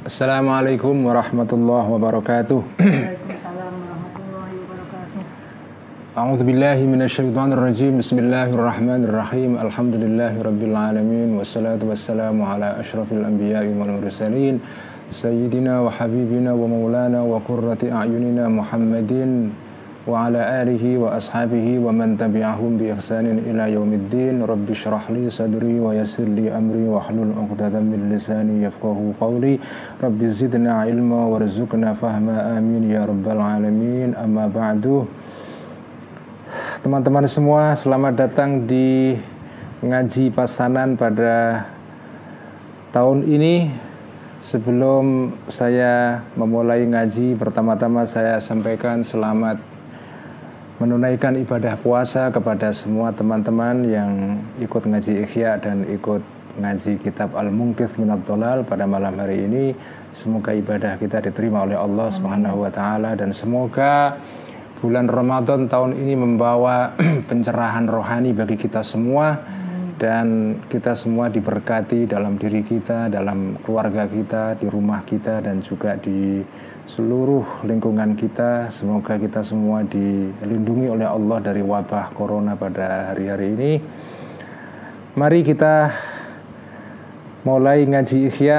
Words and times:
Assalamualaikum 0.00 0.96
warahmatullahi 1.04 1.84
wabarakatuh. 1.92 2.60
أعوذ 6.10 6.40
بالله 6.42 6.78
من 6.90 7.00
الشيطان 7.06 7.52
الرجيم 7.54 8.02
بسم 8.02 8.18
الله 8.18 8.50
الرحمن 8.52 9.00
الرحيم 9.08 9.50
الحمد 9.62 9.94
لله 9.94 10.32
رب 10.42 10.62
العالمين 10.62 11.38
والصلاة 11.38 11.78
والسلام 11.80 12.34
على 12.42 12.80
أشرف 12.82 13.12
الأنبياء 13.12 13.64
والمرسلين 13.78 14.54
سيدنا 15.14 15.80
وحبيبنا 15.80 16.50
ومولانا 16.52 17.20
وقرة 17.22 17.82
أعيننا 17.84 18.44
محمدين 18.48 19.30
wa 20.10 21.90
man 21.94 22.18
tabi'ahum 22.18 22.74
bi 22.74 22.90
ihsanin 22.90 23.46
ila 23.46 23.70
yaumiddin. 23.70 24.42
Rabbi 24.42 24.74
shrah 24.74 25.06
li 25.14 25.30
sadri 25.30 25.78
wa 25.78 25.94
yassir 25.94 26.26
li 26.26 26.50
amri 26.50 26.90
wa 26.90 26.98
hlul 27.06 27.30
'uqdatam 27.30 27.86
min 27.86 28.10
lisani 28.10 28.66
yafqahu 28.66 29.14
qawli. 29.22 29.62
Rabbi 30.02 30.26
zidna 30.34 30.84
ilma 30.90 31.30
warzuqna 31.30 31.94
fahma 31.94 32.58
amin 32.58 32.90
ya 32.90 33.06
rabbal 33.06 33.38
alamin. 33.38 34.18
Amma 34.18 34.50
ba'du. 34.50 35.06
Teman-teman 36.82 37.30
semua, 37.30 37.78
selamat 37.78 38.12
datang 38.18 38.66
di 38.66 39.14
ngaji 39.86 40.34
pasanan 40.34 40.98
pada 40.98 41.62
tahun 42.90 43.22
ini. 43.30 43.70
Sebelum 44.40 45.36
saya 45.52 46.24
memulai 46.32 46.88
ngaji, 46.88 47.36
pertama-tama 47.36 48.08
saya 48.08 48.40
sampaikan 48.40 49.04
selamat 49.04 49.69
menunaikan 50.80 51.36
ibadah 51.36 51.76
puasa 51.84 52.32
kepada 52.32 52.72
semua 52.72 53.12
teman-teman 53.12 53.84
yang 53.84 54.40
ikut 54.64 54.88
ngaji 54.88 55.28
ikhya 55.28 55.60
dan 55.60 55.84
ikut 55.84 56.24
ngaji 56.56 56.96
kitab 57.04 57.36
Al-Munkith 57.36 58.00
Minat 58.00 58.24
Dolal 58.24 58.64
pada 58.64 58.88
malam 58.88 59.12
hari 59.20 59.44
ini. 59.44 59.76
Semoga 60.16 60.56
ibadah 60.56 60.96
kita 60.96 61.20
diterima 61.20 61.68
oleh 61.68 61.76
Allah 61.76 62.08
Subhanahu 62.08 62.64
wa 62.64 62.72
taala 62.72 63.12
dan 63.12 63.36
semoga 63.36 64.16
bulan 64.80 65.04
Ramadan 65.04 65.68
tahun 65.68 66.00
ini 66.00 66.16
membawa 66.16 66.96
pencerahan 67.28 67.84
rohani 67.84 68.32
bagi 68.32 68.56
kita 68.56 68.80
semua 68.80 69.36
dan 70.00 70.56
kita 70.72 70.96
semua 70.96 71.28
diberkati 71.28 72.08
dalam 72.08 72.40
diri 72.40 72.64
kita, 72.64 73.12
dalam 73.12 73.60
keluarga 73.68 74.08
kita, 74.08 74.56
di 74.56 74.64
rumah 74.64 75.04
kita 75.04 75.44
dan 75.44 75.60
juga 75.60 76.00
di 76.00 76.40
seluruh 76.90 77.62
lingkungan 77.62 78.18
kita. 78.18 78.66
Semoga 78.74 79.14
kita 79.14 79.46
semua 79.46 79.86
dilindungi 79.86 80.90
oleh 80.90 81.06
Allah 81.06 81.38
dari 81.38 81.62
wabah 81.62 82.10
corona 82.18 82.58
pada 82.58 83.14
hari-hari 83.14 83.46
ini. 83.54 83.72
Mari 85.14 85.46
kita 85.46 85.94
mulai 87.46 87.86
ngaji 87.86 88.18
Ikhya. 88.30 88.58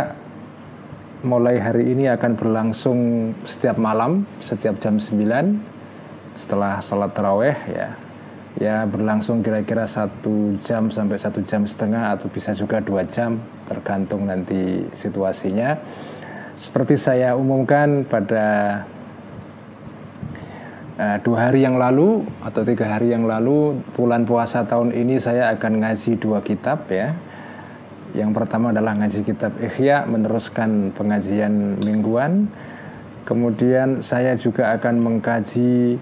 Mulai 1.22 1.62
hari 1.62 1.94
ini 1.94 2.10
akan 2.10 2.34
berlangsung 2.34 3.00
setiap 3.46 3.78
malam, 3.78 4.26
setiap 4.42 4.82
jam 4.82 4.98
9 4.98 6.34
setelah 6.34 6.82
sholat 6.82 7.14
taraweh 7.14 7.54
ya 7.70 7.94
ya 8.58 8.84
berlangsung 8.84 9.40
kira-kira 9.40 9.88
satu 9.88 10.60
jam 10.66 10.92
sampai 10.92 11.16
satu 11.16 11.40
jam 11.46 11.64
setengah 11.64 12.18
atau 12.18 12.28
bisa 12.28 12.52
juga 12.52 12.84
dua 12.84 13.08
jam 13.08 13.40
tergantung 13.70 14.28
nanti 14.28 14.84
situasinya 14.98 15.78
seperti 16.62 16.94
saya 16.94 17.34
umumkan 17.34 18.06
pada 18.06 18.46
uh, 21.02 21.18
dua 21.26 21.50
hari 21.50 21.66
yang 21.66 21.82
lalu 21.82 22.22
atau 22.46 22.62
tiga 22.62 22.86
hari 22.86 23.10
yang 23.10 23.26
lalu 23.26 23.82
bulan 23.98 24.30
puasa 24.30 24.62
tahun 24.70 24.94
ini 24.94 25.18
saya 25.18 25.50
akan 25.58 25.82
ngaji 25.82 26.22
dua 26.22 26.46
kitab 26.46 26.86
ya 26.94 27.18
yang 28.14 28.30
pertama 28.30 28.70
adalah 28.70 28.94
ngaji 28.94 29.26
kitab 29.26 29.58
Ikhya 29.58 30.06
meneruskan 30.06 30.94
pengajian 30.94 31.82
mingguan 31.82 32.46
kemudian 33.26 34.06
saya 34.06 34.38
juga 34.38 34.70
akan 34.78 35.02
mengkaji 35.02 35.98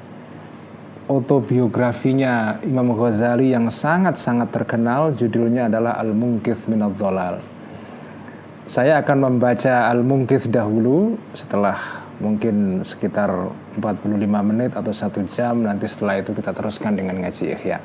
autobiografinya 1.08 2.60
Imam 2.68 2.94
Ghazali 3.00 3.56
yang 3.56 3.72
sangat-sangat 3.72 4.52
terkenal 4.52 5.16
judulnya 5.16 5.66
adalah 5.66 5.98
Al-Munkith 5.98 6.70
Minad 6.70 6.94
Dhalal. 7.02 7.42
Saya 8.70 9.02
akan 9.02 9.18
membaca 9.18 9.90
Al-Munkith 9.90 10.46
dahulu 10.54 11.18
setelah 11.34 12.06
mungkin 12.22 12.86
sekitar 12.86 13.50
45 13.82 14.06
menit 14.46 14.78
atau 14.78 14.94
satu 14.94 15.26
jam 15.34 15.66
nanti 15.66 15.90
setelah 15.90 16.22
itu 16.22 16.38
kita 16.38 16.54
teruskan 16.54 16.94
dengan 16.94 17.18
ngaji 17.18 17.58
Ihya. 17.58 17.82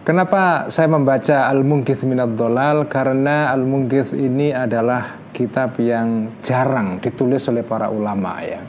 Kenapa 0.00 0.72
saya 0.72 0.88
membaca 0.88 1.44
Al-Munkith 1.44 2.08
Minad 2.08 2.40
Dhalal? 2.40 2.88
Karena 2.88 3.52
Al-Munkith 3.52 4.16
ini 4.16 4.48
adalah 4.56 5.28
kitab 5.36 5.76
yang 5.76 6.40
jarang 6.40 6.96
ditulis 6.96 7.44
oleh 7.52 7.60
para 7.60 7.92
ulama 7.92 8.40
ya. 8.40 8.64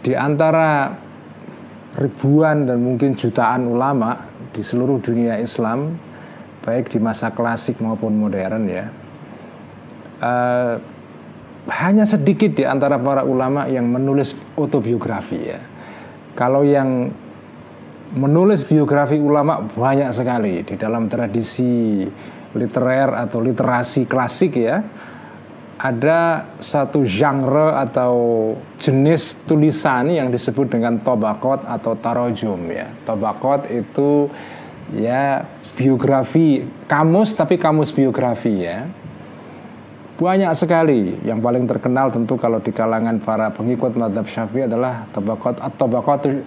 Di 0.00 0.16
antara 0.16 0.96
ribuan 2.00 2.64
dan 2.64 2.80
mungkin 2.80 3.20
jutaan 3.20 3.68
ulama 3.68 4.16
di 4.48 4.64
seluruh 4.64 4.96
dunia 4.96 5.36
Islam 5.36 5.92
baik 6.64 6.88
di 6.88 6.96
masa 6.96 7.36
klasik 7.36 7.76
maupun 7.84 8.16
modern 8.16 8.64
ya 8.64 8.88
uh, 10.20 10.74
hanya 11.70 12.08
sedikit 12.08 12.56
di 12.56 12.64
antara 12.64 12.96
para 12.96 13.24
ulama 13.24 13.68
yang 13.68 13.84
menulis 13.84 14.32
autobiografi 14.56 15.38
ya 15.40 15.60
kalau 16.32 16.64
yang 16.64 17.12
menulis 18.16 18.66
biografi 18.66 19.20
ulama 19.20 19.62
banyak 19.62 20.10
sekali 20.10 20.66
di 20.66 20.74
dalam 20.74 21.06
tradisi 21.06 22.02
literer 22.56 23.14
atau 23.14 23.38
literasi 23.38 24.10
klasik 24.10 24.58
ya 24.58 24.82
ada 25.80 26.44
satu 26.60 27.08
genre 27.08 27.72
atau 27.80 28.14
jenis 28.76 29.32
tulisan 29.48 30.12
yang 30.12 30.28
disebut 30.28 30.76
dengan 30.76 31.00
tobakot 31.00 31.64
atau 31.64 31.96
tarojum 31.96 32.68
ya. 32.68 32.92
Tobakot 33.08 33.64
itu 33.72 34.28
ya 34.92 35.48
biografi 35.72 36.68
kamus 36.84 37.32
tapi 37.32 37.56
kamus 37.56 37.96
biografi 37.96 38.60
ya. 38.60 38.84
Banyak 40.20 40.52
sekali 40.52 41.16
yang 41.24 41.40
paling 41.40 41.64
terkenal 41.64 42.12
tentu 42.12 42.36
kalau 42.36 42.60
di 42.60 42.76
kalangan 42.76 43.16
para 43.24 43.48
pengikut 43.56 43.96
madhab 43.96 44.28
syafi'i 44.28 44.68
adalah 44.68 45.08
tobakot 45.16 45.56
atau 45.56 45.88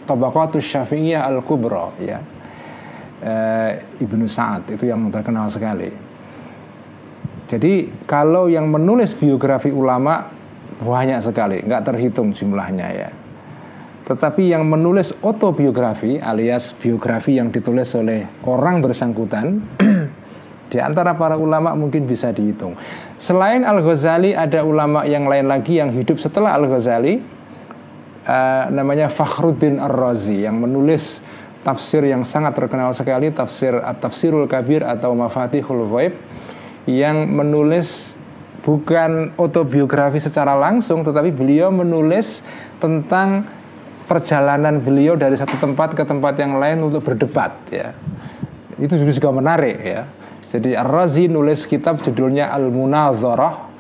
tobakot 0.06 0.62
syafi'iyah 0.62 1.26
al-kubra 1.26 1.90
ya. 1.98 2.22
E, 3.18 3.34
Ibnu 3.98 4.30
Sa'ad 4.30 4.78
itu 4.78 4.86
yang 4.86 5.10
terkenal 5.10 5.50
sekali. 5.50 5.90
Jadi 7.50 8.06
kalau 8.06 8.46
yang 8.46 8.70
menulis 8.70 9.18
biografi 9.18 9.74
ulama 9.74 10.30
banyak 10.78 11.26
sekali, 11.26 11.66
nggak 11.66 11.82
terhitung 11.82 12.30
jumlahnya 12.30 12.88
ya. 12.94 13.10
Tetapi 14.06 14.54
yang 14.54 14.70
menulis 14.70 15.18
autobiografi 15.26 16.22
alias 16.22 16.78
biografi 16.78 17.42
yang 17.42 17.50
ditulis 17.50 17.90
oleh 17.98 18.46
orang 18.46 18.86
bersangkutan 18.86 19.66
di 20.74 20.78
antara 20.78 21.18
para 21.18 21.42
ulama 21.42 21.74
mungkin 21.74 22.06
bisa 22.06 22.30
dihitung. 22.30 22.78
Selain 23.24 23.64
Al 23.64 23.80
Ghazali 23.80 24.36
ada 24.36 24.68
ulama 24.68 25.08
yang 25.08 25.32
lain 25.32 25.48
lagi 25.48 25.80
yang 25.80 25.96
hidup 25.96 26.20
setelah 26.20 26.60
Al 26.60 26.68
Ghazali 26.68 27.24
uh, 28.28 28.68
namanya 28.68 29.08
Fakhruddin 29.08 29.80
Ar-Razi 29.80 30.44
yang 30.44 30.60
menulis 30.60 31.24
tafsir 31.64 32.04
yang 32.04 32.28
sangat 32.28 32.52
terkenal 32.60 32.92
sekali 32.92 33.32
tafsir 33.32 33.80
At-Tafsirul 33.80 34.44
Kabir 34.52 34.84
atau 34.84 35.16
Mafatihul 35.16 35.88
Ghaib 35.88 36.20
yang 36.84 37.32
menulis 37.32 38.12
bukan 38.68 39.32
autobiografi 39.40 40.20
secara 40.20 40.60
langsung 40.60 41.08
tetapi 41.08 41.32
beliau 41.32 41.72
menulis 41.72 42.44
tentang 42.84 43.48
perjalanan 44.04 44.84
beliau 44.84 45.16
dari 45.16 45.40
satu 45.40 45.56
tempat 45.64 45.96
ke 45.96 46.04
tempat 46.04 46.36
yang 46.44 46.60
lain 46.60 46.84
untuk 46.84 47.08
berdebat 47.08 47.56
ya. 47.72 47.96
Itu 48.76 49.00
juga 49.00 49.32
menarik 49.32 49.80
ya. 49.80 50.04
Jadi 50.54 50.78
Ar-Razi 50.78 51.26
nulis 51.26 51.66
kitab 51.66 52.06
judulnya 52.06 52.54
Al-Munadharah 52.54 53.74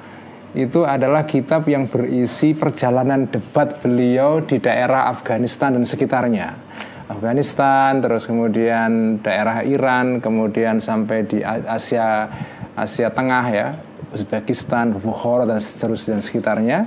itu 0.58 0.82
adalah 0.82 1.22
kitab 1.30 1.70
yang 1.70 1.86
berisi 1.86 2.58
perjalanan 2.58 3.30
debat 3.30 3.78
beliau 3.78 4.42
di 4.42 4.58
daerah 4.58 5.06
Afghanistan 5.14 5.78
dan 5.78 5.86
sekitarnya. 5.86 6.50
Afghanistan, 7.14 8.02
terus 8.02 8.26
kemudian 8.26 9.22
daerah 9.22 9.62
Iran, 9.62 10.18
kemudian 10.18 10.82
sampai 10.82 11.30
di 11.30 11.46
Asia 11.46 12.26
Asia 12.74 13.14
Tengah 13.14 13.46
ya, 13.54 13.68
Uzbekistan, 14.10 14.98
Bukhara 14.98 15.46
dan 15.46 15.62
seterusnya 15.62 16.18
dan 16.18 16.24
sekitarnya. 16.26 16.80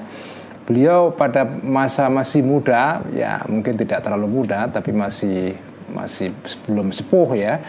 Beliau 0.66 1.14
pada 1.14 1.46
masa 1.46 2.10
masih 2.10 2.42
muda, 2.42 3.06
ya 3.14 3.46
mungkin 3.46 3.78
tidak 3.78 4.02
terlalu 4.02 4.42
muda, 4.42 4.66
tapi 4.66 4.90
masih 4.90 5.54
masih 5.94 6.34
belum 6.66 6.90
sepuh 6.90 7.38
ya. 7.38 7.62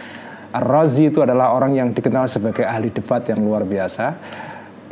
Ar-Razi 0.54 1.12
itu 1.12 1.20
adalah 1.24 1.52
orang 1.56 1.76
yang 1.76 1.90
dikenal 1.92 2.28
sebagai 2.32 2.64
ahli 2.64 2.92
debat 2.92 3.24
yang 3.28 3.44
luar 3.44 3.68
biasa. 3.68 4.06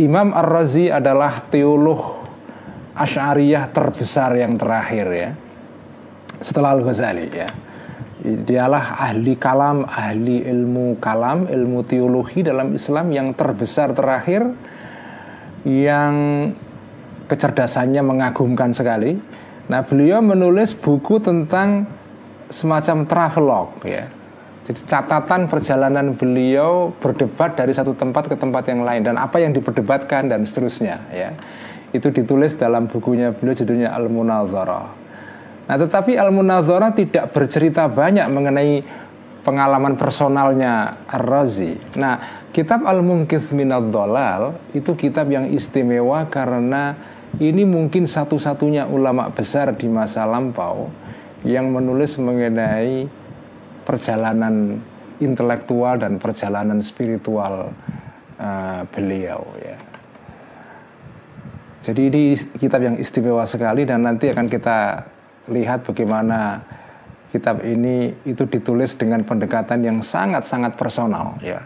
Imam 0.02 0.36
Ar-Razi 0.36 0.92
adalah 0.92 1.48
teolog 1.48 2.28
Asy'ariyah 2.96 3.76
terbesar 3.76 4.36
yang 4.40 4.56
terakhir 4.56 5.08
ya. 5.12 5.30
Setelah 6.40 6.76
Al-Ghazali 6.76 7.28
ya 7.32 7.48
dialah 8.26 8.98
ahli 8.98 9.38
kalam, 9.38 9.86
ahli 9.86 10.42
ilmu 10.50 10.98
kalam, 10.98 11.46
ilmu 11.46 11.86
teologi 11.86 12.42
dalam 12.42 12.74
Islam 12.74 13.14
yang 13.14 13.38
terbesar 13.38 13.94
terakhir 13.94 14.50
yang 15.62 16.14
kecerdasannya 17.30 18.02
mengagumkan 18.02 18.74
sekali. 18.74 19.14
Nah, 19.70 19.82
beliau 19.86 20.22
menulis 20.26 20.74
buku 20.74 21.22
tentang 21.22 21.86
semacam 22.50 23.06
travelog 23.06 23.70
ya. 23.86 24.10
Jadi 24.66 24.82
catatan 24.90 25.46
perjalanan 25.46 26.18
beliau 26.18 26.90
berdebat 26.98 27.54
dari 27.54 27.70
satu 27.70 27.94
tempat 27.94 28.26
ke 28.26 28.34
tempat 28.34 28.66
yang 28.66 28.82
lain 28.82 29.06
dan 29.06 29.16
apa 29.22 29.38
yang 29.38 29.54
diperdebatkan 29.54 30.26
dan 30.26 30.42
seterusnya 30.42 31.06
ya. 31.14 31.38
Itu 31.94 32.10
ditulis 32.10 32.58
dalam 32.58 32.90
bukunya 32.90 33.30
beliau 33.30 33.54
judulnya 33.54 33.94
Al-Munazarah. 33.94 34.88
Nah, 35.70 35.76
tetapi 35.78 36.18
Al-Munazarah 36.18 36.98
tidak 36.98 37.30
bercerita 37.30 37.86
banyak 37.86 38.26
mengenai 38.30 38.82
pengalaman 39.46 39.94
personalnya 39.94 40.98
Ar-Razi. 41.06 41.78
Nah, 42.02 42.50
kitab 42.50 42.90
Al-Munkith 42.90 43.54
Minad 43.54 43.94
Dolal 43.94 44.58
itu 44.74 44.98
kitab 44.98 45.30
yang 45.30 45.46
istimewa 45.54 46.26
karena 46.26 46.98
ini 47.38 47.70
mungkin 47.70 48.10
satu-satunya 48.10 48.90
ulama 48.90 49.30
besar 49.30 49.78
di 49.78 49.86
masa 49.86 50.26
lampau 50.26 50.90
yang 51.46 51.70
menulis 51.70 52.18
mengenai 52.18 53.06
perjalanan 53.86 54.82
intelektual 55.24 55.96
dan 55.96 56.20
perjalanan 56.20 56.84
spiritual 56.84 57.72
uh, 58.42 58.82
beliau 58.92 59.46
ya. 59.62 59.78
Jadi 61.86 62.02
ini 62.10 62.24
kitab 62.58 62.82
yang 62.82 62.98
istimewa 62.98 63.46
sekali 63.46 63.86
dan 63.86 64.02
nanti 64.10 64.34
akan 64.34 64.50
kita 64.50 65.06
lihat 65.54 65.86
bagaimana 65.86 66.66
kitab 67.30 67.62
ini 67.62 68.10
itu 68.26 68.50
ditulis 68.50 68.98
dengan 68.98 69.22
pendekatan 69.22 69.86
yang 69.86 70.02
sangat-sangat 70.02 70.74
personal 70.74 71.38
ya. 71.46 71.62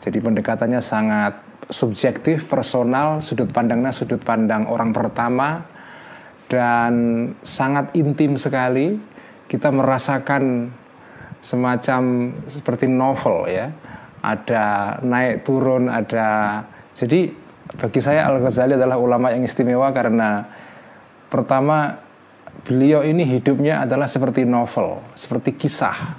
Jadi 0.00 0.20
pendekatannya 0.20 0.80
sangat 0.80 1.36
subjektif, 1.68 2.48
personal, 2.48 3.20
sudut 3.20 3.48
pandangnya 3.52 3.92
sudut 3.92 4.20
pandang 4.20 4.68
orang 4.68 4.92
pertama 4.96 5.64
dan 6.48 6.92
sangat 7.44 7.92
intim 7.96 8.36
sekali. 8.40 8.96
Kita 9.44 9.68
merasakan 9.68 10.72
semacam 11.44 12.32
seperti 12.48 12.88
novel 12.88 13.44
ya. 13.52 13.68
Ada 14.24 14.96
naik 15.04 15.44
turun, 15.44 15.92
ada 15.92 16.64
jadi 16.96 17.28
bagi 17.76 18.00
saya 18.00 18.24
Al 18.24 18.40
Ghazali 18.40 18.72
adalah 18.72 18.96
ulama 18.96 19.28
yang 19.28 19.44
istimewa 19.44 19.92
karena 19.92 20.48
pertama 21.28 22.00
beliau 22.64 23.04
ini 23.04 23.28
hidupnya 23.28 23.84
adalah 23.84 24.08
seperti 24.08 24.48
novel, 24.48 25.04
seperti 25.12 25.52
kisah 25.52 26.16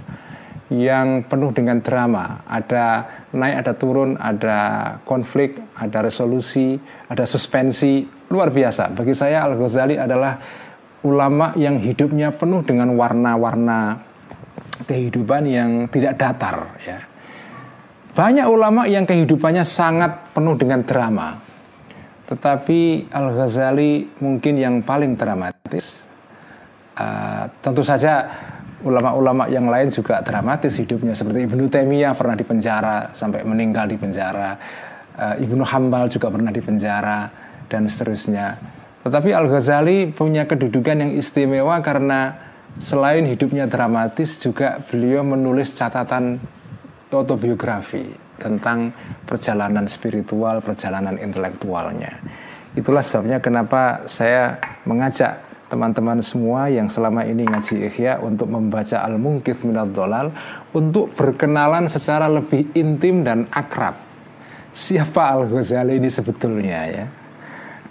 yang 0.70 1.26
penuh 1.26 1.50
dengan 1.50 1.82
drama. 1.82 2.46
Ada 2.46 2.86
naik, 3.34 3.56
ada 3.66 3.74
turun, 3.74 4.18
ada 4.22 4.58
konflik, 5.02 5.58
ada 5.74 6.06
resolusi, 6.06 6.78
ada 7.10 7.26
suspensi. 7.26 8.06
Luar 8.30 8.54
biasa. 8.54 8.94
Bagi 8.94 9.18
saya 9.18 9.46
Al 9.46 9.58
Ghazali 9.58 9.98
adalah 9.98 10.38
ulama 11.06 11.54
yang 11.58 11.78
hidupnya 11.78 12.34
penuh 12.34 12.66
dengan 12.66 12.94
warna-warna 12.98 14.02
kehidupan 14.84 15.48
yang 15.48 15.88
tidak 15.88 16.20
datar 16.20 16.76
ya. 16.84 17.00
Banyak 18.16 18.48
ulama 18.48 18.88
yang 18.88 19.04
kehidupannya 19.04 19.68
sangat 19.68 20.32
penuh 20.32 20.56
dengan 20.56 20.84
drama. 20.88 21.36
Tetapi 22.26 23.12
Al-Ghazali 23.12 24.24
mungkin 24.24 24.56
yang 24.56 24.80
paling 24.82 25.20
dramatis. 25.20 26.04
Uh, 26.96 27.52
tentu 27.60 27.84
saja 27.84 28.24
ulama-ulama 28.88 29.52
yang 29.52 29.68
lain 29.68 29.92
juga 29.92 30.24
dramatis 30.24 30.80
hidupnya 30.80 31.12
seperti 31.12 31.44
Ibnu 31.44 31.68
Taimiyah 31.68 32.16
pernah 32.16 32.40
dipenjara 32.40 33.12
sampai 33.12 33.44
meninggal 33.44 33.92
di 33.92 34.00
penjara. 34.00 34.56
Uh, 35.20 35.36
Ibnu 35.44 35.68
Hambal 35.68 36.08
juga 36.08 36.32
pernah 36.32 36.56
dipenjara 36.56 37.28
dan 37.68 37.84
seterusnya. 37.84 38.56
Tetapi 39.04 39.36
Al-Ghazali 39.36 40.16
punya 40.16 40.48
kedudukan 40.48 41.04
yang 41.04 41.12
istimewa 41.14 41.84
karena 41.84 42.45
Selain 42.76 43.24
hidupnya 43.24 43.72
dramatis 43.72 44.36
juga 44.36 44.84
beliau 44.84 45.24
menulis 45.24 45.72
catatan 45.80 46.40
autobiografi 47.16 48.04
tentang 48.36 48.92
perjalanan 49.24 49.88
spiritual, 49.88 50.60
perjalanan 50.60 51.16
intelektualnya. 51.16 52.20
Itulah 52.76 53.00
sebabnya 53.00 53.40
kenapa 53.40 54.04
saya 54.12 54.60
mengajak 54.84 55.40
teman-teman 55.72 56.20
semua 56.20 56.68
yang 56.68 56.92
selama 56.92 57.24
ini 57.24 57.48
ngaji 57.48 57.88
Ihya 57.88 58.20
untuk 58.20 58.52
membaca 58.52 59.02
Al-Munkith 59.02 59.64
Minad 59.64 59.96
Dolal 59.96 60.36
untuk 60.76 61.16
berkenalan 61.16 61.88
secara 61.88 62.28
lebih 62.28 62.76
intim 62.76 63.24
dan 63.24 63.48
akrab. 63.50 63.96
Siapa 64.76 65.32
Al-Ghazali 65.32 65.96
ini 65.98 66.12
sebetulnya 66.12 66.80
ya. 66.92 67.06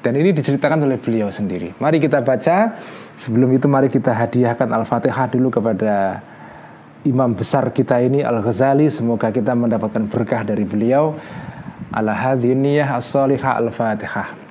Dan 0.05 0.21
ini 0.21 0.37
diceritakan 0.37 0.85
oleh 0.85 1.01
beliau 1.01 1.33
sendiri. 1.33 1.73
Mari 1.81 1.97
kita 1.97 2.21
baca 2.21 2.77
Sebelum 3.20 3.52
itu 3.52 3.68
mari 3.68 3.92
kita 3.92 4.16
hadiahkan 4.16 4.72
Al-Fatihah 4.72 5.28
dulu 5.28 5.60
kepada 5.60 6.24
imam 7.04 7.36
besar 7.36 7.68
kita 7.72 8.00
ini 8.00 8.24
Al-Ghazali. 8.24 8.88
Semoga 8.88 9.30
kita 9.30 9.56
mendapatkan 9.56 10.08
berkah 10.08 10.48
dari 10.48 10.64
beliau. 10.64 11.16
Ala 11.92 12.16
hadhiniyah 12.16 12.96
as-salihah 12.96 13.60
Al-Fatihah. 13.60 14.50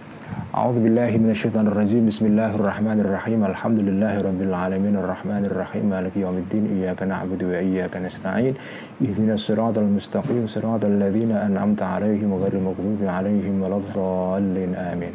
أعوذ 0.49 0.81
بالله 0.81 1.17
من 1.17 1.31
الشيطان 1.31 1.67
الرجيم 1.67 2.09
بسم 2.09 2.27
الله 2.27 2.55
الرحمن 2.55 3.01
الرحيم 3.01 3.45
الحمد 3.45 3.79
لله 3.79 4.15
رب 4.21 4.41
العالمين 4.43 4.97
الرحمن 4.97 5.45
الرحيم 5.45 5.85
مالك 5.87 6.17
يوم 6.17 6.37
الدين 6.37 6.65
إياك 6.75 7.03
نعبد 7.03 7.43
وإياك 7.45 7.97
نستعين 7.97 8.55
اهدنا 9.05 9.35
الصراط 9.35 9.79
المستقيم 9.79 10.47
صراط 10.47 10.85
الذين 10.85 11.33
أنعمت 11.33 11.83
عليهم 11.83 12.35
غير 12.43 12.53
المغضوب 12.53 13.01
عليهم 13.07 13.63
ولا 13.63 13.77
الضالين 13.77 14.75
آمين 14.75 15.15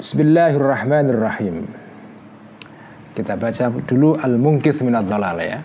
Bismillahirrahmanirrahim. 0.00 1.68
Kita 3.12 3.36
baca 3.36 3.68
dulu 3.84 4.16
Al-Munkith 4.16 4.80
Minad 4.80 5.04
Dalal 5.04 5.36
ya. 5.44 5.60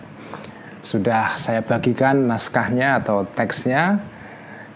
Sudah 0.84 1.40
saya 1.40 1.64
bagikan 1.64 2.28
naskahnya 2.28 3.00
atau 3.00 3.24
teksnya. 3.24 3.96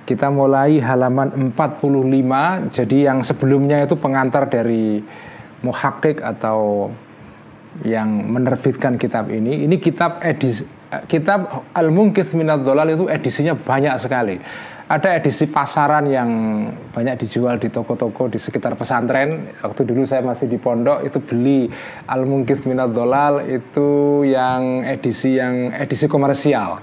Kita 0.09 0.33
mulai 0.33 0.81
halaman 0.81 1.53
45. 1.53 2.73
Jadi 2.73 3.05
yang 3.05 3.21
sebelumnya 3.21 3.85
itu 3.85 4.01
pengantar 4.01 4.49
dari 4.49 5.05
muhakkik 5.61 6.25
atau 6.25 6.89
yang 7.85 8.33
menerbitkan 8.33 8.97
kitab 8.97 9.29
ini. 9.29 9.69
Ini 9.69 9.77
kitab 9.77 10.25
edisi 10.25 10.65
kitab 11.05 11.69
Al-Munkith 11.77 12.33
Minad 12.33 12.65
Dalal 12.65 12.97
itu 12.97 13.13
edisinya 13.13 13.53
banyak 13.53 13.93
sekali 14.01 14.41
ada 14.91 15.15
edisi 15.15 15.47
pasaran 15.47 16.11
yang 16.11 16.31
banyak 16.91 17.23
dijual 17.23 17.63
di 17.63 17.71
toko-toko 17.71 18.27
di 18.27 18.43
sekitar 18.43 18.75
pesantren. 18.75 19.55
Waktu 19.63 19.87
dulu 19.87 20.03
saya 20.03 20.27
masih 20.27 20.51
di 20.51 20.59
pondok 20.59 21.07
itu 21.07 21.23
beli 21.23 21.71
Al 22.11 22.27
Mungkith 22.27 22.67
Minad 22.67 22.91
Dolal 22.91 23.47
itu 23.47 24.27
yang 24.27 24.83
edisi 24.83 25.39
yang 25.39 25.71
edisi 25.79 26.11
komersial. 26.11 26.83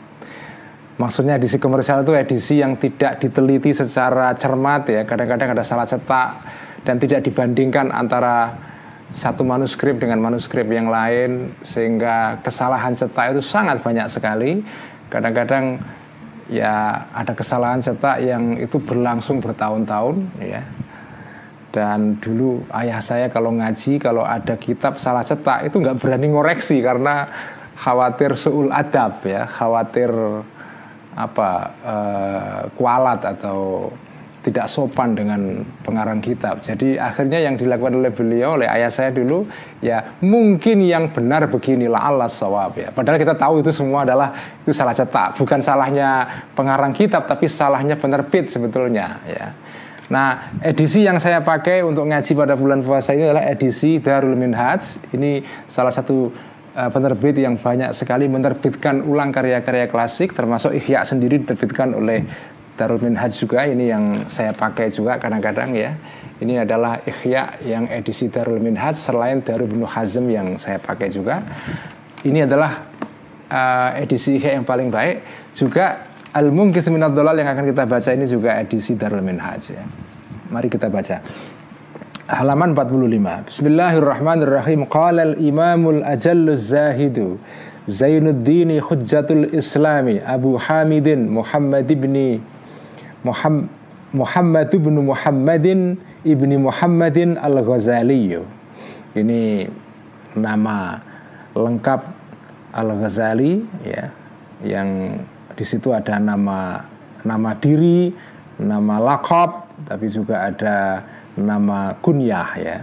Maksudnya 0.95 1.35
edisi 1.35 1.59
komersial 1.59 2.07
itu 2.07 2.15
edisi 2.15 2.63
yang 2.63 2.79
tidak 2.79 3.19
diteliti 3.19 3.75
secara 3.75 4.31
cermat 4.39 4.87
ya. 4.87 5.03
Kadang-kadang 5.03 5.59
ada 5.59 5.67
salah 5.67 5.83
cetak 5.83 6.29
dan 6.87 7.03
tidak 7.03 7.27
dibandingkan 7.27 7.91
antara 7.91 8.55
satu 9.11 9.43
manuskrip 9.43 9.99
dengan 9.99 10.23
manuskrip 10.23 10.67
yang 10.71 10.87
lain 10.87 11.51
sehingga 11.59 12.39
kesalahan 12.39 12.95
cetak 12.95 13.35
itu 13.35 13.43
sangat 13.43 13.83
banyak 13.83 14.07
sekali. 14.07 14.63
Kadang-kadang 15.11 15.83
ya 16.47 17.07
ada 17.11 17.35
kesalahan 17.35 17.83
cetak 17.83 18.23
yang 18.23 18.55
itu 18.59 18.79
berlangsung 18.79 19.43
bertahun-tahun 19.43 20.15
ya. 20.41 20.63
Dan 21.67 22.17
dulu 22.17 22.63
ayah 22.73 22.97
saya 23.03 23.27
kalau 23.29 23.53
ngaji 23.53 24.01
kalau 24.01 24.25
ada 24.25 24.57
kitab 24.57 24.97
salah 24.97 25.21
cetak 25.21 25.69
itu 25.69 25.77
nggak 25.77 25.99
berani 25.99 26.31
ngoreksi 26.31 26.79
karena 26.81 27.27
khawatir 27.77 28.33
suul 28.33 28.71
adab 28.73 29.21
ya. 29.27 29.45
Khawatir 29.45 30.09
apa 31.17 31.49
uh, 31.81 32.61
kualat 32.77 33.21
atau 33.25 33.91
tidak 34.47 34.71
sopan 34.71 35.11
dengan 35.11 35.67
pengarang 35.83 36.23
kitab. 36.23 36.63
Jadi 36.63 36.95
akhirnya 36.95 37.43
yang 37.43 37.59
dilakukan 37.59 37.99
oleh 37.99 38.15
beliau, 38.15 38.55
oleh 38.55 38.71
ayah 38.71 38.87
saya 38.87 39.11
dulu, 39.11 39.43
ya 39.83 40.15
mungkin 40.23 40.79
yang 40.87 41.11
benar 41.11 41.51
beginilah 41.51 41.99
Allah 41.99 42.31
sawab 42.31 42.79
ya. 42.79 42.95
Padahal 42.95 43.19
kita 43.19 43.35
tahu 43.35 43.59
itu 43.59 43.75
semua 43.75 44.07
adalah 44.07 44.31
itu 44.63 44.71
salah 44.71 44.95
cetak, 44.95 45.35
bukan 45.35 45.59
salahnya 45.59 46.23
pengarang 46.55 46.95
kitab, 46.95 47.27
tapi 47.27 47.51
salahnya 47.51 47.99
penerbit 47.99 48.47
sebetulnya 48.47 49.19
ya. 49.27 49.51
Nah, 50.07 50.55
edisi 50.63 51.03
yang 51.03 51.19
saya 51.19 51.43
pakai 51.43 51.83
untuk 51.83 52.07
ngaji 52.07 52.31
pada 52.31 52.55
bulan 52.55 52.79
puasa 52.79 53.11
ini 53.11 53.27
adalah 53.27 53.43
edisi 53.43 53.99
Darul 53.99 54.39
Minhaj. 54.39 55.11
Ini 55.11 55.43
salah 55.67 55.91
satu 55.91 56.31
uh, 56.71 56.87
penerbit 56.87 57.35
yang 57.43 57.59
banyak 57.59 57.91
sekali 57.91 58.31
menerbitkan 58.31 59.03
ulang 59.03 59.35
karya-karya 59.35 59.91
klasik 59.91 60.31
termasuk 60.31 60.71
Ihya 60.79 61.03
sendiri 61.03 61.43
diterbitkan 61.43 61.91
oleh 61.91 62.23
Darul 62.77 63.01
Minhaj 63.01 63.33
juga 63.33 63.65
ini 63.65 63.89
yang 63.89 64.29
saya 64.29 64.53
pakai 64.53 64.93
juga 64.93 65.17
kadang-kadang 65.17 65.73
ya. 65.73 65.97
Ini 66.37 66.61
adalah 66.61 67.01
Ikhya 67.01 67.65
yang 67.65 67.89
edisi 67.89 68.29
Darul 68.29 68.61
Minhaj 68.61 68.93
selain 68.93 69.41
Darul 69.41 69.65
Ibnu 69.65 69.89
Hazm 69.89 70.29
yang 70.29 70.61
saya 70.61 70.77
pakai 70.77 71.09
juga. 71.09 71.41
Ini 72.21 72.45
adalah 72.45 72.85
uh, 73.49 73.97
edisi 73.97 74.37
Ikhya 74.37 74.61
yang 74.61 74.65
paling 74.69 74.93
baik. 74.93 75.25
Juga 75.57 76.05
Al-Mungkith 76.37 76.85
Minad 76.93 77.17
Dolal 77.17 77.41
yang 77.41 77.49
akan 77.49 77.65
kita 77.65 77.89
baca 77.89 78.09
ini 78.13 78.29
juga 78.29 78.61
edisi 78.61 78.93
Darul 78.93 79.25
Minhaj 79.25 79.73
ya. 79.73 79.81
Mari 80.53 80.69
kita 80.69 80.93
baca. 80.93 81.17
halaman 82.29 82.77
45. 82.77 83.49
Bismillahirrahmanirrahim. 83.49 84.85
Qala 84.85 85.33
al-Imamul 85.33 86.05
Ajallu 86.05 86.53
Zahidu 86.53 87.41
Zainuddin 87.87 88.83
Hujjatul 88.83 89.55
Islami 89.55 90.19
Abu 90.19 90.59
Hamidin 90.59 91.31
Muhammad 91.31 91.87
ibni 91.87 92.43
Muhammad 93.23 93.69
Muhammad 94.15 94.71
ibn 94.71 95.03
Muhammadin 95.03 95.99
ibni 96.23 96.55
Muhammadin 96.55 97.35
Al-Ghazali. 97.35 98.39
Ini 99.17 99.67
nama 100.39 100.95
lengkap 101.51 102.01
Al-Ghazali 102.71 103.67
ya 103.83 104.07
yang 104.63 105.19
di 105.57 105.65
situ 105.67 105.91
ada 105.91 106.21
nama 106.21 106.87
nama 107.27 107.51
diri, 107.59 108.15
nama 108.61 108.95
lakop, 109.01 109.67
tapi 109.89 110.07
juga 110.07 110.47
ada 110.47 111.03
nama 111.35 111.93
kunyah 111.99 112.49
ya. 112.55 112.77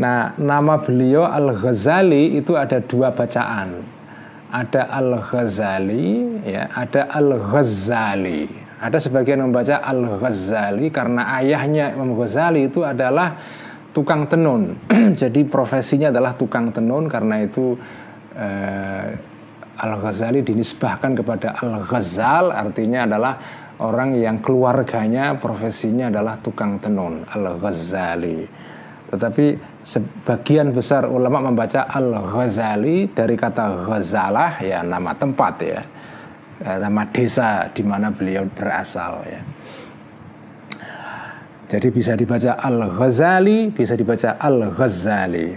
Nah, 0.00 0.32
nama 0.40 0.80
beliau 0.80 1.28
Al-Ghazali 1.28 2.38
itu 2.40 2.56
ada 2.56 2.80
dua 2.80 3.12
bacaan. 3.12 3.84
Ada 4.50 4.88
Al-Ghazali, 4.88 6.40
ya, 6.48 6.72
ada 6.72 7.10
Al-Ghazali. 7.12 8.69
Ada 8.80 8.96
sebagian 8.96 9.44
membaca 9.44 9.84
Al-Ghazali 9.84 10.88
karena 10.88 11.36
ayahnya 11.36 11.92
Imam 11.92 12.16
Ghazali 12.16 12.64
itu 12.64 12.80
adalah 12.80 13.36
tukang 13.92 14.24
tenun. 14.24 14.72
Jadi 15.20 15.44
profesinya 15.44 16.08
adalah 16.08 16.32
tukang 16.32 16.72
tenun 16.72 17.04
karena 17.04 17.44
itu 17.44 17.76
eh, 18.32 19.08
Al-Ghazali 19.84 20.40
dinisbahkan 20.40 21.12
kepada 21.12 21.60
Al-Ghazal 21.60 22.56
artinya 22.56 23.04
adalah 23.04 23.34
orang 23.84 24.16
yang 24.16 24.40
keluarganya 24.40 25.36
profesinya 25.36 26.08
adalah 26.08 26.40
tukang 26.40 26.80
tenun 26.80 27.28
Al-Ghazali. 27.28 28.48
Tetapi 29.12 29.46
sebagian 29.84 30.72
besar 30.72 31.04
ulama 31.04 31.52
membaca 31.52 31.84
Al-Ghazali 31.84 33.12
dari 33.12 33.36
kata 33.36 33.84
Ghazalah 33.84 34.56
ya 34.64 34.80
nama 34.80 35.12
tempat 35.12 35.54
ya. 35.60 35.82
Eh, 36.60 36.76
nama 36.76 37.08
desa 37.08 37.72
di 37.72 37.80
mana 37.80 38.12
beliau 38.12 38.44
berasal 38.52 39.24
ya. 39.24 39.40
Jadi 41.72 41.88
bisa 41.88 42.12
dibaca 42.12 42.60
Al-Ghazali, 42.60 43.72
bisa 43.72 43.96
dibaca 43.96 44.36
Al-Ghazali. 44.36 45.56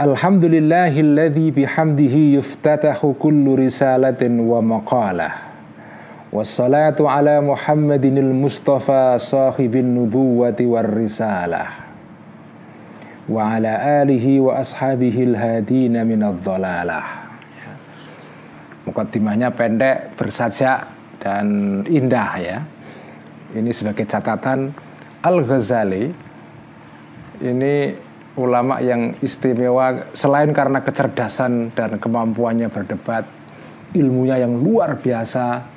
Alhamdulillahilladzi 0.00 1.52
bihamdihi 1.52 2.40
yuftatahu 2.40 3.20
kullu 3.20 3.60
risalatin 3.60 4.48
wa 4.48 4.64
maqalah. 4.64 5.44
Wassalatu 6.32 7.04
ala 7.04 7.44
Muhammadinil 7.44 8.32
Mustafa 8.32 9.20
sahibin 9.20 9.92
nubuwati 9.92 10.66
war 10.66 10.88
risalah 10.88 11.86
Wa 13.30 13.56
ala 13.56 14.02
alihi 14.02 14.42
wa 14.42 14.58
ashabihil 14.58 15.38
hadina 15.38 16.02
minadh 16.02 16.42
dhalalah 16.42 17.25
Mukaddimahnya 18.86 19.50
pendek, 19.50 20.14
bersajak 20.14 20.86
dan 21.18 21.82
indah 21.90 22.30
ya. 22.38 22.58
Ini 23.54 23.70
sebagai 23.70 24.10
catatan 24.10 24.74
Al-Ghazali 25.22 26.10
Ini 27.38 27.74
ulama 28.34 28.82
yang 28.82 29.14
istimewa 29.22 30.10
Selain 30.18 30.50
karena 30.50 30.82
kecerdasan 30.82 31.70
dan 31.78 32.02
kemampuannya 32.02 32.66
berdebat 32.66 33.22
Ilmunya 33.94 34.42
yang 34.42 34.58
luar 34.58 34.98
biasa 34.98 35.76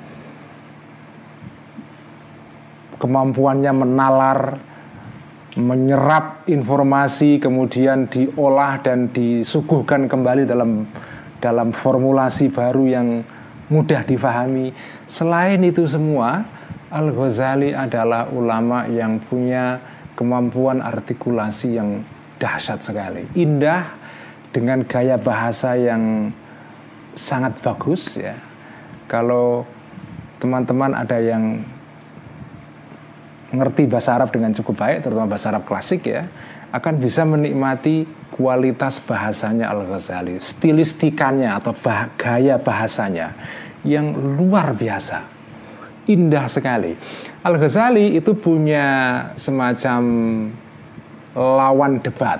kemampuannya 3.00 3.72
menalar, 3.72 4.40
menyerap 5.56 6.44
informasi, 6.46 7.40
kemudian 7.40 8.06
diolah 8.12 8.76
dan 8.84 9.08
disuguhkan 9.10 10.04
kembali 10.06 10.44
dalam 10.44 10.84
dalam 11.40 11.72
formulasi 11.72 12.52
baru 12.52 12.84
yang 12.86 13.08
mudah 13.72 14.04
difahami. 14.04 14.76
Selain 15.08 15.58
itu 15.64 15.88
semua, 15.88 16.44
Al 16.92 17.10
Ghazali 17.10 17.72
adalah 17.72 18.28
ulama 18.30 18.84
yang 18.86 19.18
punya 19.24 19.80
kemampuan 20.14 20.84
artikulasi 20.84 21.80
yang 21.80 22.04
dahsyat 22.36 22.84
sekali, 22.84 23.24
indah 23.36 23.88
dengan 24.50 24.84
gaya 24.84 25.16
bahasa 25.16 25.76
yang 25.78 26.34
sangat 27.14 27.56
bagus 27.62 28.18
ya. 28.18 28.36
Kalau 29.06 29.64
teman-teman 30.42 30.94
ada 30.94 31.18
yang 31.20 31.62
ngerti 33.50 33.90
bahasa 33.90 34.14
Arab 34.14 34.30
dengan 34.30 34.54
cukup 34.54 34.78
baik, 34.78 35.06
terutama 35.06 35.30
bahasa 35.30 35.50
Arab 35.50 35.66
klasik 35.66 36.06
ya, 36.06 36.26
akan 36.70 36.94
bisa 37.02 37.26
menikmati 37.26 38.06
kualitas 38.30 39.02
bahasanya 39.02 39.68
Al-Ghazali, 39.68 40.38
stilistikannya 40.38 41.50
atau 41.50 41.74
bah 41.74 42.08
gaya 42.14 42.56
bahasanya 42.56 43.34
yang 43.82 44.14
luar 44.38 44.72
biasa, 44.72 45.26
indah 46.06 46.46
sekali. 46.46 46.94
Al-Ghazali 47.42 48.14
itu 48.16 48.32
punya 48.38 48.86
semacam 49.34 50.02
lawan 51.34 51.98
debat, 52.00 52.38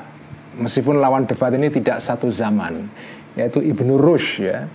meskipun 0.56 1.02
lawan 1.02 1.26
debat 1.26 1.50
ini 1.52 1.68
tidak 1.68 1.98
satu 1.98 2.30
zaman, 2.30 2.86
yaitu 3.34 3.58
Ibnu 3.60 3.98
Rushd 3.98 4.46
ya, 4.46 4.70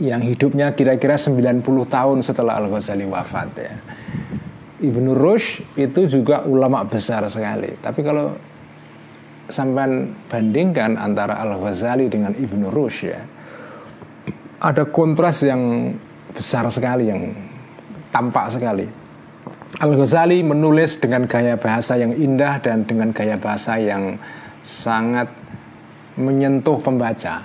yang 0.00 0.24
hidupnya 0.24 0.72
kira-kira 0.72 1.20
90 1.20 1.62
tahun 1.86 2.18
setelah 2.24 2.58
Al-Ghazali 2.64 3.04
wafat 3.04 3.50
ya 3.54 3.74
Ibnu 4.78 5.10
Rushd 5.10 5.74
itu 5.74 6.06
juga 6.06 6.46
ulama 6.46 6.86
besar 6.86 7.26
sekali. 7.26 7.74
Tapi 7.82 8.00
kalau 8.06 8.30
sampai 9.50 10.06
bandingkan 10.30 10.94
antara 10.94 11.42
Al 11.42 11.58
Ghazali 11.58 12.06
dengan 12.06 12.30
Ibnu 12.30 12.70
Rushd 12.70 13.10
ya, 13.10 13.22
ada 14.62 14.86
kontras 14.86 15.42
yang 15.42 15.94
besar 16.30 16.70
sekali 16.70 17.10
yang 17.10 17.34
tampak 18.14 18.54
sekali. 18.54 18.86
Al 19.82 19.92
Ghazali 19.98 20.46
menulis 20.46 21.02
dengan 21.02 21.26
gaya 21.26 21.58
bahasa 21.58 21.98
yang 21.98 22.14
indah 22.14 22.62
dan 22.62 22.86
dengan 22.86 23.10
gaya 23.10 23.34
bahasa 23.34 23.82
yang 23.82 24.14
sangat 24.62 25.26
menyentuh 26.14 26.78
pembaca. 26.78 27.42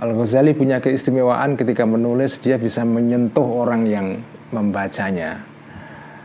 Al 0.00 0.10
Ghazali 0.16 0.56
punya 0.56 0.80
keistimewaan 0.80 1.60
ketika 1.60 1.84
menulis 1.84 2.40
dia 2.40 2.56
bisa 2.56 2.80
menyentuh 2.80 3.44
orang 3.44 3.84
yang 3.84 4.24
membacanya 4.56 5.53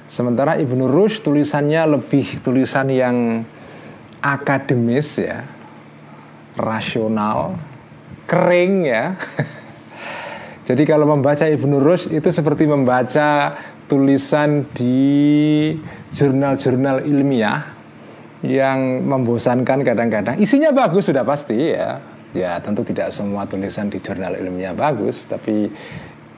Sementara 0.09 0.57
Ibnu 0.57 0.89
Rushd 0.89 1.21
tulisannya 1.21 1.85
lebih 1.85 2.41
tulisan 2.41 2.89
yang 2.89 3.45
akademis 4.25 5.21
ya, 5.21 5.45
rasional, 6.57 7.53
kering 8.25 8.89
ya. 8.89 9.13
Jadi 10.67 10.81
kalau 10.89 11.05
membaca 11.05 11.45
Ibnu 11.45 11.77
Rushd 11.77 12.09
itu 12.09 12.33
seperti 12.33 12.65
membaca 12.65 13.53
tulisan 13.85 14.65
di 14.73 15.77
jurnal-jurnal 16.13 17.05
ilmiah 17.05 17.69
yang 18.41 19.05
membosankan 19.05 19.85
kadang-kadang. 19.85 20.41
Isinya 20.41 20.73
bagus 20.73 21.05
sudah 21.05 21.21
pasti 21.21 21.73
ya. 21.73 22.01
Ya 22.33 22.57
tentu 22.61 22.85
tidak 22.85 23.09
semua 23.09 23.45
tulisan 23.49 23.89
di 23.89 23.97
jurnal 24.01 24.37
ilmiah 24.37 24.73
bagus, 24.73 25.25
tapi 25.25 25.69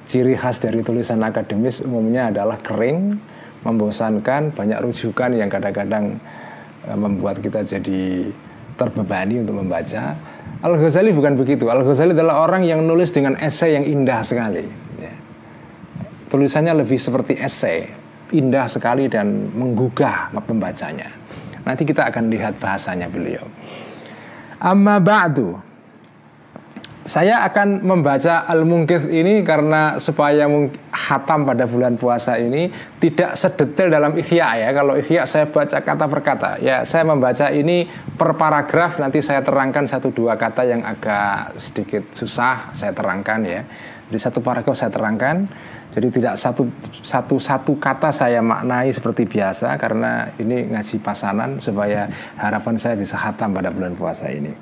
ciri 0.07 0.39
khas 0.39 0.59
dari 0.63 0.79
tulisan 0.83 1.19
akademis 1.19 1.83
umumnya 1.83 2.31
adalah 2.31 2.59
kering, 2.63 3.19
membosankan, 3.62 4.53
banyak 4.53 4.80
rujukan 4.82 5.34
yang 5.38 5.50
kadang-kadang 5.50 6.18
eh, 6.86 6.98
membuat 6.98 7.41
kita 7.41 7.62
jadi 7.65 8.30
terbebani 8.75 9.41
untuk 9.46 9.62
membaca. 9.62 10.18
Al 10.62 10.74
Ghazali 10.77 11.13
bukan 11.13 11.38
begitu. 11.38 11.70
Al 11.70 11.86
Ghazali 11.86 12.13
adalah 12.13 12.46
orang 12.46 12.65
yang 12.65 12.86
nulis 12.86 13.13
dengan 13.13 13.38
esai 13.38 13.77
yang 13.77 13.86
indah 13.86 14.22
sekali. 14.25 14.65
Ya. 14.98 15.13
Tulisannya 16.30 16.82
lebih 16.82 16.98
seperti 16.98 17.38
esai, 17.38 17.89
indah 18.34 18.65
sekali 18.65 19.10
dan 19.10 19.53
menggugah 19.53 20.34
pembacanya. 20.46 21.10
Nanti 21.62 21.86
kita 21.86 22.10
akan 22.10 22.34
lihat 22.34 22.58
bahasanya 22.58 23.06
beliau. 23.06 23.46
Amma 24.62 25.01
ba'du 25.01 25.70
saya 27.01 27.41
akan 27.50 27.81
membaca 27.81 28.46
Al-Mungkith 28.46 29.10
ini 29.10 29.41
karena 29.41 29.98
supaya 29.98 30.46
hatam 30.93 31.50
pada 31.50 31.65
bulan 31.65 31.98
puasa 31.98 32.38
ini 32.38 32.70
tidak 33.01 33.34
sedetail 33.34 33.89
dalam 33.89 34.13
Ihya 34.13 34.62
ya. 34.62 34.70
Kalau 34.70 34.93
Ihya 34.93 35.25
saya 35.25 35.50
baca 35.50 35.81
kata 35.81 36.05
per 36.05 36.22
kata. 36.22 36.51
Ya, 36.62 36.86
saya 36.86 37.01
membaca 37.01 37.50
ini 37.50 37.89
per 37.89 38.38
paragraf 38.38 39.01
nanti 39.01 39.17
saya 39.17 39.41
terangkan 39.41 39.89
satu 39.89 40.13
dua 40.13 40.38
kata 40.38 40.62
yang 40.62 40.86
agak 40.86 41.58
sedikit 41.58 42.05
susah 42.13 42.70
saya 42.77 42.93
terangkan 42.93 43.39
ya. 43.50 43.65
Di 44.05 44.22
satu 44.22 44.38
paragraf 44.46 44.77
saya 44.77 44.93
terangkan. 44.93 45.50
Jadi 45.91 46.08
tidak 46.22 46.39
satu 46.39 46.70
satu 47.03 47.36
satu 47.36 47.75
kata 47.75 48.15
saya 48.15 48.39
maknai 48.39 48.93
seperti 48.93 49.27
biasa 49.27 49.75
karena 49.75 50.31
ini 50.39 50.72
ngaji 50.72 51.03
pasanan 51.03 51.60
supaya 51.60 52.08
harapan 52.39 52.79
saya 52.79 52.96
bisa 52.96 53.20
hatam 53.20 53.51
pada 53.51 53.74
bulan 53.74 53.98
puasa 53.98 54.31
ini. 54.31 54.55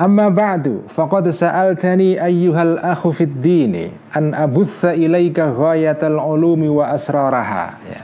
Amma 0.00 0.32
ba'du 0.32 0.88
faqad 0.88 1.28
sa'altani 1.28 2.16
ayyuhal 2.16 2.80
akhu 2.80 3.12
fid 3.12 3.36
dini 3.44 3.92
an 4.16 4.32
abutha 4.32 4.96
ilaika 4.96 5.52
ghayatal 5.52 6.16
ulumi 6.16 6.72
wa 6.72 6.88
asraraha 6.88 7.76
ya. 7.84 8.02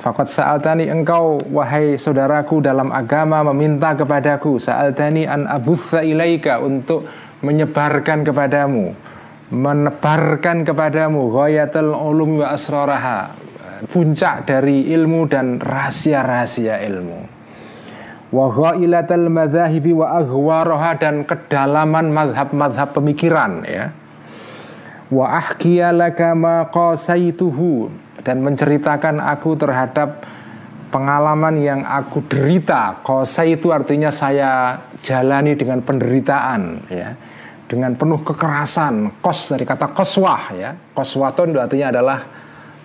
Fakat 0.00 0.32
sa'altani 0.32 0.88
engkau 0.88 1.44
wahai 1.52 2.00
saudaraku 2.00 2.64
dalam 2.64 2.88
agama 2.88 3.44
meminta 3.52 3.92
kepadaku 3.92 4.56
sa'altani 4.56 5.28
an 5.28 5.44
abutha 5.44 6.00
ilaika 6.00 6.56
untuk 6.58 7.04
menyebarkan 7.44 8.24
kepadamu 8.24 8.96
menebarkan 9.50 10.62
kepadamu 10.62 11.30
ghayatul 11.34 11.92
ulum 11.92 12.40
wa 12.40 12.54
asraraha 12.54 13.34
puncak 13.90 14.46
dari 14.48 14.88
ilmu 14.94 15.26
dan 15.26 15.58
rahasia-rahasia 15.58 16.80
ilmu 16.86 17.39
wa 18.30 18.46
ghailatal 18.50 19.26
madzahibi 19.26 19.90
wa 19.94 20.18
aghwaraha 20.18 20.98
dan 20.98 21.26
kedalaman 21.26 22.14
madhab-madhab 22.14 22.94
pemikiran 22.94 23.66
ya 23.66 23.90
wa 25.10 25.26
ahkiyalaka 25.34 26.38
ma 26.38 26.70
qasaituhu 26.70 27.90
dan 28.22 28.40
menceritakan 28.44 29.18
aku 29.18 29.58
terhadap 29.58 30.22
pengalaman 30.90 31.62
yang 31.62 31.80
aku 31.86 32.26
derita. 32.26 33.00
Kosa 33.00 33.46
itu 33.46 33.70
artinya 33.70 34.10
saya 34.10 34.76
jalani 35.00 35.54
dengan 35.54 35.80
penderitaan, 35.80 36.62
ya, 36.90 37.14
dengan 37.70 37.94
penuh 37.94 38.20
kekerasan. 38.26 39.22
Kos 39.22 39.54
dari 39.54 39.64
kata 39.64 39.94
koswah, 39.94 40.52
ya, 40.52 40.70
koswaton 40.92 41.54
artinya 41.56 41.88
adalah 41.94 42.18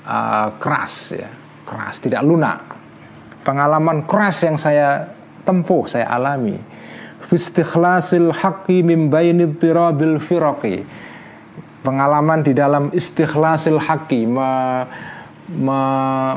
uh, 0.05 0.47
keras, 0.61 1.17
ya, 1.17 1.29
keras, 1.65 1.99
tidak 1.99 2.21
lunak. 2.23 2.61
Pengalaman 3.45 4.09
keras 4.09 4.41
yang 4.41 4.57
saya 4.57 5.05
tempuh, 5.45 5.85
saya 5.85 6.09
alami. 6.09 6.57
Fistikhlasil 7.29 8.33
haqqi 8.33 8.81
min 8.81 9.07
bainid 9.13 9.61
tirabil 9.61 10.19
firaqi. 10.19 10.83
Pengalaman 11.85 12.41
di 12.41 12.51
dalam 12.57 12.89
istikhlasil 12.91 13.77
haqqi, 13.77 14.25
me 14.25 14.51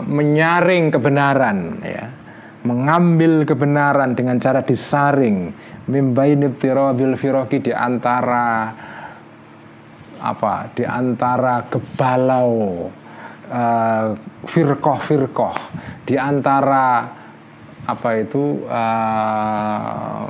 menyaring 0.04 0.92
kebenaran 0.92 1.80
ya 1.80 2.12
mengambil 2.68 3.48
kebenaran 3.48 4.12
dengan 4.12 4.36
cara 4.36 4.60
disaring 4.60 5.48
mimbainit 5.88 6.60
tirabil 6.60 7.16
firoki 7.16 7.64
di 7.64 7.72
antara 7.72 8.68
apa 10.18 10.68
di 10.76 10.84
antara 10.84 11.64
kebalau 11.70 12.84
uh, 13.48 14.06
firkoh 14.44 15.00
firkoh 15.00 15.56
di 16.04 16.20
antara 16.20 17.16
apa 17.88 18.20
itu 18.20 18.68
uh, 18.68 20.28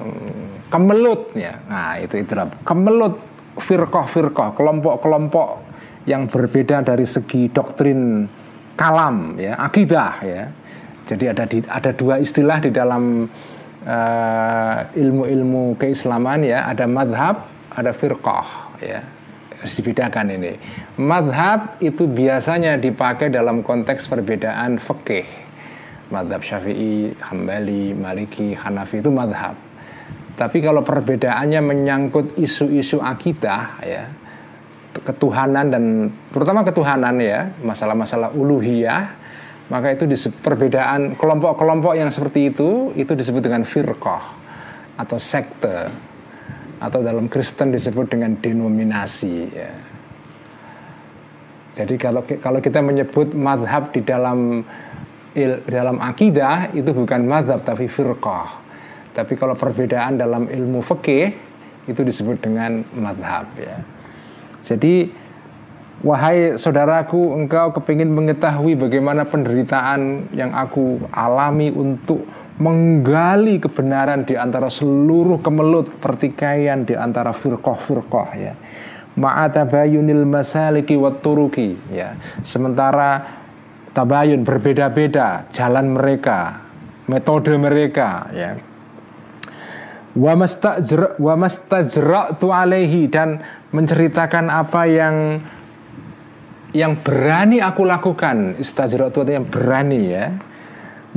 kemelut 0.70 1.34
ya. 1.34 1.58
Nah 1.66 1.98
itu 1.98 2.22
itu 2.22 2.32
kemelut 2.62 3.18
firkoh 3.58 4.06
firkoh 4.06 4.54
kelompok 4.54 5.02
kelompok 5.02 5.48
yang 6.06 6.30
berbeda 6.30 6.86
dari 6.86 7.02
segi 7.02 7.50
doktrin 7.50 8.30
kalam 8.78 9.34
ya 9.42 9.58
akidah 9.58 10.14
ya. 10.22 10.42
Jadi 11.08 11.24
ada 11.24 11.44
di, 11.48 11.58
ada 11.66 11.90
dua 11.90 12.20
istilah 12.22 12.62
di 12.62 12.70
dalam 12.70 13.26
uh, 13.82 14.78
ilmu-ilmu 14.94 15.74
keislaman 15.80 16.46
ya. 16.46 16.70
Ada 16.70 16.86
madhab 16.86 17.48
ada 17.74 17.90
firqah 17.90 18.78
ya. 18.78 19.02
Harus 19.58 19.74
dibedakan 19.74 20.30
ini. 20.30 20.54
Madhab 21.02 21.82
itu 21.82 22.06
biasanya 22.06 22.78
dipakai 22.78 23.34
dalam 23.34 23.66
konteks 23.66 24.06
perbedaan 24.06 24.78
fikih 24.78 25.47
madhab 26.08 26.40
syafi'i 26.40 27.12
hambali 27.20 27.92
maliki 27.92 28.56
hanafi 28.56 29.00
itu 29.00 29.10
madhab 29.12 29.54
tapi 30.38 30.62
kalau 30.62 30.86
perbedaannya 30.86 31.60
menyangkut 31.60 32.38
isu-isu 32.38 33.02
akidah 33.02 33.82
ya 33.82 34.04
ketuhanan 34.98 35.70
dan 35.70 35.84
terutama 36.34 36.66
ketuhanan 36.66 37.16
ya 37.22 37.52
masalah-masalah 37.62 38.34
uluhiyah 38.34 39.18
maka 39.68 39.92
itu 39.92 40.08
perbedaan 40.40 41.14
kelompok-kelompok 41.20 41.92
yang 41.92 42.08
seperti 42.08 42.50
itu 42.50 42.96
itu 42.96 43.12
disebut 43.12 43.44
dengan 43.44 43.68
firqah 43.68 44.24
atau 44.96 45.20
sekte 45.20 45.92
atau 46.80 47.04
dalam 47.04 47.28
Kristen 47.28 47.74
disebut 47.74 48.08
dengan 48.08 48.38
denominasi 48.38 49.36
ya. 49.52 49.72
Jadi 51.78 51.94
kalau 51.94 52.26
kalau 52.42 52.58
kita 52.58 52.82
menyebut 52.82 53.36
madhab 53.38 53.94
di 53.94 54.02
dalam 54.02 54.66
il, 55.34 55.60
dalam 55.68 56.00
akidah 56.00 56.72
itu 56.72 56.88
bukan 56.92 57.24
madhab 57.24 57.60
tapi 57.60 57.90
firqah. 57.90 58.64
Tapi 59.12 59.34
kalau 59.34 59.58
perbedaan 59.58 60.14
dalam 60.14 60.46
ilmu 60.46 60.80
fikih 60.84 61.34
itu 61.88 62.00
disebut 62.04 62.38
dengan 62.38 62.84
madhab 62.94 63.48
ya. 63.58 63.82
Jadi 64.62 65.10
wahai 66.04 66.54
saudaraku 66.60 67.34
engkau 67.34 67.74
kepingin 67.74 68.12
mengetahui 68.12 68.78
bagaimana 68.78 69.26
penderitaan 69.26 70.30
yang 70.36 70.54
aku 70.54 71.02
alami 71.10 71.72
untuk 71.74 72.22
menggali 72.58 73.62
kebenaran 73.62 74.26
di 74.26 74.34
antara 74.34 74.66
seluruh 74.66 75.38
kemelut 75.38 75.94
pertikaian 76.02 76.82
di 76.82 76.94
antara 76.98 77.30
firqah-firqah 77.30 78.28
ya. 78.34 78.54
Ma'atabayunil 79.18 80.22
masaliki 80.26 80.94
wat 80.94 81.22
turuki 81.22 81.74
ya. 81.90 82.14
Sementara 82.46 83.37
tabayun 83.98 84.46
berbeda-beda 84.46 85.50
jalan 85.50 85.98
mereka, 85.98 86.62
metode 87.10 87.58
mereka 87.58 88.30
ya. 88.30 88.54
Wa 90.14 91.34
mastajra'tu 91.34 92.46
alaihi 92.54 93.10
dan 93.10 93.42
menceritakan 93.74 94.50
apa 94.54 94.82
yang 94.86 95.42
yang 96.70 96.94
berani 97.02 97.58
aku 97.58 97.82
lakukan. 97.82 98.54
Istajra'tu 98.62 99.26
yang 99.26 99.50
berani 99.50 100.02
ya. 100.06 100.30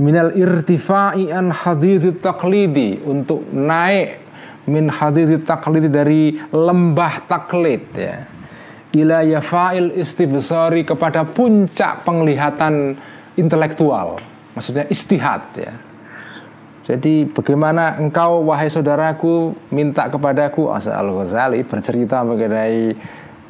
Minal 0.02 0.34
irtifa'i 0.34 1.30
an 1.30 1.54
hadithit 1.54 2.26
taklidi 2.26 2.98
untuk 3.06 3.46
naik 3.54 4.18
min 4.66 4.90
hadithit 4.90 5.46
taklidi 5.46 5.90
dari 5.92 6.38
lembah 6.50 7.28
taklid 7.28 7.84
ya 7.94 8.41
ila 8.92 9.24
yafa'il 9.24 9.96
istibsari 9.96 10.84
kepada 10.84 11.24
puncak 11.24 12.04
penglihatan 12.04 13.00
intelektual. 13.40 14.20
Maksudnya 14.52 14.86
istihad 14.92 15.44
ya. 15.56 15.74
Jadi 16.82 17.30
bagaimana 17.30 17.96
engkau 18.02 18.44
wahai 18.52 18.68
saudaraku 18.68 19.56
minta 19.72 20.12
kepadaku 20.12 20.68
Asa 20.74 20.98
Al-Ghazali 20.98 21.64
bercerita 21.64 22.20
mengenai 22.26 22.98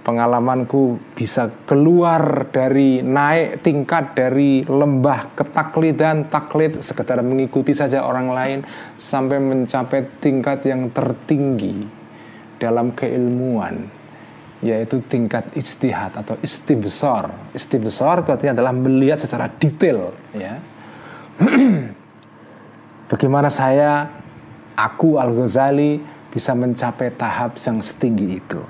pengalamanku 0.04 1.14
bisa 1.18 1.50
keluar 1.66 2.50
dari 2.54 3.02
naik 3.02 3.66
tingkat 3.66 4.14
dari 4.18 4.66
lembah 4.66 5.34
ketaklidan 5.38 6.28
taklid 6.28 6.82
sekedar 6.82 7.22
mengikuti 7.22 7.72
saja 7.72 8.04
orang 8.06 8.30
lain 8.30 8.60
sampai 8.98 9.38
mencapai 9.38 10.22
tingkat 10.22 10.66
yang 10.68 10.90
tertinggi 10.90 11.86
dalam 12.58 12.94
keilmuan 12.94 14.01
yaitu 14.62 15.02
tingkat 15.10 15.50
istihad 15.58 16.14
atau 16.14 16.38
istibsar. 16.46 17.34
Istibsar 17.52 18.22
itu 18.22 18.30
artinya 18.30 18.62
adalah 18.62 18.74
melihat 18.74 19.18
secara 19.18 19.50
detail. 19.50 20.14
Ya. 20.38 20.62
Bagaimana 23.12 23.50
saya, 23.50 24.08
aku 24.78 25.18
Al-Ghazali 25.18 26.00
bisa 26.32 26.54
mencapai 26.54 27.12
tahap 27.18 27.58
yang 27.58 27.82
setinggi 27.82 28.28
itu. 28.38 28.62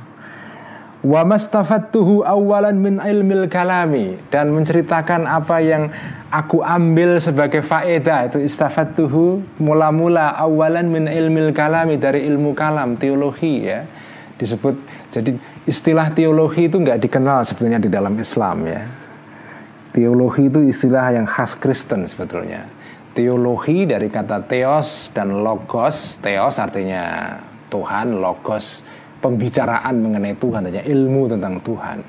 Wa 1.01 1.25
mastafattuhu 1.27 2.23
awalan 2.23 2.79
min 2.79 2.95
ilmil 3.03 3.51
kalami. 3.51 4.15
Dan 4.31 4.55
menceritakan 4.55 5.27
apa 5.27 5.59
yang 5.59 5.91
aku 6.31 6.63
ambil 6.63 7.19
sebagai 7.19 7.59
faedah 7.59 8.31
itu 8.31 8.39
istafattuhu 8.39 9.43
mula-mula 9.59 10.31
awalan 10.39 10.87
min 10.87 11.05
ilmil 11.11 11.51
kalami 11.51 11.99
dari 11.99 12.23
ilmu 12.31 12.55
kalam 12.55 12.95
teologi 12.95 13.67
ya. 13.67 13.83
Disebut 14.39 14.73
jadi 15.11 15.37
istilah 15.69 16.13
teologi 16.13 16.67
itu 16.69 16.77
nggak 16.81 17.01
dikenal 17.01 17.45
sebetulnya 17.45 17.77
di 17.77 17.89
dalam 17.89 18.17
Islam 18.17 18.65
ya 18.65 18.81
teologi 19.91 20.47
itu 20.47 20.59
istilah 20.65 21.13
yang 21.13 21.27
khas 21.27 21.53
Kristen 21.59 22.07
sebetulnya 22.07 22.65
teologi 23.11 23.83
dari 23.83 24.07
kata 24.07 24.47
theos 24.47 25.11
dan 25.11 25.43
logos. 25.43 26.19
Theos 26.23 26.55
artinya 26.57 27.35
Tuhan, 27.67 28.19
logos 28.19 28.83
pembicaraan 29.19 30.01
mengenai 30.01 30.35
Tuhan, 30.39 30.65
artinya 30.67 30.85
ilmu 30.87 31.23
tentang 31.29 31.55
Tuhan. 31.61 31.99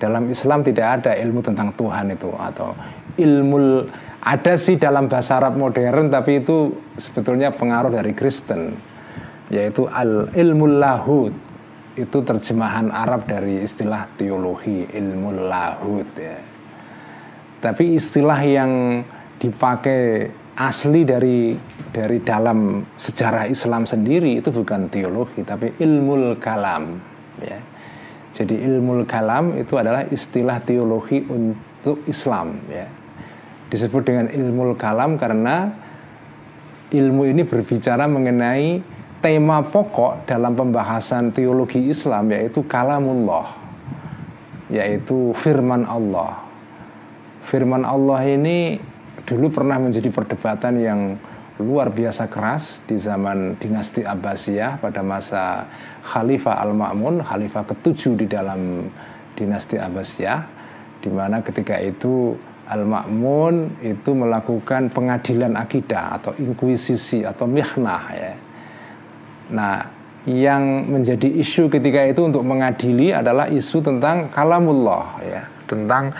Dalam 0.00 0.32
Islam 0.32 0.64
tidak 0.64 0.86
ada 1.00 1.12
ilmu 1.12 1.44
tentang 1.44 1.76
Tuhan 1.76 2.16
itu 2.16 2.32
atau 2.32 2.72
ilmu 3.20 3.84
ada 4.20 4.56
sih 4.56 4.80
dalam 4.80 5.12
bahasa 5.12 5.36
Arab 5.36 5.60
modern 5.60 6.08
tapi 6.08 6.40
itu 6.40 6.72
sebetulnya 6.96 7.52
pengaruh 7.52 7.92
dari 7.92 8.16
Kristen 8.16 8.80
yaitu 9.52 9.84
al 9.92 10.32
ilmu 10.32 10.80
lahud 10.80 11.36
itu 11.98 12.18
terjemahan 12.22 12.94
Arab 12.94 13.26
dari 13.26 13.66
istilah 13.66 14.06
teologi 14.14 14.86
ilmu 14.86 15.34
lahud 15.50 16.06
ya. 16.14 16.38
Tapi 17.60 17.98
istilah 17.98 18.40
yang 18.46 19.02
dipakai 19.40 20.30
asli 20.60 21.02
dari 21.02 21.56
dari 21.90 22.20
dalam 22.20 22.84
sejarah 22.94 23.48
Islam 23.48 23.88
sendiri 23.88 24.38
itu 24.38 24.52
bukan 24.52 24.92
teologi 24.92 25.42
tapi 25.42 25.74
ilmu 25.80 26.38
kalam 26.38 27.00
ya. 27.42 27.58
Jadi 28.30 28.62
ilmu 28.62 29.02
kalam 29.10 29.58
itu 29.58 29.74
adalah 29.74 30.06
istilah 30.06 30.62
teologi 30.62 31.26
untuk 31.26 32.06
Islam 32.06 32.62
ya. 32.70 32.86
disebut 33.70 34.02
dengan 34.02 34.26
ilmu 34.26 34.74
kalam 34.74 35.14
karena 35.14 35.70
ilmu 36.90 37.22
ini 37.30 37.46
berbicara 37.46 38.10
mengenai 38.10 38.82
tema 39.20 39.60
pokok 39.60 40.24
dalam 40.24 40.56
pembahasan 40.56 41.28
teologi 41.32 41.92
Islam 41.92 42.32
yaitu 42.32 42.64
kalamullah 42.64 43.52
yaitu 44.72 45.36
firman 45.36 45.84
Allah. 45.84 46.40
Firman 47.44 47.84
Allah 47.84 48.20
ini 48.24 48.80
dulu 49.28 49.52
pernah 49.52 49.76
menjadi 49.76 50.08
perdebatan 50.08 50.74
yang 50.80 51.00
luar 51.60 51.92
biasa 51.92 52.32
keras 52.32 52.80
di 52.88 52.96
zaman 52.96 53.60
dinasti 53.60 54.00
Abbasiyah 54.00 54.80
pada 54.80 55.04
masa 55.04 55.68
Khalifah 56.00 56.56
Al-Ma'mun, 56.64 57.20
Khalifah 57.20 57.68
ketujuh 57.68 58.16
di 58.16 58.26
dalam 58.30 58.88
dinasti 59.36 59.76
Abbasiyah, 59.76 60.40
di 61.04 61.10
mana 61.12 61.44
ketika 61.44 61.76
itu 61.76 62.32
Al-Ma'mun 62.70 63.82
itu 63.84 64.10
melakukan 64.14 64.88
pengadilan 64.88 65.58
akidah 65.58 66.16
atau 66.22 66.32
inkuisisi 66.38 67.26
atau 67.26 67.44
mihnah 67.44 68.04
ya. 68.14 68.32
Nah, 69.50 69.86
yang 70.28 70.86
menjadi 70.86 71.26
isu 71.26 71.72
ketika 71.72 72.04
itu 72.04 72.20
untuk 72.22 72.44
mengadili 72.44 73.10
adalah 73.10 73.48
isu 73.48 73.80
tentang 73.80 74.28
kalamullah 74.28 75.16
ya, 75.24 75.42
tentang 75.64 76.12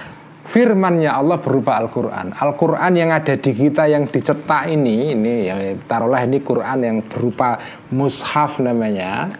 firmannya 0.49 1.13
Allah 1.13 1.37
berupa 1.37 1.77
Al-Quran. 1.79 2.33
Al-Quran 2.33 2.93
yang 2.97 3.11
ada 3.13 3.37
di 3.37 3.53
kita 3.53 3.87
yang 3.87 4.09
dicetak 4.09 4.73
ini, 4.73 5.15
ini 5.15 5.35
ya 5.47 5.57
taruhlah 5.85 6.25
ini 6.25 6.41
Quran 6.41 6.79
yang 6.81 6.99
berupa 7.07 7.61
mushaf 7.93 8.59
namanya, 8.59 9.31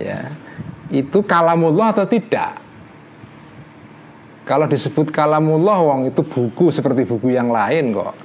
ya 0.00 0.32
itu 0.88 1.20
kalamullah 1.22 1.92
atau 1.92 2.08
tidak? 2.08 2.56
Kalau 4.48 4.64
disebut 4.64 5.12
kalamullah, 5.12 5.84
wong 5.84 6.08
itu 6.08 6.24
buku 6.24 6.72
seperti 6.72 7.04
buku 7.04 7.36
yang 7.36 7.52
lain 7.52 7.92
kok. 7.92 8.16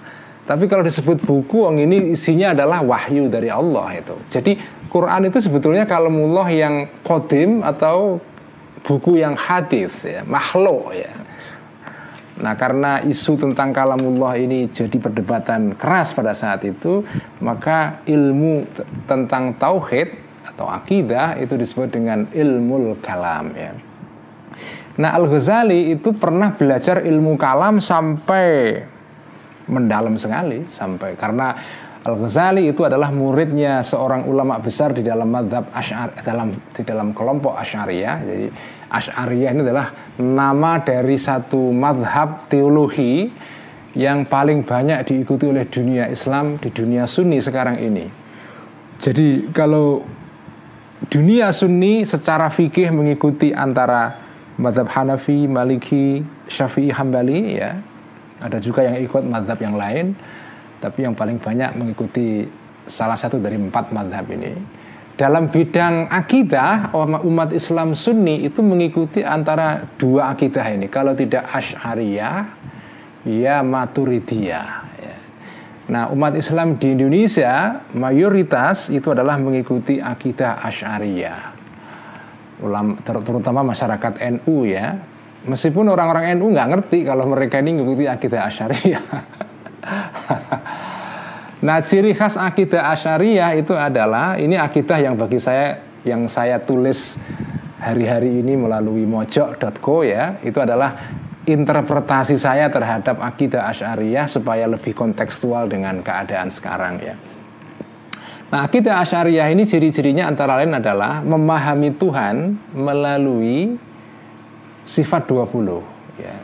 Tapi 0.44 0.68
kalau 0.68 0.84
disebut 0.84 1.24
buku, 1.24 1.64
wong 1.64 1.80
ini 1.80 2.12
isinya 2.12 2.52
adalah 2.52 2.84
wahyu 2.84 3.32
dari 3.32 3.48
Allah 3.48 3.96
itu. 3.96 4.16
Jadi 4.28 4.60
Quran 4.92 5.32
itu 5.32 5.40
sebetulnya 5.40 5.88
kalamullah 5.88 6.52
yang 6.52 6.92
kodim 7.00 7.64
atau 7.64 8.20
buku 8.84 9.24
yang 9.24 9.40
hadis 9.40 9.96
ya, 10.04 10.28
makhluk 10.28 10.92
ya. 10.92 11.24
Nah 12.34 12.58
karena 12.58 13.00
isu 13.06 13.38
tentang 13.38 13.70
kalamullah 13.70 14.34
ini 14.42 14.66
jadi 14.68 14.98
perdebatan 14.98 15.78
keras 15.78 16.18
pada 16.18 16.34
saat 16.34 16.66
itu 16.66 17.06
Maka 17.38 18.02
ilmu 18.10 18.66
tentang 19.06 19.54
tauhid 19.54 20.10
atau 20.42 20.66
akidah 20.66 21.38
itu 21.38 21.54
disebut 21.54 21.94
dengan 21.94 22.26
ilmu 22.34 22.98
kalam 23.06 23.54
ya 23.54 23.78
Nah 24.98 25.14
Al-Ghazali 25.14 25.94
itu 25.94 26.14
pernah 26.14 26.54
belajar 26.54 27.06
ilmu 27.06 27.38
kalam 27.38 27.78
sampai 27.78 28.82
mendalam 29.70 30.16
sekali 30.20 30.68
Sampai 30.68 31.16
karena 31.16 31.56
Al-Ghazali 32.04 32.68
itu 32.68 32.84
adalah 32.84 33.16
muridnya 33.16 33.80
seorang 33.80 34.28
ulama 34.28 34.60
besar 34.60 34.92
di 34.92 35.00
dalam 35.00 35.32
madhab 35.32 35.72
Ash'ar, 35.72 36.12
dalam 36.20 36.52
di 36.52 36.84
dalam 36.84 37.16
kelompok 37.16 37.56
Asy'ariyah. 37.56 38.16
Jadi 38.28 38.48
Asy'ariyah 38.92 39.50
ini 39.56 39.62
adalah 39.64 39.88
nama 40.20 40.84
dari 40.84 41.16
satu 41.16 41.72
madhab 41.72 42.52
teologi 42.52 43.32
yang 43.96 44.28
paling 44.28 44.68
banyak 44.68 45.00
diikuti 45.08 45.48
oleh 45.48 45.64
dunia 45.64 46.12
Islam 46.12 46.60
di 46.60 46.76
dunia 46.76 47.08
Sunni 47.08 47.40
sekarang 47.40 47.80
ini. 47.80 48.12
Jadi 49.00 49.56
kalau 49.56 50.04
dunia 51.08 51.56
Sunni 51.56 52.04
secara 52.04 52.52
fikih 52.52 52.92
mengikuti 52.92 53.56
antara 53.56 54.12
madhab 54.60 54.92
Hanafi, 54.92 55.48
Maliki, 55.48 56.20
Syafi'i, 56.52 56.92
Hambali 56.92 57.64
ya. 57.64 57.80
Ada 58.44 58.60
juga 58.60 58.84
yang 58.84 59.00
ikut 59.00 59.24
madhab 59.24 59.56
yang 59.64 59.80
lain 59.80 60.12
tapi 60.84 61.08
yang 61.08 61.16
paling 61.16 61.40
banyak 61.40 61.80
mengikuti 61.80 62.44
salah 62.84 63.16
satu 63.16 63.40
dari 63.40 63.56
empat 63.56 63.96
madhab 63.96 64.28
ini. 64.28 64.52
Dalam 65.16 65.48
bidang 65.48 66.12
akidah, 66.12 66.92
umat 67.24 67.56
Islam 67.56 67.96
Sunni 67.96 68.44
itu 68.44 68.60
mengikuti 68.60 69.24
antara 69.24 69.88
dua 69.96 70.36
akidah 70.36 70.66
ini. 70.74 70.92
Kalau 70.92 71.16
tidak 71.16 71.48
Ash'ariyah, 71.48 72.50
ya 73.24 73.62
Maturidiyah. 73.64 74.68
Ya. 75.00 75.16
Nah, 75.88 76.04
umat 76.12 76.36
Islam 76.36 76.76
di 76.82 76.98
Indonesia 76.98 77.86
mayoritas 77.96 78.90
itu 78.90 79.14
adalah 79.14 79.40
mengikuti 79.40 80.02
akidah 80.02 80.60
Ash'ariyah. 80.60 81.56
Terutama 83.06 83.64
masyarakat 83.64 84.20
NU 84.42 84.68
ya. 84.68 84.98
Meskipun 85.44 85.92
orang-orang 85.92 86.40
NU 86.40 86.56
nggak 86.56 86.70
ngerti 86.72 87.04
kalau 87.04 87.28
mereka 87.28 87.60
ini 87.60 87.76
mengikuti 87.76 88.08
akidah 88.08 88.48
Asyariyah. 88.48 89.04
nah 91.68 91.80
ciri 91.80 92.16
khas 92.16 92.36
akidah 92.36 92.92
asyariah 92.92 93.56
itu 93.56 93.76
adalah 93.76 94.36
ini 94.36 94.60
akidah 94.60 95.00
yang 95.00 95.16
bagi 95.16 95.40
saya 95.40 95.80
yang 96.04 96.28
saya 96.28 96.60
tulis 96.60 97.16
hari-hari 97.80 98.44
ini 98.44 98.56
melalui 98.56 99.08
mojok.co 99.08 100.04
ya 100.04 100.40
itu 100.44 100.60
adalah 100.60 100.96
interpretasi 101.44 102.40
saya 102.40 102.72
terhadap 102.72 103.20
akidah 103.20 103.68
asyariah 103.68 104.28
supaya 104.32 104.64
lebih 104.68 104.96
kontekstual 104.96 105.68
dengan 105.68 106.00
keadaan 106.00 106.48
sekarang 106.48 107.04
ya. 107.04 107.16
Nah, 108.54 108.70
akidah 108.70 109.02
asyariah 109.02 109.50
ini 109.50 109.66
ciri-cirinya 109.66 110.30
antara 110.30 110.62
lain 110.62 110.78
adalah 110.78 111.26
memahami 111.26 111.90
Tuhan 111.98 112.54
melalui 112.72 113.76
sifat 114.84 115.28
20 115.28 115.84
ya. 116.20 116.36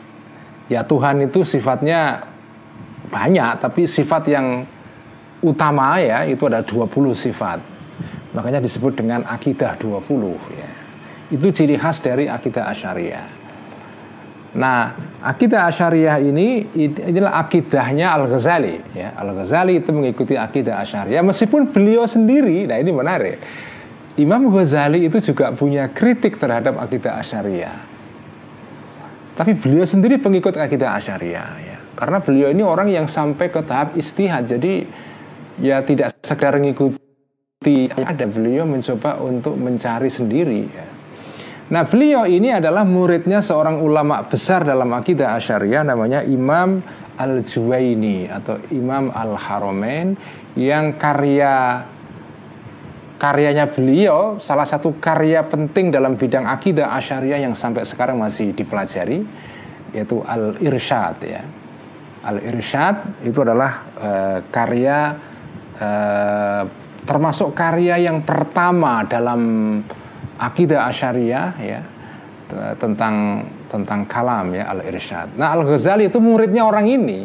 Ya 0.69 0.81
Tuhan 0.85 1.25
itu 1.25 1.41
sifatnya 1.41 2.23
banyak 3.09 3.57
tapi 3.57 3.89
sifat 3.89 4.29
yang 4.29 4.63
utama 5.41 5.97
ya 5.97 6.27
itu 6.27 6.45
ada 6.45 6.63
20 6.63 6.89
sifat. 7.15 7.59
Makanya 8.35 8.61
disebut 8.61 8.93
dengan 8.93 9.25
akidah 9.25 9.75
20 9.81 10.37
ya. 10.55 10.69
Itu 11.29 11.53
ciri 11.53 11.77
khas 11.77 12.01
dari 12.01 12.25
akidah 12.25 12.69
asyariah 12.69 13.39
nah 14.49 14.97
akidah 15.21 15.69
asyariah 15.69 16.17
ini 16.25 16.65
inilah 16.73 17.37
akidahnya 17.37 18.17
Al 18.17 18.25
Ghazali 18.25 18.81
ya. 18.97 19.13
Al 19.13 19.37
Ghazali 19.37 19.77
itu 19.77 19.93
mengikuti 19.93 20.33
akidah 20.33 20.81
asyariah 20.81 21.21
meskipun 21.21 21.69
beliau 21.69 22.09
sendiri 22.09 22.65
nah 22.65 22.81
ini 22.81 22.89
menarik. 22.89 23.37
Imam 24.17 24.49
Ghazali 24.49 25.05
itu 25.05 25.21
juga 25.21 25.53
punya 25.53 25.87
kritik 25.93 26.41
terhadap 26.41 26.81
akidah 26.81 27.21
asyariah 27.21 27.88
tapi 29.39 29.55
beliau 29.55 29.87
sendiri 29.87 30.19
pengikut 30.19 30.59
akidah 30.59 30.99
asyariah 30.99 31.51
ya 31.63 31.69
karena 31.99 32.23
beliau 32.23 32.47
ini 32.47 32.63
orang 32.63 32.87
yang 32.87 33.11
sampai 33.11 33.51
ke 33.51 33.59
tahap 33.67 33.91
istihad. 33.99 34.47
Jadi 34.47 34.87
ya 35.59 35.83
tidak 35.83 36.15
sekedar 36.23 36.55
mengikuti 36.55 37.91
ada 37.91 38.23
beliau 38.23 38.63
mencoba 38.63 39.19
untuk 39.19 39.59
mencari 39.59 40.07
sendiri 40.07 40.61
ya. 40.63 40.87
Nah 41.75 41.83
beliau 41.83 42.23
ini 42.23 42.55
adalah 42.55 42.87
muridnya 42.87 43.43
seorang 43.43 43.83
ulama 43.83 44.23
besar 44.23 44.63
dalam 44.63 44.87
akidah 44.95 45.35
asyariah 45.35 45.83
namanya 45.83 46.23
Imam 46.23 46.79
Al-Juwaini 47.19 48.31
atau 48.31 48.55
Imam 48.71 49.11
Al-Haramain 49.11 50.15
yang 50.55 50.95
karya 50.95 51.83
karyanya 53.19 53.67
beliau 53.67 54.39
salah 54.39 54.63
satu 54.63 54.95
karya 54.97 55.43
penting 55.43 55.91
dalam 55.91 56.15
bidang 56.15 56.47
akidah 56.47 56.95
asyariah 56.95 57.43
yang 57.43 57.53
sampai 57.53 57.83
sekarang 57.83 58.15
masih 58.15 58.55
dipelajari 58.55 59.21
yaitu 59.91 60.23
Al-Irsyad 60.23 61.17
ya. 61.27 61.43
Al-Irsyad 62.23 63.27
itu 63.27 63.39
adalah 63.43 63.71
uh, 63.99 64.39
karya 64.47 64.97
uh, 65.75 66.63
termasuk 67.03 67.51
karya 67.51 67.99
yang 67.99 68.23
pertama 68.23 69.03
dalam 69.03 69.41
akidah 70.39 70.87
asyariah 70.87 71.47
ya 71.59 71.81
tentang 72.79 73.45
tentang 73.69 74.09
kalam 74.09 74.57
ya 74.57 74.73
Al-Irsyad. 74.73 75.37
Nah, 75.37 75.53
Al-Ghazali 75.53 76.09
itu 76.09 76.17
muridnya 76.17 76.65
orang 76.65 76.89
ini. 76.89 77.19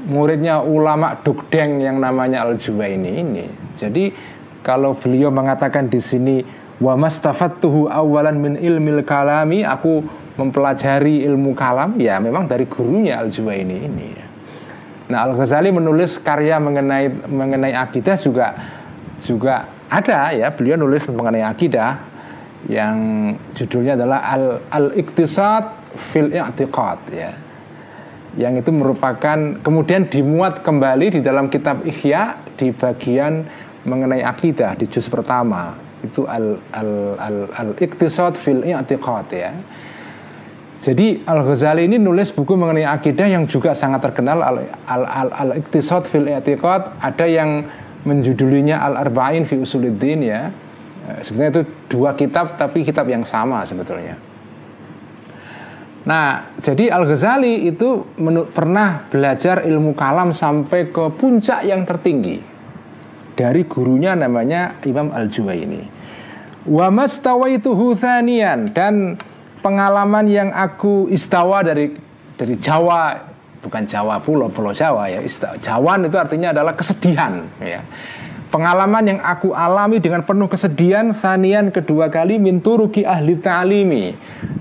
Muridnya 0.00 0.60
ulama 0.60 1.16
Dukdeng 1.24 1.80
yang 1.80 1.96
namanya 1.96 2.44
Al-Juwaini 2.44 3.10
ini. 3.20 3.46
Jadi 3.80 4.12
kalau 4.60 4.96
beliau 4.96 5.32
mengatakan 5.32 5.88
di 5.88 6.00
sini 6.00 6.36
wa 6.80 6.96
mastafattuhu 6.96 7.92
awalan 7.92 8.36
min 8.40 8.54
ilmil 8.56 9.04
kalami 9.04 9.64
aku 9.64 10.04
mempelajari 10.40 11.28
ilmu 11.28 11.52
kalam 11.52 12.00
ya 12.00 12.16
memang 12.16 12.48
dari 12.48 12.64
gurunya 12.64 13.20
Al-Juwaini 13.20 13.76
ini 13.84 14.06
ya. 14.16 14.26
Nah 15.10 15.26
Al-Ghazali 15.28 15.68
menulis 15.68 16.16
karya 16.16 16.56
mengenai 16.56 17.12
mengenai 17.28 17.76
akidah 17.76 18.16
juga 18.16 18.56
juga 19.20 19.68
ada 19.90 20.32
ya 20.32 20.48
beliau 20.54 20.80
nulis 20.80 21.04
mengenai 21.10 21.44
akidah 21.44 21.98
yang 22.70 22.96
judulnya 23.56 23.96
adalah 23.96 24.20
al 24.32 24.44
al 24.70 24.86
iktisad 24.96 25.76
fil 26.12 26.32
i'tiqad 26.32 27.00
ya 27.12 27.32
yang 28.38 28.54
itu 28.54 28.70
merupakan 28.70 29.58
kemudian 29.58 30.06
dimuat 30.06 30.62
kembali 30.62 31.18
di 31.18 31.20
dalam 31.20 31.50
kitab 31.50 31.82
Ihya 31.82 32.38
di 32.54 32.70
bagian 32.70 33.42
mengenai 33.84 34.20
akidah 34.20 34.76
di 34.76 34.84
juz 34.88 35.08
pertama 35.08 35.76
itu 36.00 36.24
al 36.24 36.56
al 36.72 36.90
al, 37.16 37.36
al 37.52 37.70
iktisad 37.76 38.36
fil 38.36 38.64
i'tiqad 38.64 39.28
ya 39.32 39.52
Jadi 40.80 41.28
Al 41.28 41.44
Ghazali 41.44 41.84
ini 41.84 42.00
nulis 42.00 42.32
buku 42.32 42.56
mengenai 42.56 42.88
akidah 42.88 43.28
yang 43.28 43.44
juga 43.44 43.76
sangat 43.76 44.00
terkenal 44.00 44.40
al 44.40 44.64
al 44.88 45.02
al, 45.04 45.28
al 45.28 45.50
iktisad 45.60 46.08
fil 46.08 46.24
i'tiqad 46.24 46.96
ada 47.04 47.26
yang 47.28 47.68
menjudulinya 48.08 48.80
Al 48.80 48.96
Arba'in 48.96 49.44
fi 49.44 49.60
Usuluddin 49.60 50.24
ya. 50.24 50.48
Eh, 51.04 51.20
Sebenarnya 51.20 51.60
itu 51.60 51.62
dua 51.84 52.16
kitab 52.16 52.56
tapi 52.56 52.80
kitab 52.80 53.04
yang 53.12 53.28
sama 53.28 53.60
sebetulnya. 53.68 54.16
Nah, 56.08 56.48
jadi 56.64 56.88
Al 56.88 57.04
Ghazali 57.04 57.68
itu 57.68 58.08
pernah 58.56 59.04
belajar 59.12 59.68
ilmu 59.68 59.92
kalam 59.92 60.32
sampai 60.32 60.88
ke 60.88 61.12
puncak 61.12 61.60
yang 61.68 61.84
tertinggi 61.84 62.40
dari 63.40 63.64
gurunya 63.64 64.12
namanya 64.12 64.76
Imam 64.84 65.08
Al 65.16 65.32
Juwaini. 65.32 65.88
Wa 66.68 66.92
mastawaituhu 66.92 67.96
thaniyan. 67.96 68.76
Dan 68.76 69.16
pengalaman 69.64 70.28
yang 70.28 70.52
aku 70.52 71.08
istawa 71.08 71.64
dari 71.64 71.96
dari 72.36 72.60
Jawa 72.60 73.16
bukan 73.64 73.88
Jawa 73.88 74.20
pulau 74.20 74.48
pulau 74.52 74.72
Jawa 74.72 75.08
ya 75.08 75.20
Jawa 75.60 75.92
itu 76.04 76.16
artinya 76.20 76.52
adalah 76.52 76.76
kesedihan 76.76 77.48
ya. 77.64 77.80
Pengalaman 78.50 79.06
yang 79.06 79.20
aku 79.22 79.54
alami 79.54 80.02
dengan 80.02 80.26
penuh 80.26 80.50
kesedihan 80.50 81.14
sanian 81.14 81.70
kedua 81.70 82.10
kali 82.10 82.34
minturuki 82.34 83.06
ahli 83.06 83.38
ta'limi. 83.38 84.10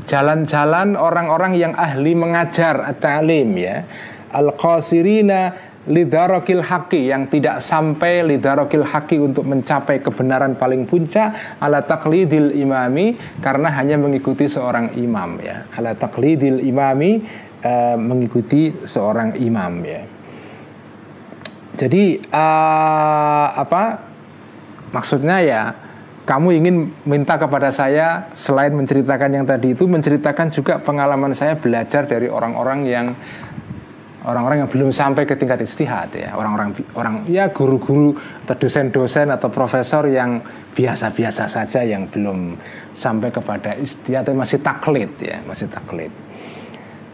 Jalan-jalan 0.05 0.93
orang-orang 0.93 1.57
yang 1.57 1.73
ahli 1.73 2.13
mengajar 2.13 2.85
ta'lim 3.01 3.57
ya. 3.57 3.89
Al-qasirina 4.29 5.68
lidarokil 5.89 6.61
haki 6.61 7.09
yang 7.09 7.25
tidak 7.25 7.65
sampai 7.65 8.21
lidarokil 8.21 8.85
haki 8.85 9.17
untuk 9.17 9.49
mencapai 9.49 10.05
kebenaran 10.05 10.53
paling 10.53 10.85
puncak 10.85 11.57
ala 11.57 11.81
taklidil 11.81 12.53
imami 12.53 13.17
karena 13.41 13.73
hanya 13.73 13.97
mengikuti 13.97 14.45
seorang 14.45 14.93
imam 14.93 15.41
ya. 15.41 15.65
Ala 15.73 15.97
taklidil 15.97 16.61
imami 16.61 17.25
uh, 17.65 17.97
mengikuti 17.97 18.69
seorang 18.85 19.33
imam 19.41 19.73
ya. 19.81 20.01
Jadi 21.73 22.21
uh, 22.29 23.47
apa? 23.57 24.05
Maksudnya 24.89 25.37
ya 25.41 25.61
kamu 26.29 26.61
ingin 26.61 26.75
minta 27.09 27.41
kepada 27.41 27.73
saya 27.73 28.29
selain 28.37 28.69
menceritakan 28.77 29.41
yang 29.41 29.45
tadi 29.49 29.73
itu 29.73 29.89
menceritakan 29.89 30.53
juga 30.53 30.77
pengalaman 30.77 31.33
saya 31.33 31.57
belajar 31.57 32.05
dari 32.05 32.29
orang-orang 32.29 32.79
yang 32.85 33.05
orang-orang 34.27 34.65
yang 34.65 34.69
belum 34.71 34.89
sampai 34.91 35.23
ke 35.23 35.39
tingkat 35.39 35.63
istihad 35.63 36.11
ya. 36.11 36.35
Orang-orang 36.35 36.75
orang 36.95 37.15
ya 37.29 37.47
guru-guru 37.51 38.15
atau 38.43 38.55
dosen-dosen 38.59 39.31
atau 39.31 39.47
profesor 39.47 40.03
yang 40.11 40.43
biasa-biasa 40.75 41.47
saja 41.47 41.83
yang 41.83 42.11
belum 42.11 42.59
sampai 42.95 43.31
kepada 43.31 43.79
istihad 43.79 44.27
masih 44.35 44.59
taklid 44.59 45.11
ya 45.19 45.39
masih 45.47 45.71
taklid. 45.71 46.11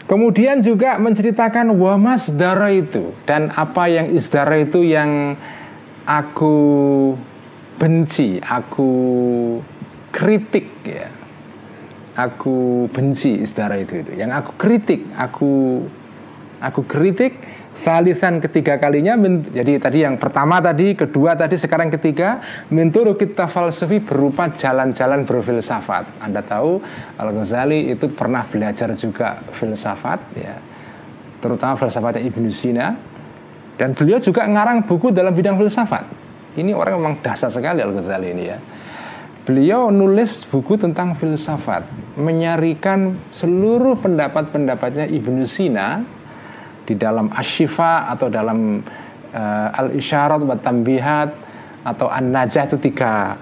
Kemudian 0.05 0.61
juga 0.61 1.01
menceritakan 1.01 1.73
wamas 1.81 2.29
dara 2.29 2.69
itu 2.69 3.09
dan 3.25 3.49
apa 3.57 3.89
yang 3.89 4.13
isdara 4.13 4.61
itu 4.61 4.85
yang 4.85 5.33
aku 6.05 6.57
benci 7.81 8.37
aku 8.41 8.91
kritik 10.13 10.69
ya. 10.85 11.09
Aku 12.15 12.87
benci 12.95 13.43
isdara 13.43 13.75
itu 13.75 13.99
itu. 13.99 14.15
Yang 14.15 14.31
aku 14.39 14.51
kritik 14.55 15.03
aku 15.19 15.83
aku 16.59 16.83
kritik 16.87 17.37
Salisan 17.75 18.39
ketiga 18.39 18.79
kalinya 18.79 19.19
Jadi 19.51 19.75
tadi 19.83 20.07
yang 20.07 20.15
pertama 20.15 20.63
tadi 20.63 20.95
Kedua 20.95 21.35
tadi 21.35 21.59
sekarang 21.59 21.91
ketiga 21.91 22.39
Minturu 22.71 23.19
kita 23.19 23.51
falsafi 23.51 23.99
berupa 23.99 24.47
jalan-jalan 24.47 25.27
berfilsafat. 25.27 26.23
Anda 26.23 26.39
tahu 26.39 26.79
Al-Ghazali 27.19 27.91
itu 27.91 28.07
pernah 28.15 28.47
belajar 28.47 28.95
juga 28.95 29.43
filsafat 29.51 30.19
ya 30.39 30.55
Terutama 31.45 31.77
filsafatnya 31.77 32.25
Ibnu 32.25 32.49
Sina. 32.49 32.97
Dan 33.77 33.93
beliau 33.93 34.17
juga 34.17 34.47
ngarang 34.49 34.87
buku 34.87 35.13
dalam 35.13 35.29
bidang 35.29 35.59
filsafat. 35.61 36.09
Ini 36.57 36.71
orang 36.73 36.97
memang 36.97 37.15
dasar 37.21 37.51
sekali 37.53 37.85
Al-Ghazali 37.85 38.33
ini 38.33 38.43
ya. 38.49 38.57
Beliau 39.45 39.93
nulis 39.93 40.41
buku 40.49 40.73
tentang 40.73 41.13
filsafat 41.13 41.85
Menyarikan 42.17 43.13
seluruh 43.29 43.93
pendapat-pendapatnya 44.01 45.05
Ibnu 45.05 45.45
Sina 45.45 46.01
di 46.85 46.93
dalam 46.93 47.33
asyifa 47.33 48.07
atau 48.13 48.29
dalam 48.29 48.79
uh, 49.33 49.69
al-isyarat 49.73 50.39
wa 50.45 50.55
tambihat 50.55 51.29
atau 51.81 52.07
an-najah 52.09 52.69
itu 52.69 52.77
tiga 52.77 53.37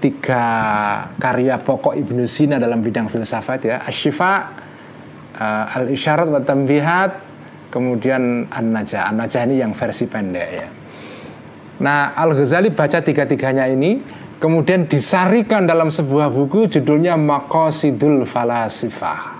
tiga 0.00 0.44
karya 1.20 1.60
pokok 1.60 1.96
Ibnu 1.96 2.24
Sina 2.24 2.56
dalam 2.56 2.80
bidang 2.80 3.12
filsafat 3.12 3.60
ya. 3.68 3.76
Asyifa 3.84 4.32
uh, 5.36 5.76
al-isyarat 5.76 6.28
wa 6.32 6.40
tambihat 6.40 7.20
kemudian 7.68 8.48
an-najah. 8.48 9.12
An-najah 9.12 9.40
ini 9.44 9.60
yang 9.60 9.76
versi 9.76 10.08
pendek 10.08 10.48
ya. 10.48 10.68
Nah 11.76 12.16
Al-Ghazali 12.16 12.72
baca 12.72 13.04
tiga-tiganya 13.04 13.68
ini 13.68 14.00
kemudian 14.40 14.88
disarikan 14.88 15.68
dalam 15.68 15.92
sebuah 15.92 16.32
buku 16.32 16.72
judulnya 16.72 17.20
Maqasidul 17.20 18.24
Falasifah 18.24 19.35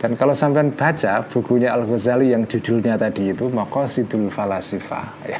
dan 0.00 0.16
kalau 0.16 0.32
sampean 0.32 0.72
baca 0.72 1.28
bukunya 1.28 1.76
Al 1.76 1.84
Ghazali 1.84 2.32
yang 2.32 2.48
judulnya 2.48 2.96
tadi 2.96 3.36
itu 3.36 3.52
Maqasidul 3.52 4.32
Falasifah 4.32 5.06
ya. 5.28 5.36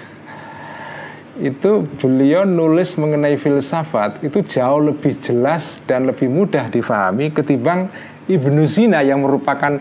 Itu 1.40 1.88
beliau 1.96 2.44
nulis 2.44 3.00
mengenai 3.00 3.40
filsafat 3.40 4.20
itu 4.20 4.44
jauh 4.44 4.92
lebih 4.92 5.16
jelas 5.24 5.80
dan 5.88 6.04
lebih 6.04 6.28
mudah 6.28 6.68
difahami 6.68 7.32
ketimbang 7.32 7.88
Ibnu 8.28 8.68
Sina 8.68 9.00
yang 9.00 9.24
merupakan 9.24 9.80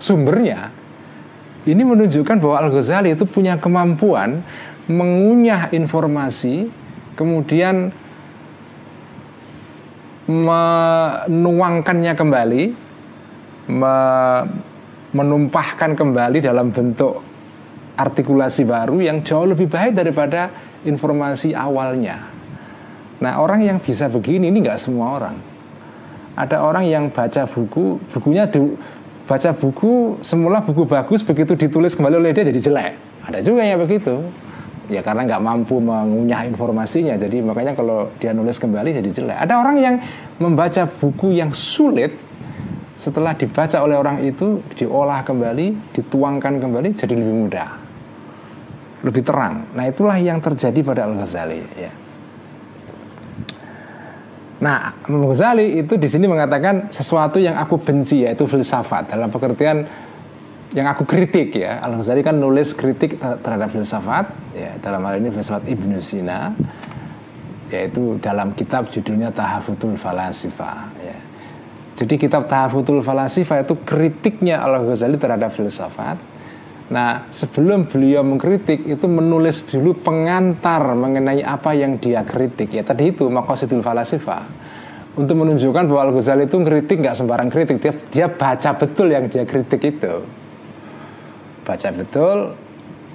sumbernya. 0.00 0.72
Ini 1.68 1.84
menunjukkan 1.84 2.40
bahwa 2.40 2.64
Al 2.64 2.72
Ghazali 2.72 3.12
itu 3.12 3.28
punya 3.28 3.60
kemampuan 3.60 4.40
mengunyah 4.88 5.68
informasi 5.76 6.72
kemudian 7.12 7.92
menuangkannya 10.24 12.12
kembali 12.16 12.83
menumpahkan 15.14 15.94
kembali 15.94 16.38
dalam 16.44 16.74
bentuk 16.74 17.22
artikulasi 17.94 18.66
baru 18.66 18.98
yang 18.98 19.22
jauh 19.22 19.46
lebih 19.46 19.70
baik 19.70 19.94
daripada 19.94 20.50
informasi 20.82 21.54
awalnya. 21.54 22.34
Nah 23.22 23.38
orang 23.38 23.62
yang 23.62 23.78
bisa 23.78 24.10
begini 24.10 24.50
ini 24.50 24.58
nggak 24.60 24.78
semua 24.82 25.16
orang. 25.16 25.36
Ada 26.34 26.66
orang 26.66 26.84
yang 26.90 27.04
baca 27.14 27.46
buku, 27.46 28.02
bukunya 28.10 28.50
di, 28.50 28.58
baca 29.24 29.54
buku 29.54 30.18
semula 30.20 30.58
buku 30.66 30.82
bagus 30.82 31.22
begitu 31.22 31.54
ditulis 31.54 31.94
kembali 31.94 32.18
oleh 32.18 32.34
dia 32.34 32.42
jadi 32.42 32.60
jelek. 32.60 32.92
Ada 33.30 33.38
juga 33.40 33.62
yang 33.62 33.78
begitu. 33.80 34.18
Ya 34.90 35.00
karena 35.00 35.24
nggak 35.24 35.40
mampu 35.40 35.80
mengunyah 35.80 36.44
informasinya, 36.44 37.16
jadi 37.16 37.40
makanya 37.40 37.72
kalau 37.72 38.12
dia 38.20 38.36
nulis 38.36 38.60
kembali 38.60 38.92
jadi 39.00 39.10
jelek. 39.16 39.36
Ada 39.40 39.56
orang 39.56 39.76
yang 39.80 39.94
membaca 40.36 40.84
buku 40.84 41.40
yang 41.40 41.56
sulit 41.56 42.12
setelah 42.94 43.34
dibaca 43.34 43.82
oleh 43.82 43.98
orang 43.98 44.22
itu 44.22 44.62
diolah 44.78 45.26
kembali, 45.26 45.92
dituangkan 45.92 46.62
kembali 46.62 46.88
jadi 46.94 47.14
lebih 47.14 47.34
mudah. 47.46 47.70
Lebih 49.04 49.22
terang. 49.26 49.68
Nah, 49.74 49.84
itulah 49.84 50.16
yang 50.16 50.40
terjadi 50.40 50.80
pada 50.80 51.04
Al-Ghazali 51.04 51.60
ya. 51.76 51.92
Nah, 54.62 54.96
Al-Ghazali 55.04 55.82
itu 55.82 55.98
di 55.98 56.08
sini 56.08 56.24
mengatakan 56.24 56.88
sesuatu 56.88 57.42
yang 57.42 57.58
aku 57.58 57.82
benci 57.82 58.24
yaitu 58.24 58.46
filsafat 58.48 59.12
dalam 59.12 59.28
pengertian 59.28 59.84
yang 60.72 60.86
aku 60.86 61.02
kritik 61.04 61.58
ya. 61.58 61.82
Al-Ghazali 61.82 62.22
kan 62.22 62.38
nulis 62.38 62.72
kritik 62.72 63.18
terhadap 63.18 63.74
filsafat 63.74 64.30
ya 64.54 64.78
dalam 64.78 65.02
hal 65.04 65.18
ini 65.18 65.34
filsafat 65.34 65.66
Ibnu 65.66 65.98
Sina 65.98 66.54
yaitu 67.74 68.22
dalam 68.22 68.54
kitab 68.54 68.86
judulnya 68.94 69.34
Tahafutul 69.34 69.98
Falasifah. 69.98 70.93
Jadi 71.94 72.18
kitab 72.18 72.50
Tahafutul 72.50 73.06
Falasifah 73.06 73.62
itu 73.62 73.78
kritiknya 73.86 74.58
Al-Ghazali 74.66 75.14
terhadap 75.14 75.54
filsafat. 75.54 76.18
Nah, 76.90 77.30
sebelum 77.30 77.86
beliau 77.86 78.20
mengkritik 78.26 78.84
itu 78.84 79.06
menulis 79.06 79.64
dulu 79.64 79.96
pengantar 79.96 80.84
mengenai 80.92 81.40
apa 81.40 81.72
yang 81.72 81.96
dia 81.96 82.26
kritik. 82.26 82.74
Ya 82.74 82.82
tadi 82.82 83.14
itu 83.14 83.30
Maqasidul 83.30 83.80
Falasifah. 83.80 84.42
Untuk 85.14 85.38
menunjukkan 85.38 85.86
bahwa 85.86 86.10
Al-Ghazali 86.10 86.50
itu 86.50 86.58
kritik 86.58 86.98
nggak 86.98 87.14
sembarang 87.14 87.46
kritik, 87.46 87.78
dia, 87.78 87.94
dia 88.10 88.26
baca 88.26 88.70
betul 88.74 89.14
yang 89.14 89.30
dia 89.30 89.46
kritik 89.46 89.78
itu. 89.78 90.26
Baca 91.62 91.88
betul 91.94 92.58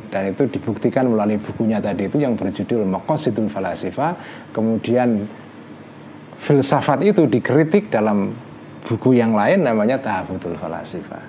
dan 0.10 0.34
itu 0.34 0.50
dibuktikan 0.50 1.06
melalui 1.06 1.38
bukunya 1.38 1.78
tadi 1.78 2.10
itu 2.10 2.18
yang 2.18 2.34
berjudul 2.34 2.88
Maqasidul 2.88 3.52
Falasifah. 3.52 4.16
Kemudian 4.56 5.28
filsafat 6.42 7.06
itu 7.06 7.30
dikritik 7.30 7.94
dalam 7.94 8.34
buku 8.90 9.22
yang 9.22 9.38
lain 9.38 9.62
namanya 9.62 10.02
Tahafutul 10.02 10.58
Falasifah. 10.58 11.22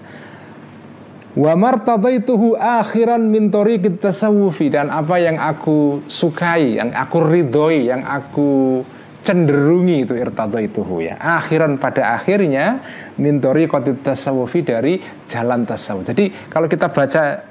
Wa 1.36 1.52
martadaituhu 1.54 2.56
akhiran 2.56 3.22
min 3.22 3.52
tariqit 3.52 4.00
tasawufi 4.00 4.72
dan 4.72 4.88
apa 4.88 5.20
yang 5.20 5.36
aku 5.36 6.02
sukai, 6.08 6.80
yang 6.80 6.90
aku 6.90 7.22
ridhoi, 7.22 7.86
yang 7.86 8.02
aku 8.02 8.82
cenderungi 9.20 10.08
itu 10.08 10.14
irtado 10.16 10.56
itu 10.58 10.82
ya. 11.04 11.20
Akhiran 11.20 11.76
pada 11.76 12.16
akhirnya 12.16 12.80
mintori 13.20 13.68
kotit 13.68 14.00
tasawufi 14.00 14.64
dari 14.64 14.98
jalan 15.28 15.68
tasawuf. 15.68 16.08
Jadi 16.08 16.50
kalau 16.50 16.66
kita 16.66 16.88
baca 16.90 17.44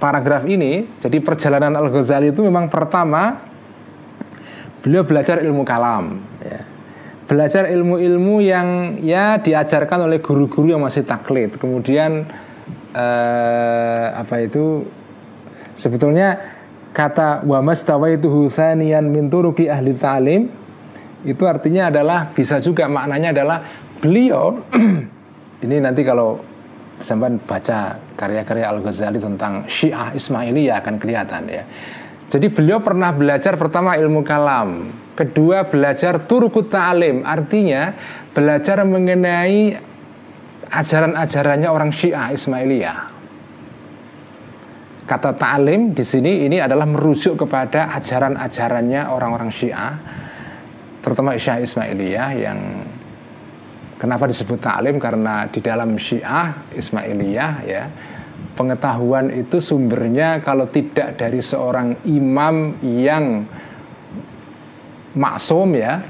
paragraf 0.00 0.42
ini, 0.48 0.98
jadi 0.98 1.20
perjalanan 1.20 1.76
Al 1.76 1.92
Ghazali 1.92 2.32
itu 2.32 2.40
memang 2.42 2.66
pertama 2.72 3.36
beliau 4.80 5.04
belajar 5.04 5.38
ilmu 5.44 5.62
kalam. 5.62 6.18
Belajar 7.28 7.68
ilmu-ilmu 7.68 8.40
yang 8.40 8.98
ya 9.04 9.36
diajarkan 9.38 10.08
oleh 10.08 10.18
guru-guru 10.24 10.72
yang 10.72 10.82
masih 10.82 11.04
taklid. 11.04 11.60
Kemudian 11.60 12.24
eh, 12.96 14.06
apa 14.16 14.40
itu 14.40 14.88
sebetulnya 15.76 16.40
kata 16.96 17.44
wa 17.44 17.60
itu 18.08 18.26
husanian 18.26 19.06
min 19.06 19.28
turuki 19.28 19.68
ahli 19.68 19.92
ta'lim 19.94 20.48
itu 21.22 21.42
artinya 21.44 21.92
adalah 21.92 22.32
bisa 22.32 22.58
juga 22.58 22.88
maknanya 22.88 23.36
adalah 23.36 23.58
beliau 24.00 24.58
ini 25.64 25.76
nanti 25.78 26.02
kalau 26.02 26.40
sampai 27.02 27.38
baca 27.42 27.98
karya-karya 28.18 28.66
Al 28.66 28.82
Ghazali 28.82 29.22
tentang 29.22 29.66
Syiah 29.70 30.14
Ismailiyah 30.14 30.82
akan 30.82 30.94
kelihatan 30.98 31.42
ya. 31.46 31.62
Jadi 32.28 32.52
beliau 32.52 32.82
pernah 32.82 33.14
belajar 33.14 33.56
pertama 33.56 33.96
ilmu 33.96 34.20
kalam, 34.20 34.92
kedua 35.18 35.66
belajar 35.66 36.22
turukut 36.30 36.70
ta'alim, 36.70 37.26
artinya 37.26 37.90
belajar 38.30 38.86
mengenai 38.86 39.74
ajaran-ajarannya 40.70 41.66
orang 41.66 41.90
Syiah 41.90 42.30
Ismailiyah. 42.30 42.98
Kata 45.10 45.34
ta'alim 45.34 45.90
di 45.90 46.04
sini 46.06 46.46
ini 46.46 46.62
adalah 46.62 46.86
merujuk 46.86 47.42
kepada 47.42 47.90
ajaran-ajarannya 47.98 49.10
orang-orang 49.10 49.50
Syiah 49.50 49.98
terutama 51.02 51.32
Syiah 51.40 51.64
Ismailiyah 51.64 52.30
yang 52.36 52.58
kenapa 53.96 54.28
disebut 54.28 54.60
taklim 54.60 55.00
karena 55.00 55.48
di 55.48 55.64
dalam 55.64 55.96
Syiah 55.96 56.68
Ismailiyah 56.76 57.52
ya 57.64 57.88
pengetahuan 58.52 59.32
itu 59.32 59.56
sumbernya 59.62 60.44
kalau 60.44 60.68
tidak 60.68 61.16
dari 61.16 61.40
seorang 61.40 62.04
imam 62.04 62.76
yang 62.84 63.48
maksum 65.16 65.72
ya 65.76 66.04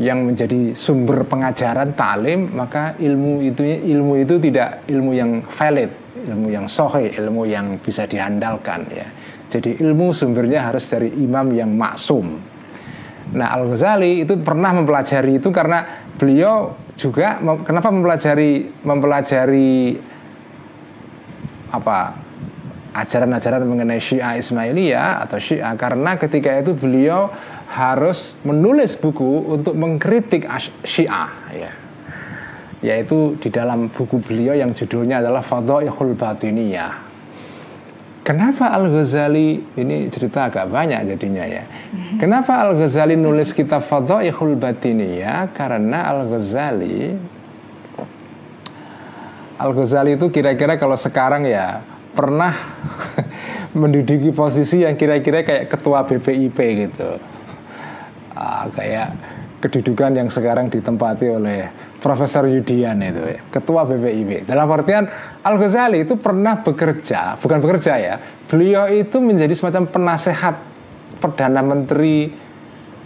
yang 0.00 0.24
menjadi 0.24 0.72
sumber 0.72 1.28
pengajaran 1.28 1.92
taklim 1.92 2.48
maka 2.56 2.96
ilmu 2.96 3.44
itu 3.44 3.60
ilmu 3.64 4.24
itu 4.24 4.40
tidak 4.40 4.88
ilmu 4.88 5.12
yang 5.12 5.44
valid 5.52 6.02
ilmu 6.22 6.48
yang 6.54 6.66
sohe 6.70 7.12
ilmu 7.12 7.44
yang 7.48 7.76
bisa 7.82 8.06
diandalkan 8.06 8.86
ya. 8.92 9.06
Jadi 9.52 9.76
ilmu 9.84 10.16
sumbernya 10.16 10.64
harus 10.64 10.88
dari 10.88 11.12
imam 11.12 11.52
yang 11.52 11.68
maksum. 11.76 12.40
Nah 13.36 13.48
Al 13.52 13.68
Ghazali 13.68 14.24
itu 14.24 14.38
pernah 14.40 14.72
mempelajari 14.72 15.40
itu 15.40 15.48
karena 15.52 16.08
beliau 16.16 16.72
juga 16.96 17.40
kenapa 17.64 17.88
mempelajari 17.92 18.68
mempelajari 18.84 19.96
apa 21.72 21.98
ajaran-ajaran 22.92 23.64
mengenai 23.64 24.00
Syiah 24.00 24.36
Ismailiyah 24.36 25.24
atau 25.24 25.40
Syiah? 25.40 25.72
Karena 25.76 26.16
ketika 26.20 26.60
itu 26.60 26.76
beliau 26.76 27.32
harus 27.72 28.36
menulis 28.44 29.00
buku 29.00 29.56
untuk 29.56 29.72
mengkritik 29.72 30.44
Syiah 30.84 31.32
ya 31.48 31.72
yaitu 32.82 33.38
di 33.38 33.48
dalam 33.48 33.88
buku 33.88 34.18
beliau 34.20 34.52
yang 34.58 34.74
judulnya 34.74 35.22
adalah 35.22 35.40
Fadhaihul 35.40 36.18
Batiniyah 36.18 37.12
Kenapa 38.22 38.70
Al 38.70 38.86
Ghazali 38.86 39.58
ini 39.74 40.06
cerita 40.06 40.46
agak 40.46 40.70
banyak 40.70 41.10
jadinya 41.10 41.42
ya. 41.42 41.66
Kenapa 42.22 42.62
Al 42.62 42.78
Ghazali 42.78 43.18
nulis 43.18 43.50
kitab 43.50 43.82
Fadhaihul 43.82 44.54
Batiniyah? 44.54 45.50
Karena 45.50 46.06
Al 46.06 46.30
Ghazali 46.30 47.18
Al 49.58 49.70
Ghazali 49.74 50.14
itu 50.14 50.30
kira-kira 50.30 50.78
kalau 50.78 50.94
sekarang 50.94 51.50
ya 51.50 51.82
pernah 52.14 52.54
menduduki 53.78 54.30
posisi 54.30 54.86
yang 54.86 54.94
kira-kira 54.94 55.42
kayak 55.42 55.66
ketua 55.66 56.06
BPIP 56.06 56.58
gitu. 56.78 57.31
Ah, 58.32 58.64
kayak 58.72 59.12
kedudukan 59.62 60.16
yang 60.18 60.28
sekarang 60.32 60.66
ditempati 60.72 61.26
oleh 61.30 61.70
Profesor 62.02 62.50
Yudian 62.50 62.98
itu 62.98 63.22
ya, 63.22 63.40
ketua 63.52 63.86
BPIB. 63.86 64.42
Dalam 64.42 64.66
artian 64.74 65.06
Al 65.44 65.54
Ghazali 65.54 66.02
itu 66.02 66.18
pernah 66.18 66.58
bekerja, 66.58 67.38
bukan 67.38 67.62
bekerja 67.62 67.92
ya. 67.94 68.14
Beliau 68.50 68.90
itu 68.90 69.22
menjadi 69.22 69.54
semacam 69.54 69.86
penasehat 69.86 70.58
perdana 71.22 71.62
menteri 71.62 72.34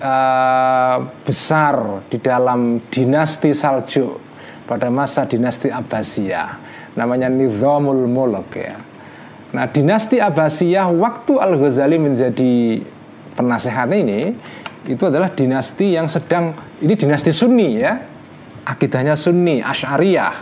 uh, 0.00 0.98
besar 1.28 2.06
di 2.08 2.16
dalam 2.16 2.80
dinasti 2.88 3.52
Saljuk 3.52 4.16
pada 4.64 4.88
masa 4.88 5.28
dinasti 5.28 5.68
Abbasiyah. 5.68 6.50
Namanya 6.96 7.28
Nizamul 7.28 8.08
Mulk 8.08 8.50
ya. 8.56 8.80
Nah, 9.52 9.68
dinasti 9.68 10.24
Abbasiyah 10.24 10.88
waktu 10.88 11.36
Al 11.36 11.60
Ghazali 11.60 12.00
menjadi 12.00 12.80
penasehat 13.36 13.92
ini 13.92 14.32
itu 14.86 15.04
adalah 15.06 15.30
dinasti 15.34 15.98
yang 15.98 16.06
sedang 16.06 16.54
ini 16.82 16.94
dinasti 16.94 17.34
Sunni 17.34 17.68
ya 17.78 18.16
akidahnya 18.66 19.14
Sunni, 19.14 19.62
Asy'ariyah. 19.62 20.34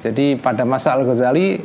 Jadi 0.00 0.40
pada 0.40 0.64
masa 0.64 0.96
Al-Ghazali 0.96 1.60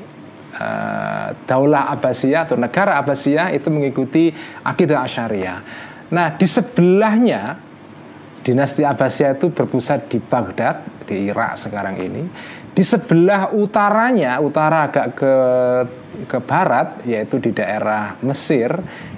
uh, 0.59 1.27
Daulah 1.47 1.95
Abbasiyah 1.95 2.51
atau 2.51 2.59
negara 2.59 2.99
Abbasiyah 2.99 3.55
itu 3.55 3.71
mengikuti 3.71 4.35
akidah 4.67 5.07
Asy'ariyah. 5.07 5.57
Nah, 6.11 6.35
di 6.35 6.45
sebelahnya 6.45 7.57
dinasti 8.43 8.83
Abbasiyah 8.83 9.39
itu 9.39 9.47
berpusat 9.49 10.11
di 10.11 10.19
Baghdad, 10.19 11.07
di 11.07 11.31
Irak 11.31 11.55
sekarang 11.55 11.95
ini. 12.03 12.27
Di 12.73 12.81
sebelah 12.81 13.53
utaranya, 13.53 14.41
utara 14.41 14.89
agak 14.89 15.07
ke 15.13 15.33
ke 16.25 16.37
barat 16.45 17.05
yaitu 17.05 17.37
di 17.37 17.53
daerah 17.53 18.17
Mesir, 18.25 18.69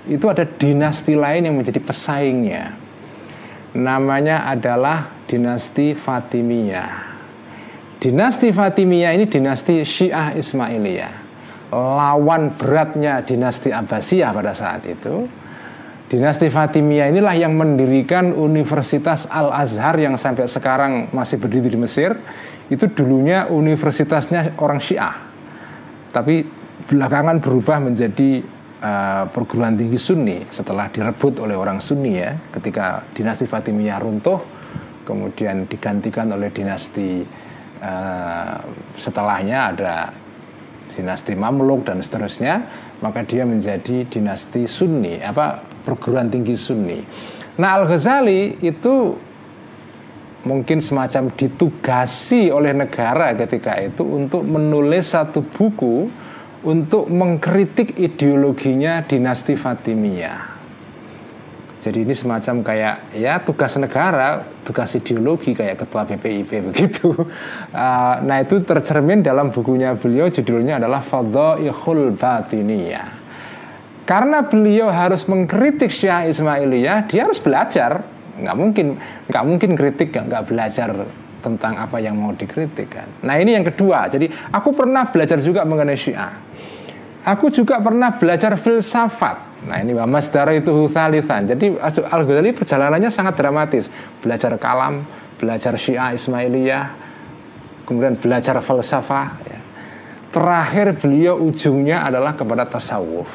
itu 0.07 0.27
ada 0.27 0.43
dinasti 0.43 1.15
lain 1.15 1.47
yang 1.47 1.55
menjadi 1.55 1.79
pesaingnya. 1.79 2.84
Namanya 3.75 4.47
adalah 4.47 5.27
dinasti 5.27 5.91
Fatimiyah. 5.91 6.91
Dinasti 7.99 8.55
Fatimiyah 8.55 9.11
ini 9.11 9.27
dinasti 9.27 9.83
Syiah 9.83 10.31
Ismailiyah. 10.31 11.13
Lawan 11.75 12.55
beratnya 12.55 13.19
dinasti 13.19 13.75
Abbasiyah 13.75 14.31
pada 14.31 14.55
saat 14.55 14.87
itu. 14.87 15.27
Dinasti 16.07 16.47
Fatimiyah 16.47 17.11
inilah 17.11 17.35
yang 17.35 17.57
mendirikan 17.57 18.31
Universitas 18.31 19.27
Al-Azhar 19.27 19.99
yang 19.99 20.15
sampai 20.15 20.47
sekarang 20.47 21.11
masih 21.11 21.35
berdiri 21.41 21.73
di 21.73 21.79
Mesir. 21.81 22.15
Itu 22.71 22.87
dulunya 22.87 23.51
universitasnya 23.51 24.55
orang 24.61 24.79
Syiah. 24.79 25.17
Tapi 26.15 26.45
belakangan 26.87 27.43
berubah 27.43 27.83
menjadi 27.83 28.54
uh, 28.85 29.25
perguruan 29.33 29.73
tinggi 29.73 29.97
Sunni 29.97 30.45
setelah 30.53 30.85
direbut 30.93 31.41
oleh 31.41 31.57
orang 31.57 31.81
Sunni 31.81 32.21
ya. 32.21 32.37
Ketika 32.53 33.01
dinasti 33.17 33.49
Fatimiyah 33.49 33.97
runtuh, 33.97 34.37
kemudian 35.05 35.65
digantikan 35.65 36.29
oleh 36.33 36.53
dinasti 36.53 37.25
uh, 37.81 38.57
setelahnya 38.97 39.59
ada 39.73 39.95
dinasti 40.89 41.33
Mamluk 41.37 41.85
dan 41.85 42.01
seterusnya 42.01 42.61
maka 42.99 43.21
dia 43.25 43.45
menjadi 43.45 44.05
dinasti 44.09 44.65
Sunni 44.65 45.21
apa 45.21 45.61
perguruan 45.85 46.29
tinggi 46.29 46.57
Sunni 46.57 46.99
nah 47.55 47.79
Al 47.79 47.85
Ghazali 47.87 48.59
itu 48.61 49.15
mungkin 50.45 50.77
semacam 50.77 51.33
ditugasi 51.33 52.53
oleh 52.53 52.71
negara 52.71 53.33
ketika 53.33 53.81
itu 53.81 54.05
untuk 54.05 54.45
menulis 54.45 55.13
satu 55.13 55.41
buku 55.41 56.09
untuk 56.65 57.07
mengkritik 57.07 57.95
ideologinya 58.01 59.05
dinasti 59.05 59.53
Fatimiyah 59.53 60.55
jadi 61.85 62.01
ini 62.01 62.17
semacam 62.17 62.65
kayak 62.65 63.13
ya 63.13 63.37
tugas 63.45 63.77
negara, 63.77 64.41
tugas 64.65 64.89
ideologi 64.97 65.53
kayak 65.53 65.85
ketua 65.85 66.01
BPIP 66.09 66.51
begitu. 66.73 67.13
Uh, 67.13 68.15
nah 68.25 68.41
itu 68.41 68.57
tercermin 68.65 69.21
dalam 69.21 69.53
bukunya 69.53 69.93
beliau 69.93 70.25
judulnya 70.33 70.81
adalah 70.81 71.05
Fadhaihul 71.05 72.17
Batiniyah. 72.17 73.21
Karena 74.01 74.41
beliau 74.41 74.89
harus 74.89 75.29
mengkritik 75.29 75.93
Syekh 75.93 76.33
Ismailiyah, 76.33 77.05
dia 77.05 77.29
harus 77.29 77.37
belajar. 77.37 78.01
Nggak 78.41 78.57
mungkin, 78.57 78.87
nggak 79.29 79.43
mungkin 79.45 79.71
kritik 79.77 80.09
nggak 80.09 80.43
belajar 80.49 80.89
tentang 81.45 81.77
apa 81.77 82.01
yang 82.01 82.17
mau 82.17 82.33
dikritik 82.33 82.89
kan. 82.89 83.05
Nah 83.21 83.37
ini 83.37 83.53
yang 83.53 83.65
kedua. 83.69 84.09
Jadi 84.09 84.25
aku 84.49 84.73
pernah 84.73 85.05
belajar 85.05 85.37
juga 85.37 85.61
mengenai 85.61 85.93
Syiah. 85.93 86.33
Aku 87.25 87.53
juga 87.53 87.77
pernah 87.81 88.13
belajar 88.17 88.57
filsafat 88.57 89.55
Nah 89.65 89.81
ini 89.81 89.97
Mas 89.97 90.29
Dara 90.29 90.53
itu 90.53 90.69
Huthalithan. 90.69 91.49
Jadi 91.49 91.79
Al 91.81 92.21
Ghazali 92.23 92.53
perjalanannya 92.53 93.09
sangat 93.09 93.33
dramatis. 93.39 93.89
Belajar 94.21 94.53
kalam, 94.61 95.01
belajar 95.41 95.73
Syiah 95.75 96.13
Ismailiyah, 96.13 96.85
kemudian 97.89 98.13
belajar 98.21 98.61
falsafah. 98.61 99.27
Ya. 99.49 99.59
Terakhir 100.29 101.01
beliau 101.01 101.41
ujungnya 101.41 102.05
adalah 102.05 102.37
kepada 102.37 102.69
tasawuf. 102.69 103.27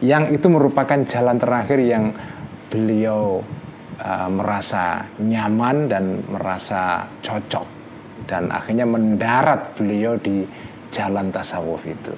Yang 0.00 0.40
itu 0.40 0.46
merupakan 0.48 1.00
jalan 1.04 1.36
terakhir 1.36 1.78
yang 1.84 2.16
beliau 2.72 3.44
uh, 4.00 4.28
merasa 4.30 5.06
nyaman 5.20 5.90
dan 5.90 6.22
merasa 6.26 7.06
cocok 7.20 7.66
dan 8.24 8.48
akhirnya 8.48 8.88
mendarat 8.88 9.76
beliau 9.76 10.16
di 10.16 10.46
jalan 10.88 11.28
tasawuf 11.34 11.82
itu. 11.84 12.14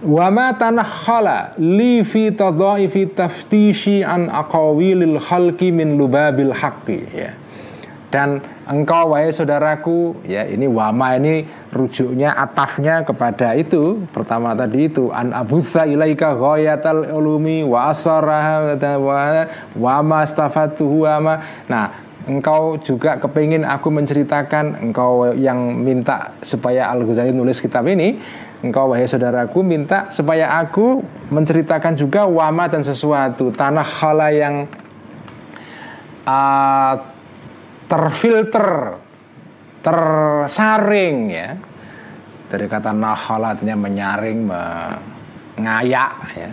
Wa 0.00 0.32
ma 0.32 0.56
tanakhala 0.56 1.60
li 1.60 2.00
fi 2.08 2.32
tadhaifi 2.32 3.12
taftishi 3.12 4.00
an 4.00 4.32
aqawilil 4.32 5.20
khalqi 5.20 5.68
min 5.68 6.00
lubabil 6.00 6.56
haqqi 6.56 7.00
ya. 7.12 7.36
Dan 8.10 8.42
engkau 8.66 9.14
wahai 9.14 9.30
saudaraku 9.30 10.26
ya 10.26 10.42
ini 10.42 10.66
wama 10.66 11.14
ini 11.14 11.46
rujuknya 11.70 12.34
atafnya 12.34 13.06
kepada 13.06 13.54
itu 13.54 14.02
pertama 14.10 14.50
tadi 14.58 14.90
itu 14.90 15.14
an 15.14 15.30
abutha 15.30 15.86
ilaika 15.86 16.34
ghayatal 16.34 17.06
ulumi 17.06 17.62
wa 17.62 17.94
asaraha 17.94 18.74
wa 19.78 19.94
ma 20.02 20.26
stafatuhu 20.26 21.06
wa 21.06 21.38
nah 21.70 22.10
engkau 22.26 22.82
juga 22.82 23.16
kepingin 23.22 23.62
aku 23.62 23.88
menceritakan 23.94 24.90
engkau 24.90 25.30
yang 25.32 25.78
minta 25.78 26.34
supaya 26.42 26.90
Al 26.90 27.06
Ghazali 27.06 27.30
nulis 27.30 27.62
kitab 27.62 27.86
ini 27.86 28.18
engkau 28.60 28.92
wahai 28.92 29.08
saudaraku 29.08 29.64
minta 29.64 30.12
supaya 30.12 30.60
aku 30.60 31.00
menceritakan 31.32 31.96
juga 31.96 32.28
wama 32.28 32.68
dan 32.68 32.84
sesuatu 32.84 33.48
tanah 33.54 33.86
hala 33.86 34.28
yang 34.34 34.68
uh, 36.28 36.94
terfilter 37.90 38.94
tersaring 39.82 41.16
ya. 41.34 41.58
Dari 42.50 42.66
kata 42.66 42.94
nahala 42.94 43.54
artinya 43.54 43.74
menyaring 43.78 44.38
mengayak 44.46 46.12
ya. 46.38 46.50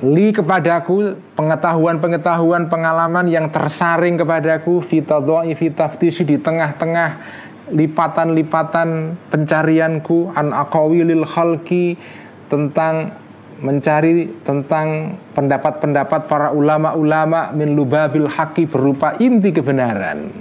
Li 0.00 0.32
kepadaku 0.32 1.12
pengetahuan-pengetahuan 1.36 2.72
pengalaman 2.72 3.28
yang 3.28 3.52
tersaring 3.52 4.16
kepadaku 4.16 4.80
fitadoi 4.80 5.52
fitaftisi 5.52 6.24
di 6.24 6.40
tengah-tengah 6.40 7.20
lipatan-lipatan 7.68 9.20
pencarianku 9.28 10.32
an 10.32 10.56
aqawilil 10.56 11.28
khalqi 11.28 12.00
tentang 12.48 13.19
mencari 13.60 14.40
tentang 14.40 15.20
pendapat-pendapat 15.36 16.26
para 16.26 16.48
ulama-ulama 16.50 17.52
min 17.52 17.76
lubabil 17.76 18.26
haqi 18.26 18.64
berupa 18.64 19.16
inti 19.20 19.52
kebenaran. 19.52 20.32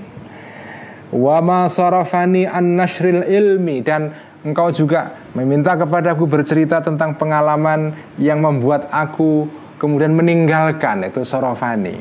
Wa 1.12 1.44
ma 1.44 1.68
an 1.68 2.66
nashril 2.80 3.28
ilmi. 3.28 3.84
Dan 3.84 4.12
engkau 4.48 4.72
juga 4.72 5.20
meminta 5.36 5.76
kepadaku 5.76 6.26
bercerita 6.26 6.80
tentang 6.80 7.20
pengalaman 7.20 7.92
yang 8.16 8.40
membuat 8.40 8.88
aku 8.88 9.52
kemudian 9.76 10.16
meninggalkan 10.16 11.08
itu 11.08 11.24
sarafani. 11.28 12.00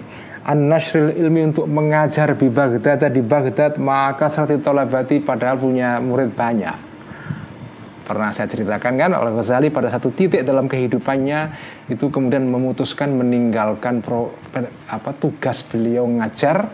An-nashril 0.49 1.13
ilmi 1.13 1.53
untuk 1.53 1.69
mengajar 1.69 2.33
di 2.33 2.49
Baghdad. 2.49 3.05
Di 3.13 3.21
Baghdad 3.21 3.77
maka 3.77 4.33
serati 4.33 4.57
tolabati 4.57 5.21
padahal 5.21 5.61
punya 5.61 6.01
murid 6.01 6.33
banyak 6.33 6.88
pernah 8.09 8.33
saya 8.33 8.49
ceritakan 8.49 8.97
kan 8.97 9.13
oleh 9.13 9.37
Ghazali 9.37 9.69
pada 9.69 9.93
satu 9.93 10.09
titik 10.09 10.41
dalam 10.41 10.65
kehidupannya 10.65 11.53
itu 11.93 12.09
kemudian 12.09 12.49
memutuskan 12.49 13.13
meninggalkan 13.13 14.01
pro, 14.01 14.33
apa 14.89 15.13
tugas 15.13 15.61
beliau 15.69 16.09
ngajar 16.09 16.73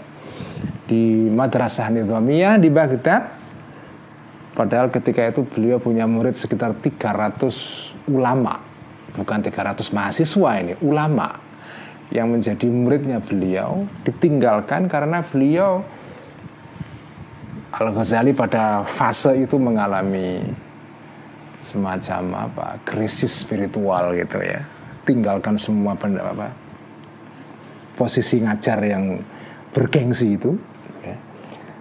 di 0.87 1.27
Madrasah 1.27 1.91
Nidhamiyah 1.91 2.63
di 2.63 2.71
Baghdad. 2.71 3.43
Padahal 4.55 4.87
ketika 4.95 5.27
itu 5.27 5.43
beliau 5.43 5.83
punya 5.83 6.07
murid 6.07 6.39
sekitar 6.39 6.79
300 6.79 8.07
ulama. 8.07 8.63
Bukan 9.19 9.43
300 9.43 9.83
mahasiswa 9.91 10.51
ini 10.63 10.79
ulama. 10.79 11.43
Yang 12.15 12.27
menjadi 12.31 12.67
muridnya 12.71 13.19
beliau 13.19 13.91
ditinggalkan 14.07 14.87
karena 14.87 15.27
beliau 15.27 15.83
Al-Ghazali 17.75 18.31
pada 18.31 18.87
fase 18.87 19.35
itu 19.43 19.59
mengalami 19.59 20.47
semacam 21.65 22.53
apa 22.53 22.77
krisis 22.85 23.33
spiritual 23.33 24.13
gitu 24.13 24.37
ya 24.45 24.61
tinggalkan 25.09 25.57
semua 25.57 25.97
apa 25.97 26.53
posisi 27.97 28.45
ngajar 28.45 28.85
yang 28.85 29.25
bergengsi 29.73 30.37
itu 30.37 30.61
ya. 31.01 31.17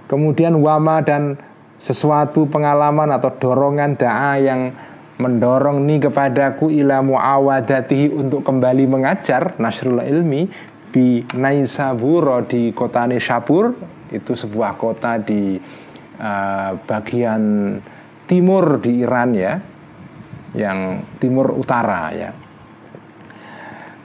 kemudian 0.07 0.55
wama 0.63 1.03
dan 1.03 1.36
sesuatu 1.84 2.47
pengalaman 2.47 3.11
atau 3.11 3.27
dorongan 3.36 3.99
da'a 3.99 4.39
yang 4.39 4.71
mendorong 5.19 5.84
nih 5.84 6.07
kepadaku 6.09 6.71
ila 6.79 7.03
muawadatihi 7.03 8.07
untuk 8.15 8.41
kembali 8.47 8.88
mengajar 8.88 9.59
nasrul 9.59 9.99
ilmi 9.99 10.47
di 10.93 11.21
Naisaburo 11.36 12.39
di 12.47 12.71
kota 12.71 13.03
Nishapur 13.03 13.75
itu 14.13 14.31
sebuah 14.31 14.77
kota 14.77 15.17
di 15.19 15.57
uh, 16.21 16.71
bagian 16.86 17.75
timur 18.29 18.79
di 18.79 19.01
Iran 19.01 19.34
ya 19.34 19.72
yang 20.53 21.01
timur 21.17 21.53
utara 21.53 22.13
ya. 22.13 22.31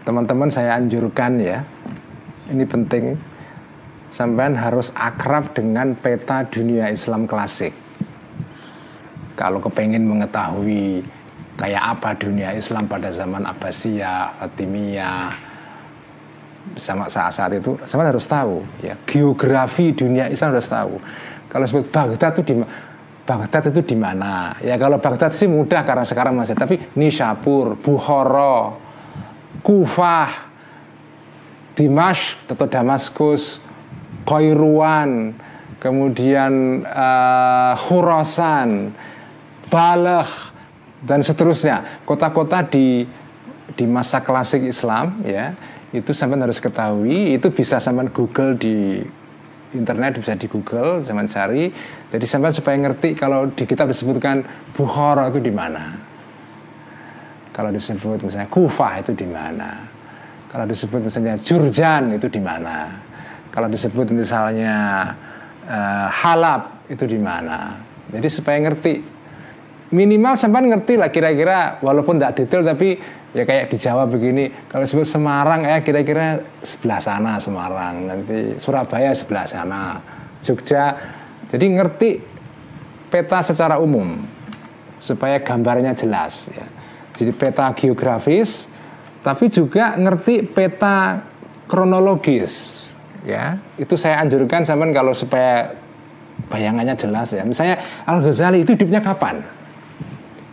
Teman-teman 0.04 0.48
saya 0.48 0.76
anjurkan 0.80 1.36
ya. 1.36 1.64
Ini 2.48 2.64
penting. 2.64 3.16
Sampean 4.08 4.56
harus 4.56 4.88
akrab 4.96 5.52
dengan 5.52 5.92
peta 5.92 6.40
dunia 6.48 6.88
Islam 6.88 7.28
klasik. 7.28 7.76
Kalau 9.36 9.60
kepengen 9.60 10.08
mengetahui 10.08 11.04
kayak 11.60 11.82
apa 11.84 12.16
dunia 12.16 12.56
Islam 12.56 12.88
pada 12.88 13.12
zaman 13.12 13.44
Abbasiyah, 13.44 14.40
Fatimiyah, 14.40 15.36
sama 16.80 17.10
saat-saat 17.12 17.60
itu, 17.60 17.76
sama 17.84 18.08
harus 18.08 18.24
tahu 18.24 18.64
ya. 18.80 18.96
Geografi 19.04 19.92
dunia 19.92 20.32
Islam 20.32 20.56
harus 20.56 20.72
tahu. 20.72 20.96
Kalau 21.48 21.64
sebut 21.64 21.88
Baghdad 21.88 22.32
itu 22.36 22.42
di 22.48 22.54
Baghdad 23.28 23.68
itu 23.68 23.92
di 23.92 23.96
mana? 24.00 24.56
Ya 24.64 24.80
kalau 24.80 24.96
Baghdad 24.96 25.36
sih 25.36 25.44
mudah 25.44 25.84
karena 25.84 26.08
sekarang 26.08 26.32
masih 26.32 26.56
tapi 26.56 26.80
Nishapur, 26.96 27.76
Bukhara, 27.76 28.72
Kufah, 29.60 30.48
Dimash 31.76 32.40
atau 32.48 32.64
Damaskus, 32.64 33.60
Kairuan, 34.24 35.36
kemudian 35.76 36.82
uh, 36.88 37.76
Khurasan, 37.76 38.96
Balagh 39.68 40.56
dan 41.04 41.20
seterusnya 41.20 42.02
kota-kota 42.08 42.64
di 42.64 43.04
di 43.76 43.84
masa 43.84 44.24
klasik 44.24 44.64
Islam 44.64 45.20
ya 45.22 45.52
itu 45.92 46.10
sampai 46.16 46.40
harus 46.40 46.58
ketahui 46.58 47.36
itu 47.36 47.52
bisa 47.52 47.76
sampai 47.78 48.08
Google 48.10 48.56
di 48.56 49.04
internet 49.76 50.20
bisa 50.20 50.32
di 50.38 50.48
Google 50.48 51.04
zaman 51.04 51.28
cari 51.28 51.68
jadi 52.08 52.24
sampai 52.24 52.56
supaya 52.56 52.76
ngerti 52.80 53.12
kalau 53.12 53.52
di 53.52 53.68
kitab 53.68 53.92
disebutkan 53.92 54.40
Bukhara 54.72 55.28
itu 55.28 55.44
di 55.44 55.52
mana. 55.52 55.92
Kalau 57.52 57.68
disebut 57.68 58.24
misalnya 58.24 58.48
Kufah 58.48 58.92
itu 59.04 59.12
di 59.12 59.28
mana. 59.28 59.84
Kalau 60.48 60.64
disebut 60.64 61.04
misalnya 61.04 61.36
Jurjan 61.36 62.16
itu 62.16 62.32
di 62.32 62.40
mana. 62.40 62.96
Kalau 63.52 63.68
disebut 63.68 64.08
misalnya 64.14 64.76
uh, 65.68 66.08
Halab 66.08 66.88
itu 66.88 67.04
di 67.04 67.20
mana. 67.20 67.76
Jadi 68.08 68.28
supaya 68.32 68.56
ngerti. 68.56 69.20
Minimal 69.88 70.36
sampai 70.36 70.68
ngerti 70.68 71.00
lah 71.00 71.08
kira-kira 71.12 71.80
walaupun 71.80 72.20
tidak 72.20 72.36
detail 72.40 72.60
tapi 72.64 73.00
ya 73.36 73.44
kayak 73.44 73.68
di 73.68 73.76
Jawa 73.76 74.08
begini 74.08 74.48
kalau 74.72 74.88
sebut 74.88 75.04
Semarang 75.04 75.68
ya 75.68 75.84
kira-kira 75.84 76.40
sebelah 76.64 77.00
sana 77.00 77.36
Semarang 77.36 78.08
nanti 78.08 78.56
Surabaya 78.56 79.12
sebelah 79.12 79.44
sana 79.44 80.00
Jogja. 80.40 80.94
Jadi 81.48 81.64
ngerti 81.74 82.10
peta 83.08 83.40
secara 83.40 83.80
umum 83.80 84.20
supaya 85.00 85.40
gambarnya 85.40 85.96
jelas 85.96 86.48
ya. 86.52 86.66
Jadi 87.16 87.32
peta 87.34 87.72
geografis 87.74 88.68
tapi 89.24 89.50
juga 89.50 89.98
ngerti 89.98 90.46
peta 90.46 91.20
kronologis 91.68 92.86
ya. 93.26 93.58
Itu 93.76 93.98
saya 93.98 94.24
anjurkan 94.24 94.64
sampai 94.64 94.94
kalau 94.94 95.12
supaya 95.12 95.74
bayangannya 96.48 96.94
jelas 96.94 97.34
ya. 97.34 97.42
Misalnya 97.42 97.82
Al 98.06 98.22
Ghazali 98.22 98.62
itu 98.62 98.78
hidupnya 98.78 99.02
kapan? 99.02 99.42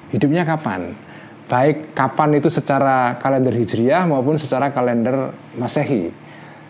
Hidupnya 0.09 0.43
kapan? 0.43 1.04
Baik 1.45 1.93
kapan 1.93 2.41
itu 2.41 2.49
secara 2.49 3.21
kalender 3.21 3.53
Hijriah 3.53 4.09
maupun 4.09 4.41
secara 4.41 4.73
kalender 4.73 5.29
Masehi. 5.53 6.09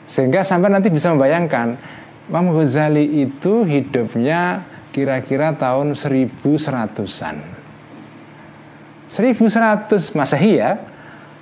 Sehingga 0.05 0.43
sampai 0.43 0.67
nanti 0.67 0.91
bisa 0.91 1.09
membayangkan 1.15 1.80
Imam 2.28 2.51
Ghazali 2.51 3.23
itu 3.23 3.63
hidupnya 3.63 4.67
kira-kira 4.91 5.55
tahun 5.55 5.95
1100-an. 5.95 7.38
1100 9.07 10.17
Masehi 10.17 10.53
ya. 10.59 10.71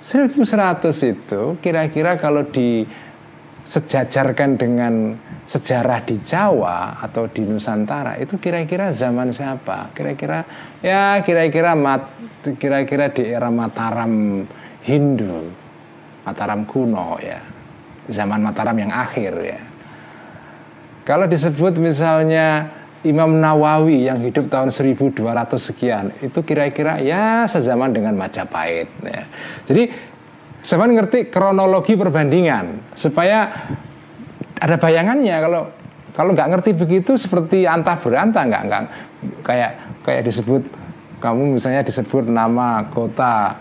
1100 0.03 0.91
itu 1.15 1.41
kira-kira 1.63 2.19
kalau 2.19 2.43
di 2.43 2.83
sejajarkan 3.63 4.59
dengan 4.59 5.15
sejarah 5.47 6.03
di 6.03 6.19
Jawa 6.19 6.99
atau 6.99 7.31
di 7.31 7.47
Nusantara 7.47 8.19
itu 8.19 8.35
kira-kira 8.39 8.91
zaman 8.91 9.31
siapa? 9.31 9.91
Kira-kira 9.95 10.43
ya 10.83 11.23
kira-kira 11.23 11.71
mat 11.75 12.11
kira-kira 12.59 13.11
di 13.11 13.23
era 13.31 13.47
Mataram 13.47 14.43
Hindu 14.83 15.47
Mataram 16.27 16.67
kuno 16.67 17.15
ya 17.23 17.39
zaman 18.11 18.43
Mataram 18.43 18.75
yang 18.75 18.91
akhir 18.91 19.33
ya 19.39 19.61
kalau 21.03 21.27
disebut 21.27 21.79
misalnya 21.79 22.71
Imam 23.03 23.35
Nawawi 23.35 24.07
yang 24.07 24.23
hidup 24.23 24.47
tahun 24.47 24.71
1200 24.71 25.19
sekian 25.59 26.15
itu 26.23 26.39
kira-kira 26.39 27.03
ya 27.03 27.43
sezaman 27.43 27.91
dengan 27.91 28.15
Majapahit 28.15 28.87
ya. 29.03 29.27
Jadi 29.67 29.91
saya 30.63 30.87
ngerti 30.87 31.27
kronologi 31.27 31.99
perbandingan 31.99 32.95
supaya 32.95 33.51
ada 34.63 34.79
bayangannya. 34.79 35.35
Kalau 35.43 35.61
kalau 36.15 36.31
nggak 36.31 36.49
ngerti 36.55 36.71
begitu 36.71 37.19
seperti 37.19 37.67
antah 37.67 37.99
berantah 37.99 38.47
nggak 38.47 38.63
nggak. 38.71 38.83
Kayak 39.43 39.71
kayak 40.07 40.23
disebut 40.23 40.63
kamu 41.19 41.59
misalnya 41.59 41.83
disebut 41.83 42.31
nama 42.31 42.87
kota 42.87 43.59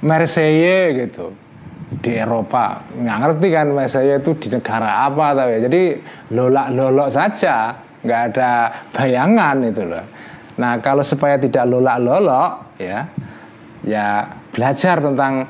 Marseille 0.00 1.04
gitu 1.04 1.36
di 2.00 2.16
Eropa. 2.16 2.80
Nggak 2.96 3.18
ngerti 3.20 3.46
kan 3.52 3.66
saya 3.92 4.16
itu 4.16 4.32
di 4.40 4.48
negara 4.48 5.04
apa 5.04 5.36
tahu 5.36 5.48
ya. 5.52 5.58
Jadi 5.68 5.82
lolak 6.32 6.72
lolok 6.72 7.08
saja 7.12 7.76
nggak 8.00 8.20
ada 8.32 8.50
bayangan 8.88 9.56
itu 9.68 9.84
loh. 9.84 10.04
Nah 10.56 10.80
kalau 10.80 11.04
supaya 11.04 11.36
tidak 11.36 11.68
lolak 11.68 12.00
lolok 12.00 12.80
ya 12.80 13.04
ya 13.84 14.24
belajar 14.56 15.04
tentang 15.04 15.44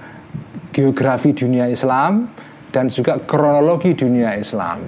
geografi 0.74 1.30
dunia 1.30 1.70
Islam 1.70 2.26
dan 2.74 2.90
juga 2.90 3.22
kronologi 3.22 3.94
dunia 3.94 4.34
Islam. 4.34 4.82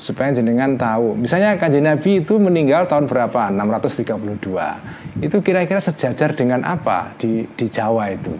Supaya 0.00 0.32
jenengan 0.32 0.80
tahu. 0.80 1.12
Misalnya 1.12 1.60
kanjeng 1.60 1.84
Nabi 1.84 2.24
itu 2.24 2.40
meninggal 2.40 2.88
tahun 2.88 3.04
berapa? 3.04 3.52
632 3.52 5.20
itu 5.20 5.36
kira-kira 5.44 5.76
sejajar 5.76 6.32
dengan 6.32 6.64
apa 6.64 7.12
di 7.20 7.44
di 7.52 7.66
Jawa 7.68 8.08
itu? 8.08 8.32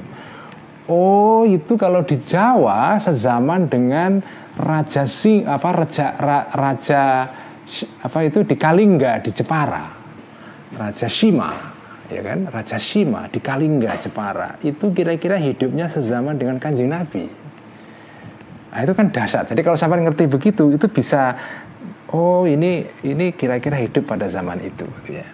Oh, 0.88 1.44
itu 1.44 1.76
kalau 1.76 2.00
di 2.00 2.16
Jawa 2.16 2.96
sezaman 2.96 3.68
dengan 3.68 4.24
Raja 4.56 5.04
Sing 5.04 5.44
apa 5.44 5.68
Raja 5.70 6.16
ra, 6.16 6.48
Raja 6.48 7.28
apa 8.00 8.18
itu 8.24 8.40
di 8.42 8.56
Kalingga 8.56 9.20
di 9.20 9.30
Jepara. 9.30 10.00
Raja 10.74 11.06
Shima, 11.12 11.69
ya 12.10 12.22
kan? 12.26 12.50
Raja 12.50 12.76
Shima 12.76 13.30
di 13.30 13.38
Kalingga 13.38 13.96
Jepara. 13.96 14.58
Itu 14.60 14.90
kira-kira 14.90 15.38
hidupnya 15.38 15.86
sezaman 15.86 16.36
dengan 16.36 16.58
Kanjeng 16.58 16.90
Nabi. 16.90 17.30
Nah, 18.70 18.80
itu 18.82 18.92
kan 18.94 19.10
dasar. 19.10 19.46
Jadi 19.46 19.62
kalau 19.62 19.78
sampai 19.78 20.02
ngerti 20.02 20.30
begitu, 20.30 20.70
itu 20.70 20.86
bisa 20.90 21.34
oh 22.10 22.46
ini 22.46 22.86
ini 23.06 23.34
kira-kira 23.34 23.78
hidup 23.78 24.06
pada 24.06 24.26
zaman 24.26 24.58
itu 24.62 24.86
ya. 25.10 25.26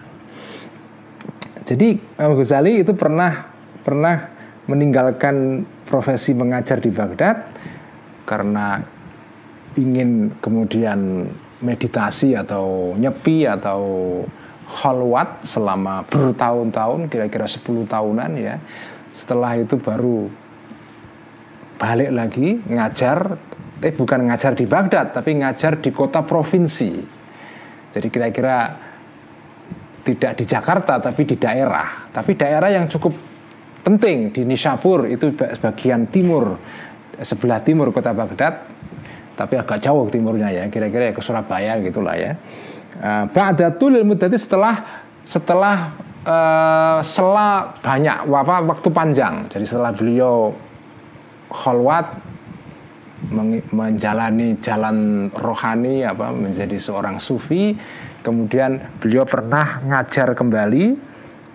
Jadi 1.67 1.99
Imam 1.99 2.39
Ghazali 2.39 2.79
itu 2.85 2.95
pernah 2.95 3.51
pernah 3.83 4.31
meninggalkan 4.71 5.67
profesi 5.83 6.31
mengajar 6.31 6.79
di 6.79 6.91
Baghdad 6.91 7.51
karena 8.27 8.79
ingin 9.75 10.35
kemudian 10.39 11.27
meditasi 11.63 12.35
atau 12.35 12.93
nyepi 12.95 13.47
atau 13.47 13.81
khalwat 14.67 15.47
selama 15.47 16.03
bertahun-tahun 16.07 17.07
kira-kira 17.07 17.47
10 17.47 17.87
tahunan 17.87 18.31
ya. 18.35 18.55
Setelah 19.15 19.57
itu 19.57 19.79
baru 19.79 20.27
balik 21.77 22.11
lagi 22.11 22.59
ngajar 22.67 23.37
eh 23.77 23.93
bukan 23.93 24.27
ngajar 24.27 24.57
di 24.57 24.65
Baghdad 24.65 25.13
tapi 25.15 25.39
ngajar 25.39 25.79
di 25.79 25.89
kota 25.95 26.21
provinsi. 26.21 26.91
Jadi 27.95 28.07
kira-kira 28.11 28.57
tidak 30.03 30.39
di 30.39 30.45
Jakarta 30.45 30.99
tapi 30.99 31.23
di 31.23 31.35
daerah. 31.39 32.11
Tapi 32.11 32.31
daerah 32.35 32.69
yang 32.69 32.85
cukup 32.91 33.15
penting 33.87 34.35
di 34.35 34.43
Nishapur 34.43 35.07
itu 35.07 35.31
sebagian 35.31 36.11
timur 36.11 36.59
sebelah 37.23 37.63
timur 37.63 37.89
kota 37.95 38.11
Baghdad 38.11 38.67
tapi 39.37 39.55
agak 39.55 39.79
jauh 39.79 40.09
timurnya 40.09 40.49
ya 40.49 40.63
kira-kira 40.67 41.09
ya 41.09 41.13
ke 41.13 41.21
Surabaya 41.21 41.77
gitulah 41.79 42.17
ya 42.17 42.35
Ba'datul 43.29 44.01
muddati 44.01 44.37
setelah 44.41 45.05
setelah 45.21 45.93
uh, 46.25 46.99
sela 47.05 47.77
banyak 47.77 48.25
apa 48.25 48.55
waktu 48.65 48.89
panjang 48.89 49.45
jadi 49.51 49.65
setelah 49.67 49.93
beliau 49.93 50.55
khalwat 51.53 52.17
menjalani 53.73 54.57
jalan 54.61 55.27
rohani 55.33 56.05
apa 56.05 56.31
menjadi 56.31 56.77
seorang 56.79 57.21
sufi 57.21 57.75
kemudian 58.25 58.81
beliau 58.97 59.27
pernah 59.27 59.83
ngajar 59.83 60.33
kembali 60.33 60.97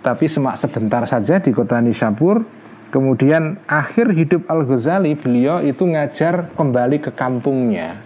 tapi 0.03 0.27
semak 0.27 0.59
sebentar 0.59 1.07
saja 1.07 1.39
di 1.39 1.55
kota 1.55 1.79
Nishapur. 1.79 2.43
Kemudian 2.91 3.57
akhir 3.65 4.13
hidup 4.13 4.45
Al 4.45 4.69
Ghazali 4.69 5.17
beliau 5.17 5.65
itu 5.65 5.81
ngajar 5.81 6.53
kembali 6.53 7.01
ke 7.01 7.09
kampungnya 7.09 7.97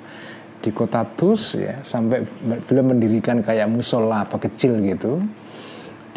di 0.61 0.69
kota 0.73 1.05
Tus 1.05 1.53
ya 1.53 1.79
sampai 1.85 2.25
beliau 2.65 2.85
mendirikan 2.91 3.45
kayak 3.45 3.69
musola 3.69 4.25
apa 4.25 4.41
kecil 4.41 4.81
gitu 4.81 5.21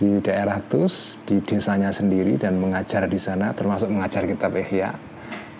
di 0.01 0.16
daerah 0.24 0.59
Tus 0.64 1.20
di 1.28 1.45
desanya 1.45 1.93
sendiri 1.93 2.41
dan 2.41 2.57
mengajar 2.57 3.05
di 3.05 3.20
sana 3.20 3.53
termasuk 3.53 3.93
mengajar 3.93 4.24
kitab 4.24 4.57
Ihya 4.57 4.97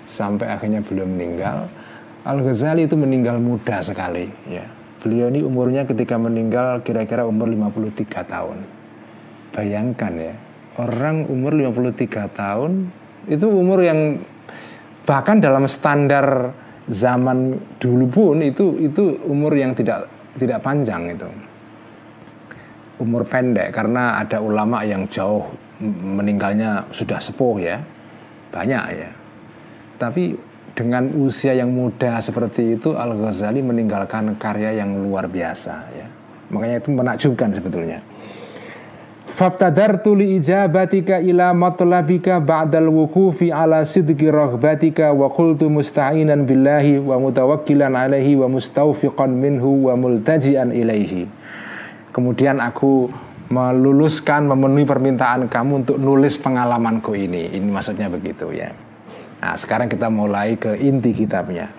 sampai 0.09 0.51
akhirnya 0.51 0.81
beliau 0.83 1.07
meninggal. 1.07 1.69
Al 2.25 2.41
Ghazali 2.45 2.85
itu 2.85 2.97
meninggal 2.97 3.41
muda 3.41 3.81
sekali 3.81 4.29
ya. 4.49 4.65
Beliau 5.01 5.33
ini 5.33 5.41
umurnya 5.41 5.89
ketika 5.89 6.21
meninggal 6.21 6.85
kira-kira 6.85 7.25
umur 7.25 7.49
53 7.49 8.05
tahun. 8.29 8.59
Bayangkan 9.57 10.13
ya, 10.13 10.35
orang 10.77 11.25
umur 11.33 11.57
53 11.57 12.29
tahun 12.37 12.93
itu 13.25 13.47
umur 13.49 13.81
yang 13.81 14.21
bahkan 15.09 15.41
dalam 15.41 15.65
standar 15.65 16.53
zaman 16.89 17.59
dulu 17.77 18.07
pun 18.09 18.37
itu 18.41 18.81
itu 18.81 19.21
umur 19.29 19.53
yang 19.53 19.77
tidak 19.77 20.09
tidak 20.41 20.63
panjang 20.65 21.13
itu. 21.13 21.29
Umur 23.01 23.25
pendek 23.25 23.73
karena 23.73 24.21
ada 24.21 24.41
ulama 24.41 24.85
yang 24.85 25.09
jauh 25.09 25.45
meninggalnya 25.81 26.89
sudah 26.93 27.21
sepuh 27.21 27.57
ya. 27.61 27.77
Banyak 28.53 28.85
ya. 28.93 29.11
Tapi 30.01 30.37
dengan 30.77 31.13
usia 31.21 31.53
yang 31.53 31.73
muda 31.75 32.23
seperti 32.23 32.79
itu 32.79 32.97
Al 32.97 33.13
Ghazali 33.17 33.61
meninggalkan 33.61 34.37
karya 34.41 34.81
yang 34.81 34.97
luar 34.97 35.29
biasa 35.29 35.75
ya. 35.93 36.07
Makanya 36.51 36.77
itu 36.83 36.91
menakjubkan 36.91 37.51
sebetulnya. 37.55 37.99
Fabtadartu 39.35 40.13
li 40.19 40.37
ijabatika 40.37 41.23
ila 41.23 41.55
matlabika 41.55 42.43
ba'dal 42.43 42.91
wukufi 42.91 43.49
ala 43.55 43.87
sidqi 43.87 44.29
raghbatika 44.29 45.15
wa 45.15 45.31
qultu 45.31 45.71
musta'inan 45.71 46.45
billahi 46.45 46.99
wa 46.99 47.17
mutawakkilan 47.17 47.95
alaihi 47.95 48.37
wa 48.37 48.51
mustaufiqan 48.51 49.31
minhu 49.31 49.89
wa 49.89 49.97
multajian 49.97 50.75
ilaihi. 50.75 51.25
Kemudian 52.11 52.59
aku 52.59 53.09
meluluskan 53.51 54.47
memenuhi 54.47 54.87
permintaan 54.87 55.51
kamu 55.51 55.87
untuk 55.87 55.99
nulis 55.99 56.39
pengalamanku 56.39 57.15
ini. 57.19 57.51
Ini 57.55 57.67
maksudnya 57.67 58.07
begitu 58.07 58.51
ya. 58.55 58.71
Nah, 59.41 59.57
sekarang 59.57 59.91
kita 59.91 60.07
mulai 60.07 60.55
ke 60.55 60.79
inti 60.79 61.17
kitabnya. 61.17 61.73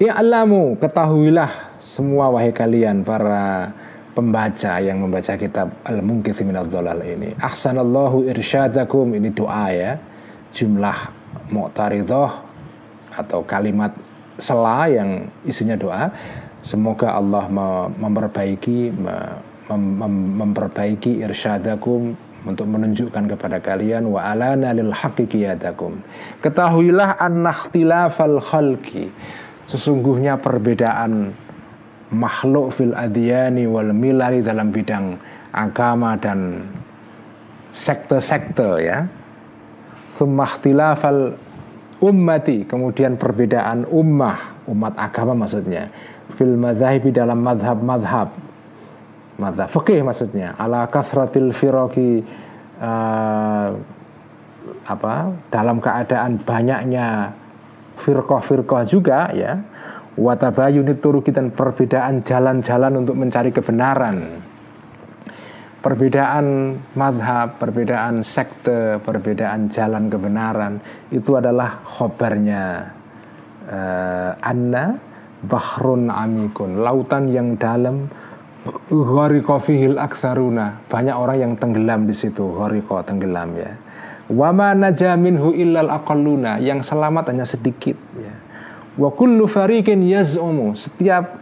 Ya 0.00 0.16
Allahmu, 0.16 0.80
ketahuilah 0.80 1.80
semua 1.84 2.32
wahai 2.32 2.52
kalian 2.52 3.04
para 3.04 3.72
pembaca 4.20 4.76
yang 4.84 5.00
membaca 5.00 5.32
kitab 5.40 5.72
Al-Munkith 5.88 6.44
min 6.44 6.60
Dhalal 6.60 7.00
ini. 7.08 7.32
Ahsanallahu 7.40 8.28
irsyadakum 8.28 9.16
ini 9.16 9.32
doa 9.32 9.72
ya. 9.72 9.96
Jumlah 10.52 11.08
mu'taridah 11.48 12.30
atau 13.16 13.40
kalimat 13.48 13.96
sela 14.36 14.92
yang 14.92 15.24
isinya 15.48 15.80
doa. 15.80 16.12
Semoga 16.60 17.16
Allah 17.16 17.48
memperbaiki 17.96 18.92
memperbaiki 20.36 21.24
irsyadakum 21.24 22.12
untuk 22.44 22.68
menunjukkan 22.68 23.24
kepada 23.36 23.56
kalian 23.64 24.04
wa 24.04 24.20
alana 24.20 24.76
lil 24.76 24.92
haqiqiyatakum. 24.92 25.96
Ketahuilah 26.44 27.16
an 27.16 27.40
nakhtilafal 27.40 28.36
khalqi. 28.44 29.08
Sesungguhnya 29.64 30.36
perbedaan 30.36 31.32
makhluk 32.10 32.74
fil 32.74 32.94
adiyani 32.94 33.66
wal 33.70 33.94
milari 33.94 34.42
dalam 34.42 34.74
bidang 34.74 35.14
agama 35.54 36.18
dan 36.18 36.66
sekte-sekte 37.70 38.70
ya. 38.82 39.06
Thummakhtilafal 40.18 41.32
ummati 42.02 42.68
kemudian 42.68 43.16
perbedaan 43.16 43.88
ummah 43.88 44.66
umat 44.68 44.94
agama 44.98 45.46
maksudnya. 45.46 45.88
Fil 46.36 46.58
madhahibi 46.58 47.14
dalam 47.14 47.40
madhab-madhab 47.40 48.28
madhab 49.40 49.68
fikih 49.70 50.04
maksudnya. 50.04 50.52
Ala 50.60 50.84
kasratil 50.90 51.56
firoki 51.56 52.20
uh, 52.82 53.68
apa 54.84 55.14
dalam 55.48 55.80
keadaan 55.80 56.36
banyaknya 56.42 57.32
firqah-firqah 58.00 58.82
juga 58.88 59.28
ya 59.32 59.60
watabayuni 60.20 61.00
turuki 61.00 61.32
dan 61.32 61.48
perbedaan 61.48 62.20
jalan-jalan 62.20 62.92
untuk 63.00 63.16
mencari 63.16 63.50
kebenaran. 63.50 64.44
Perbedaan 65.80 66.76
madhab, 66.92 67.56
perbedaan 67.56 68.20
sekte, 68.20 69.00
perbedaan 69.00 69.72
jalan 69.72 70.12
kebenaran 70.12 70.76
itu 71.08 71.40
adalah 71.40 71.80
khobarnya. 71.80 72.92
Uh, 73.70 74.36
anna 74.44 74.98
bahrun 75.40 76.12
amikun 76.12 76.84
lautan 76.84 77.32
yang 77.32 77.56
dalam 77.56 78.10
Ghariqa 78.90 79.56
fihil 79.62 79.96
aksaruna 79.96 80.84
Banyak 80.90 81.16
orang 81.16 81.38
yang 81.38 81.52
tenggelam 81.56 82.04
di 82.04 82.12
situ 82.12 82.44
Ghariqa 82.44 83.08
tenggelam 83.08 83.56
ya. 83.56 83.72
Wama 84.28 84.76
naja 84.76 85.16
minhu 85.16 85.56
illal 85.56 85.88
aqalluna 85.88 86.60
Yang 86.60 86.92
selamat 86.92 87.32
hanya 87.32 87.46
sedikit 87.48 87.96
ya. 88.20 88.34
Wa 89.00 89.08
kullu 89.08 89.48
fariqin 89.48 90.04
yaz'umu. 90.04 90.76
Setiap 90.76 91.40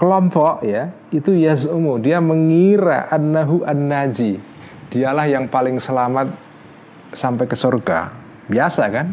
kelompok 0.00 0.64
ya 0.64 0.88
Itu 1.12 1.36
yaz'umu. 1.36 2.00
Dia 2.00 2.24
mengira 2.24 3.12
annahu 3.12 3.60
an-naji. 3.68 4.40
Dialah 4.88 5.28
yang 5.28 5.52
paling 5.52 5.76
selamat 5.76 6.32
Sampai 7.12 7.44
ke 7.44 7.54
surga. 7.54 8.10
Biasa 8.48 8.88
kan? 8.88 9.12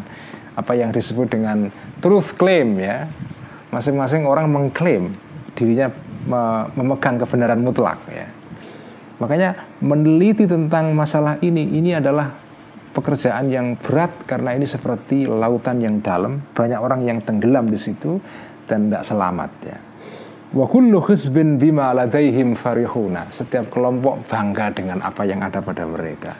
Apa 0.56 0.74
yang 0.74 0.90
disebut 0.90 1.30
dengan 1.30 1.68
truth 2.00 2.34
claim 2.34 2.80
ya. 2.80 3.06
Masing-masing 3.70 4.26
orang 4.26 4.50
mengklaim 4.50 5.14
dirinya 5.54 5.92
memegang 6.74 7.22
kebenaran 7.22 7.62
mutlak 7.62 7.98
ya. 8.10 8.26
Makanya 9.22 9.54
meneliti 9.78 10.50
tentang 10.50 10.90
masalah 10.98 11.38
ini 11.38 11.78
ini 11.78 11.94
adalah 11.94 12.41
pekerjaan 12.92 13.48
yang 13.48 13.74
berat 13.80 14.12
karena 14.28 14.54
ini 14.54 14.68
seperti 14.68 15.24
lautan 15.24 15.80
yang 15.80 15.98
dalam, 16.04 16.44
banyak 16.52 16.78
orang 16.78 17.08
yang 17.08 17.18
tenggelam 17.24 17.72
di 17.72 17.80
situ 17.80 18.20
dan 18.68 18.88
tidak 18.88 19.04
selamat 19.08 19.50
ya. 19.64 19.78
Wa 20.52 20.68
kullu 20.68 21.00
hizbin 21.08 21.56
bima 21.56 21.96
ladaihim 21.96 22.52
farihuna. 22.52 23.32
Setiap 23.32 23.72
kelompok 23.72 24.28
bangga 24.28 24.68
dengan 24.76 25.00
apa 25.00 25.24
yang 25.24 25.40
ada 25.40 25.64
pada 25.64 25.88
mereka. 25.88 26.36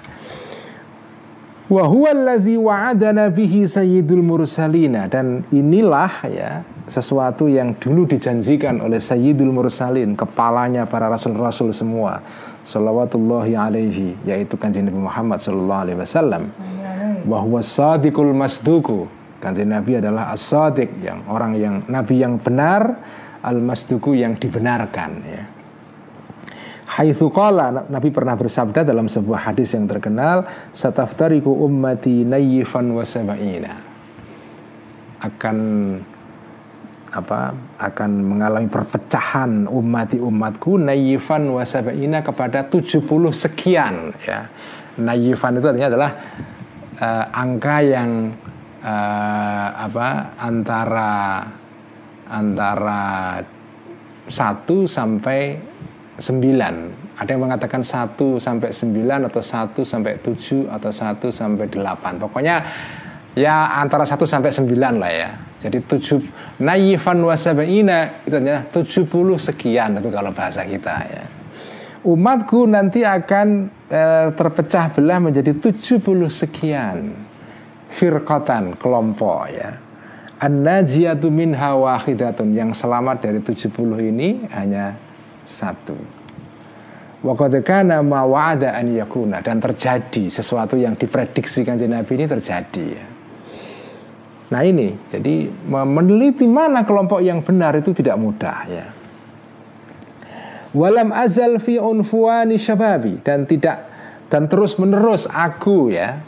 Wa 1.72 1.88
wa'adana 1.88 3.32
bihi 3.32 3.64
sayyidul 3.64 4.20
mursalina 4.20 5.09
dan 5.09 5.48
inilah 5.48 6.12
ya 6.28 6.61
sesuatu 6.84 7.48
yang 7.48 7.72
dulu 7.80 8.05
dijanjikan 8.05 8.84
oleh 8.84 9.00
sayyidul 9.00 9.48
mursalin 9.48 10.12
kepalanya 10.12 10.84
para 10.84 11.09
rasul-rasul 11.09 11.72
semua 11.72 12.20
salawatullahi 12.72 13.52
alaihi 13.52 14.16
yaitu 14.24 14.56
kanjeng 14.56 14.88
Nabi 14.88 15.04
Muhammad 15.04 15.44
sallallahu 15.44 15.82
alaihi 15.84 15.98
wasallam. 16.00 16.48
Wa 17.28 17.38
huwa 17.44 17.60
sadiqul 17.60 18.32
masduku 18.32 19.04
kanjeng 19.44 19.68
Nabi 19.68 20.00
adalah 20.00 20.32
as-sadiq 20.32 20.88
yang 21.04 21.28
orang 21.28 21.52
yang 21.60 21.74
nabi 21.86 22.24
yang 22.24 22.40
benar 22.40 22.96
al-masduku 23.44 24.16
yang 24.16 24.40
dibenarkan 24.40 25.10
ya. 25.28 25.44
Haitsu 26.92 27.32
qala 27.32 27.88
Nabi 27.88 28.12
pernah 28.12 28.36
bersabda 28.36 28.84
dalam 28.84 29.08
sebuah 29.08 29.48
hadis 29.48 29.72
yang 29.72 29.88
terkenal 29.88 30.44
sataftariku 30.76 31.48
ummati 31.48 32.20
nayyifan 32.20 32.92
wa 32.92 33.00
sab'ina. 33.00 33.80
Akan 35.24 35.56
apa 37.12 37.52
akan 37.76 38.10
mengalami 38.24 38.72
perpecahan 38.72 39.68
umati 39.68 40.16
umatku 40.16 40.80
nayyifan 40.80 41.44
wa 41.52 41.60
sab'ina 41.60 42.24
kepada 42.24 42.64
70 42.64 43.04
sekian 43.30 44.16
ya. 44.24 44.48
Nayyifan 44.96 45.60
itu 45.60 45.66
artinya 45.68 45.88
adalah 45.92 46.10
uh, 46.96 47.24
angka 47.36 47.76
yang 47.84 48.32
uh, 48.80 49.68
apa 49.76 50.08
antara 50.40 51.12
antara 52.32 53.02
1 54.32 54.32
sampai 54.88 55.60
9 56.16 57.12
ada 57.12 57.28
yang 57.28 57.42
mengatakan 57.44 57.84
1 57.84 58.16
sampai 58.40 58.72
9 58.72 59.28
atau 59.28 59.42
1 59.44 59.84
sampai 59.84 60.12
7 60.16 60.64
atau 60.72 60.90
1 60.90 61.28
sampai 61.28 61.66
8 61.68 62.22
pokoknya 62.24 62.56
ya 63.36 63.76
antara 63.76 64.08
1 64.08 64.16
sampai 64.24 64.48
9 64.48 64.72
lah 64.96 65.12
ya 65.12 65.51
jadi 65.62 65.78
7 65.78 66.58
naifan 66.58 67.22
wasabaina 67.22 68.26
itu 68.26 68.34
artinya 68.34 68.66
70 68.66 69.06
sekian 69.38 70.02
itu 70.02 70.10
kalau 70.10 70.34
bahasa 70.34 70.66
kita 70.66 70.96
ya 71.06 71.24
umatku 72.02 72.66
nanti 72.66 73.06
akan 73.06 73.70
e, 73.86 74.02
terpecah 74.34 74.90
belah 74.90 75.22
menjadi 75.22 75.54
70 75.54 76.02
sekian 76.26 77.14
firqatan 77.94 78.74
kelompok 78.74 79.46
ya 79.54 79.78
An-najiyatu 80.42 81.30
minha 81.30 81.70
wahidatun 81.78 82.50
yang 82.50 82.74
selamat 82.74 83.30
dari 83.30 83.38
70 83.38 83.70
ini 84.10 84.42
hanya 84.50 84.98
satu. 85.46 85.94
Wakodekana 87.22 88.02
mawada 88.02 88.74
an 88.74 88.90
yakuna 88.90 89.38
dan 89.38 89.62
terjadi 89.62 90.26
sesuatu 90.26 90.74
yang 90.74 90.98
diprediksi 90.98 91.62
kanjeng 91.62 91.94
Nabi 91.94 92.18
ini 92.18 92.26
terjadi. 92.26 93.11
Nah 94.53 94.61
ini, 94.68 94.92
jadi 95.09 95.48
meneliti 95.64 96.44
mana 96.44 96.84
kelompok 96.84 97.24
yang 97.24 97.40
benar 97.40 97.72
itu 97.72 97.96
tidak 97.96 98.20
mudah 98.20 98.59
ya. 98.68 98.86
Walam 100.76 101.09
azal 101.09 101.57
fi 101.57 101.80
unfuani 101.80 102.61
syababi. 102.61 103.24
Dan 103.24 103.48
tidak 103.48 103.88
dan 104.28 104.48
terus 104.48 104.76
menerus 104.76 105.24
aku 105.28 105.92
ya 105.92 106.20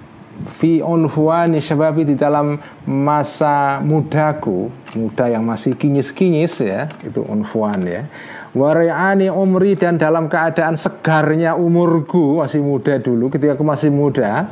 fi 0.60 0.80
unfuani 0.80 1.60
syababi 1.60 2.04
di 2.04 2.16
dalam 2.16 2.60
masa 2.84 3.80
mudaku 3.80 4.68
muda 4.96 5.32
yang 5.32 5.44
masih 5.44 5.72
kinyis-kinyis 5.76 6.60
ya 6.60 6.88
itu 7.04 7.24
unfuan 7.24 7.80
ya. 7.84 8.08
Wari'ani 8.54 9.28
umri 9.34 9.74
dan 9.74 9.98
dalam 9.98 10.30
keadaan 10.30 10.78
segarnya 10.78 11.58
umurku 11.58 12.38
Masih 12.38 12.62
muda 12.62 13.02
dulu 13.02 13.26
ketika 13.26 13.58
aku 13.58 13.66
masih 13.66 13.90
muda 13.90 14.46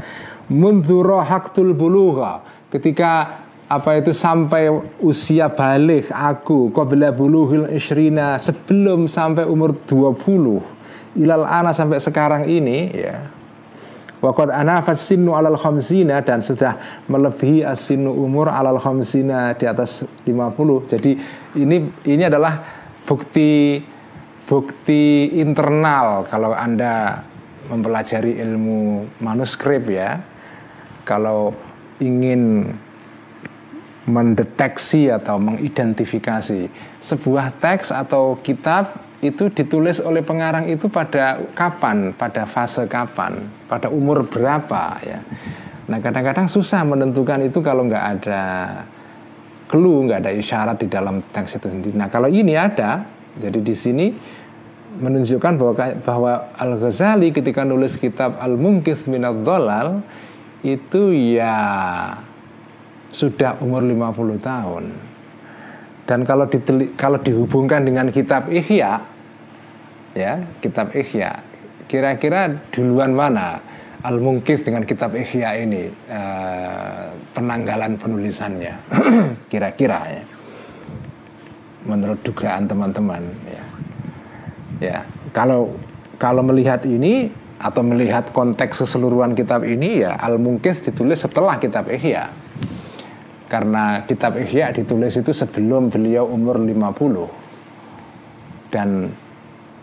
Munzuro 0.50 1.22
haktul 1.22 1.70
buluha 1.70 2.42
Ketika 2.66 3.41
apa 3.72 3.96
itu 3.96 4.12
sampai 4.12 4.68
usia 5.00 5.48
balik 5.48 6.12
aku 6.12 6.68
Qabla 6.76 7.08
buluhil 7.08 7.72
isrina 7.72 8.36
Sebelum 8.36 9.08
sampai 9.08 9.48
umur 9.48 9.72
20 9.88 11.20
Ilal 11.22 11.44
ana 11.44 11.72
sampai 11.72 12.00
sekarang 12.00 12.44
ini 12.48 12.92
ya 12.92 13.32
Waqad 14.22 14.54
anafas 14.54 15.02
sinu 15.02 15.34
alal 15.34 15.58
khamsina 15.58 16.22
dan 16.22 16.46
sudah 16.46 16.78
melebihi 17.10 17.66
asinu 17.66 18.14
umur 18.14 18.46
alal 18.46 18.78
khamsina 18.78 19.50
di 19.58 19.66
atas 19.66 20.06
50. 20.22 20.94
Jadi 20.94 21.18
ini 21.58 21.90
ini 22.06 22.22
adalah 22.22 22.62
bukti 23.02 23.82
bukti 24.46 25.26
internal 25.42 26.22
kalau 26.30 26.54
Anda 26.54 27.18
mempelajari 27.66 28.38
ilmu 28.38 29.10
manuskrip 29.18 29.90
ya. 29.90 30.22
Kalau 31.02 31.50
ingin 31.98 32.70
mendeteksi 34.02 35.06
atau 35.14 35.38
mengidentifikasi 35.38 36.66
sebuah 36.98 37.54
teks 37.62 37.94
atau 37.94 38.38
kitab 38.42 38.98
itu 39.22 39.46
ditulis 39.54 40.02
oleh 40.02 40.26
pengarang 40.26 40.66
itu 40.66 40.90
pada 40.90 41.38
kapan, 41.54 42.10
pada 42.10 42.42
fase 42.42 42.90
kapan, 42.90 43.46
pada 43.70 43.86
umur 43.86 44.26
berapa 44.26 44.98
ya. 45.06 45.22
Nah 45.86 46.02
kadang-kadang 46.02 46.50
susah 46.50 46.82
menentukan 46.82 47.38
itu 47.46 47.62
kalau 47.62 47.86
nggak 47.86 48.06
ada 48.18 48.42
clue, 49.70 50.10
nggak 50.10 50.26
ada 50.26 50.32
isyarat 50.34 50.82
di 50.82 50.90
dalam 50.90 51.22
teks 51.30 51.62
itu 51.62 51.70
sendiri. 51.70 51.94
Nah 51.94 52.10
kalau 52.10 52.26
ini 52.26 52.58
ada, 52.58 53.06
jadi 53.38 53.58
di 53.62 53.74
sini 53.78 54.06
menunjukkan 54.98 55.52
bahwa 55.54 55.74
bahwa 56.02 56.32
Al 56.58 56.72
Ghazali 56.82 57.30
ketika 57.30 57.62
nulis 57.62 57.94
kitab 57.94 58.36
Al 58.42 58.58
Mungkith 58.58 59.06
Minad 59.06 59.46
Dolal 59.46 60.02
itu 60.66 61.14
ya 61.14 61.54
sudah 63.12 63.60
umur 63.60 63.84
50 63.84 64.40
tahun. 64.42 64.84
Dan 66.02 66.26
kalau 66.26 66.50
diteli, 66.50 66.96
kalau 66.98 67.20
dihubungkan 67.22 67.86
dengan 67.86 68.10
kitab 68.10 68.50
Ihya 68.50 69.04
ya, 70.18 70.32
kitab 70.58 70.90
Ihya 70.96 71.38
kira-kira 71.86 72.58
duluan 72.72 73.12
mana 73.12 73.60
Al 74.02 74.18
Mungkith 74.18 74.66
dengan 74.66 74.82
kitab 74.82 75.14
Ihya 75.14 75.62
ini 75.62 75.92
eh, 75.92 77.06
penanggalan 77.36 78.00
penulisannya 78.00 78.74
kira-kira 79.52 80.00
ya. 80.10 80.24
Menurut 81.86 82.18
dugaan 82.26 82.66
teman-teman 82.66 83.22
ya 83.46 83.62
Ya, 84.82 85.06
kalau 85.30 85.78
kalau 86.18 86.42
melihat 86.42 86.82
ini 86.82 87.30
atau 87.62 87.86
melihat 87.86 88.34
konteks 88.34 88.82
keseluruhan 88.82 89.38
kitab 89.38 89.62
ini 89.62 90.02
ya 90.02 90.18
al 90.18 90.42
mungkis 90.42 90.82
ditulis 90.82 91.22
setelah 91.22 91.62
kitab 91.62 91.86
Ihya. 91.86 92.34
Karena 93.52 94.00
kitab 94.08 94.40
Ihya 94.40 94.72
ditulis 94.72 95.12
itu 95.12 95.28
sebelum 95.28 95.92
beliau 95.92 96.24
umur 96.24 96.56
50. 96.56 98.72
Dan 98.72 99.12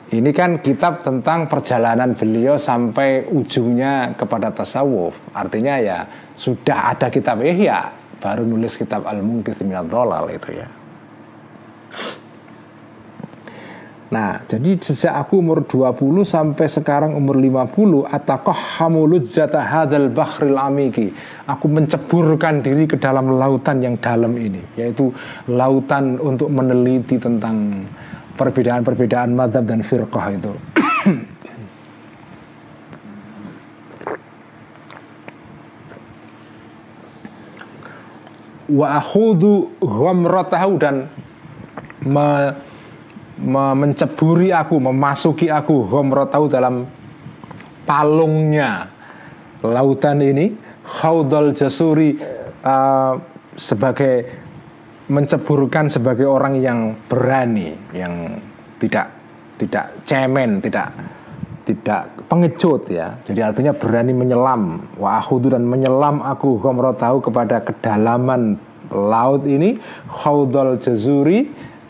ini 0.09 0.33
kan 0.33 0.57
kitab 0.65 1.05
tentang 1.05 1.45
perjalanan 1.45 2.17
beliau 2.17 2.57
sampai 2.57 3.29
ujungnya 3.29 4.17
kepada 4.17 4.49
tasawuf. 4.49 5.13
Artinya 5.37 5.77
ya 5.77 6.09
sudah 6.33 6.97
ada 6.97 7.13
kitab 7.13 7.45
Ihya, 7.45 7.93
baru 8.17 8.41
nulis 8.41 8.73
kitab 8.73 9.05
Al-Munqidh 9.05 9.61
Minad 9.61 9.85
Dolal 9.85 10.33
itu 10.33 10.49
ya. 10.49 10.65
Nah, 14.09 14.41
jadi 14.49 14.73
sejak 14.81 15.21
aku 15.21 15.37
umur 15.37 15.69
20 15.69 16.25
sampai 16.25 16.65
sekarang 16.65 17.13
umur 17.13 17.37
50 17.37 18.09
atakoh 18.09 18.57
hamulud 18.57 19.29
zata 19.29 19.61
hadzal 19.61 20.09
bakhril 20.09 20.57
amiki. 20.57 21.13
Aku 21.45 21.69
menceburkan 21.69 22.65
diri 22.65 22.89
ke 22.89 22.97
dalam 22.97 23.37
lautan 23.37 23.85
yang 23.85 24.01
dalam 24.01 24.33
ini, 24.33 24.65
yaitu 24.73 25.13
lautan 25.45 26.17
untuk 26.17 26.49
meneliti 26.49 27.21
tentang 27.21 27.85
perbedaan-perbedaan 28.33 29.29
madhab 29.37 29.69
dan 29.69 29.85
firqah 29.85 30.25
itu. 30.33 30.53
wa 38.69 39.01
akhudu 39.01 39.69
ghamratahu 39.81 40.77
dan 40.77 41.09
me, 42.05 42.53
menceburi 43.47 44.51
aku, 44.51 44.75
memasuki 44.83 45.47
aku 45.47 45.87
ghamratahu 45.87 46.51
dalam 46.51 46.83
palungnya 47.87 48.91
lautan 49.63 50.19
ini 50.19 50.53
khaudal 50.83 51.55
jasuri 51.55 52.19
uh, 52.63 53.15
sebagai 53.55 54.27
menceburkan 55.09 55.89
sebagai 55.89 56.29
orang 56.29 56.61
yang 56.61 56.93
berani, 57.09 57.73
yang 57.95 58.37
tidak 58.77 59.09
tidak 59.59 59.85
cemen, 60.05 60.61
tidak 60.61 60.93
tidak 61.65 62.13
pengecut 62.29 62.87
ya. 62.89 63.17
Jadi 63.25 63.39
artinya 63.41 63.73
berani 63.73 64.13
menyelam. 64.13 64.85
Wa 64.95 65.19
akhudu 65.21 65.53
dan 65.53 65.65
menyelam 65.65 66.21
aku 66.21 66.61
tahu 66.97 67.17
kepada 67.25 67.61
kedalaman 67.65 68.57
laut 68.89 69.45
ini 69.45 69.77
khaudal 70.09 70.81
jazuri 70.81 71.49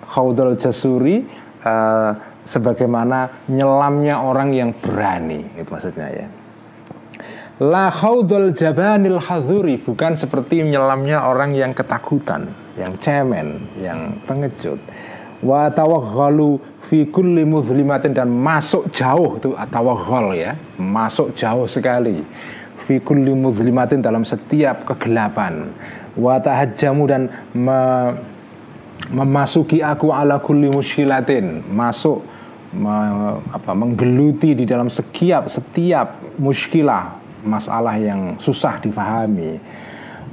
khaudal 0.09 0.57
jazuri 0.59 1.23
uh, 1.65 2.11
sebagaimana 2.49 3.45
nyelamnya 3.49 4.21
orang 4.21 4.49
yang 4.55 4.71
berani 4.73 5.45
itu 5.57 5.69
maksudnya 5.69 6.07
ya. 6.09 6.27
La 7.59 7.91
khaudal 7.91 8.55
jabanil 8.55 9.19
haduri 9.19 9.75
bukan 9.83 10.15
seperti 10.15 10.63
menyelamnya 10.63 11.27
orang 11.27 11.51
yang 11.51 11.75
ketakutan 11.75 12.47
yang 12.79 12.95
cemen 13.03 13.67
yang 13.75 14.15
pengecut. 14.23 14.79
Wa 15.43 15.67
tawaghalu 15.67 16.59
fi 16.87 17.03
kulli 17.03 17.43
muzlimatin 17.43 18.15
dan 18.15 18.31
masuk 18.31 18.87
jauh 18.95 19.35
itu 19.35 19.51
atawaghal 19.59 20.31
ya. 20.35 20.55
Masuk 20.79 21.35
jauh 21.35 21.67
sekali. 21.67 22.23
Fi 22.87 23.03
kulli 23.03 23.35
muzlimatin 23.35 23.99
dalam 23.99 24.23
setiap 24.23 24.87
kegelapan. 24.87 25.67
Wa 26.15 26.39
tahajjamu 26.39 27.03
dan 27.11 27.27
me, 27.51 27.79
memasuki 29.09 29.81
aku 29.81 30.13
ala 30.13 30.37
kulli 30.41 30.69
muskilatin 30.69 31.65
masuk 31.73 32.21
me, 32.73 32.95
apa 33.49 33.71
menggeluti 33.73 34.53
di 34.53 34.65
dalam 34.69 34.87
setiap 34.87 35.49
setiap 35.49 36.21
muskilah 36.37 37.17
masalah 37.41 37.95
yang 37.97 38.35
susah 38.37 38.77
difahami. 38.83 39.57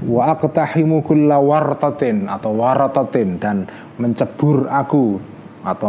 Wa 0.05 0.37
aqtahimu 0.37 1.01
kulla 1.01 1.41
wartatin 1.41 2.29
atau 2.29 2.53
waratatin 2.61 3.41
dan 3.41 3.65
mencebur 3.97 4.69
aku 4.69 5.17
atau 5.65 5.89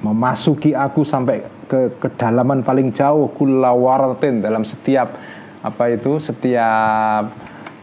memasuki 0.00 0.72
aku 0.72 1.04
sampai 1.04 1.44
ke 1.66 1.98
kedalaman 1.98 2.62
paling 2.62 2.94
jauh 2.94 3.30
kulawaratin 3.34 4.38
dalam 4.42 4.62
setiap 4.62 5.18
apa 5.66 5.84
itu 5.90 6.22
setiap 6.22 7.26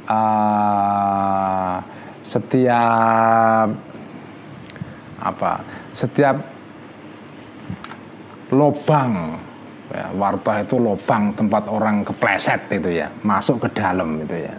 uh, 0.07 1.75
setiap 2.23 3.92
apa 5.23 5.63
setiap 5.95 6.35
lobang 8.51 9.39
ya, 9.89 10.11
warta 10.13 10.61
itu 10.61 10.75
lobang 10.77 11.33
tempat 11.33 11.65
orang 11.71 12.03
kepleset 12.03 12.67
itu 12.69 13.01
ya 13.01 13.09
masuk 13.25 13.63
ke 13.63 13.69
dalam 13.73 14.19
itu 14.21 14.37
ya. 14.45 14.55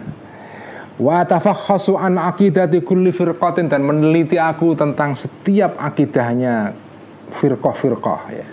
Wa 0.95 1.27
tafakhasu 1.27 1.99
an 1.99 2.15
aqidati 2.15 2.79
kulli 2.79 3.11
firqatin 3.11 3.67
dan 3.67 3.83
meneliti 3.83 4.39
aku 4.39 4.79
tentang 4.79 5.11
setiap 5.11 5.75
akidahnya 5.75 6.71
firqah-firqah 7.35 8.21
ya. 8.31 8.47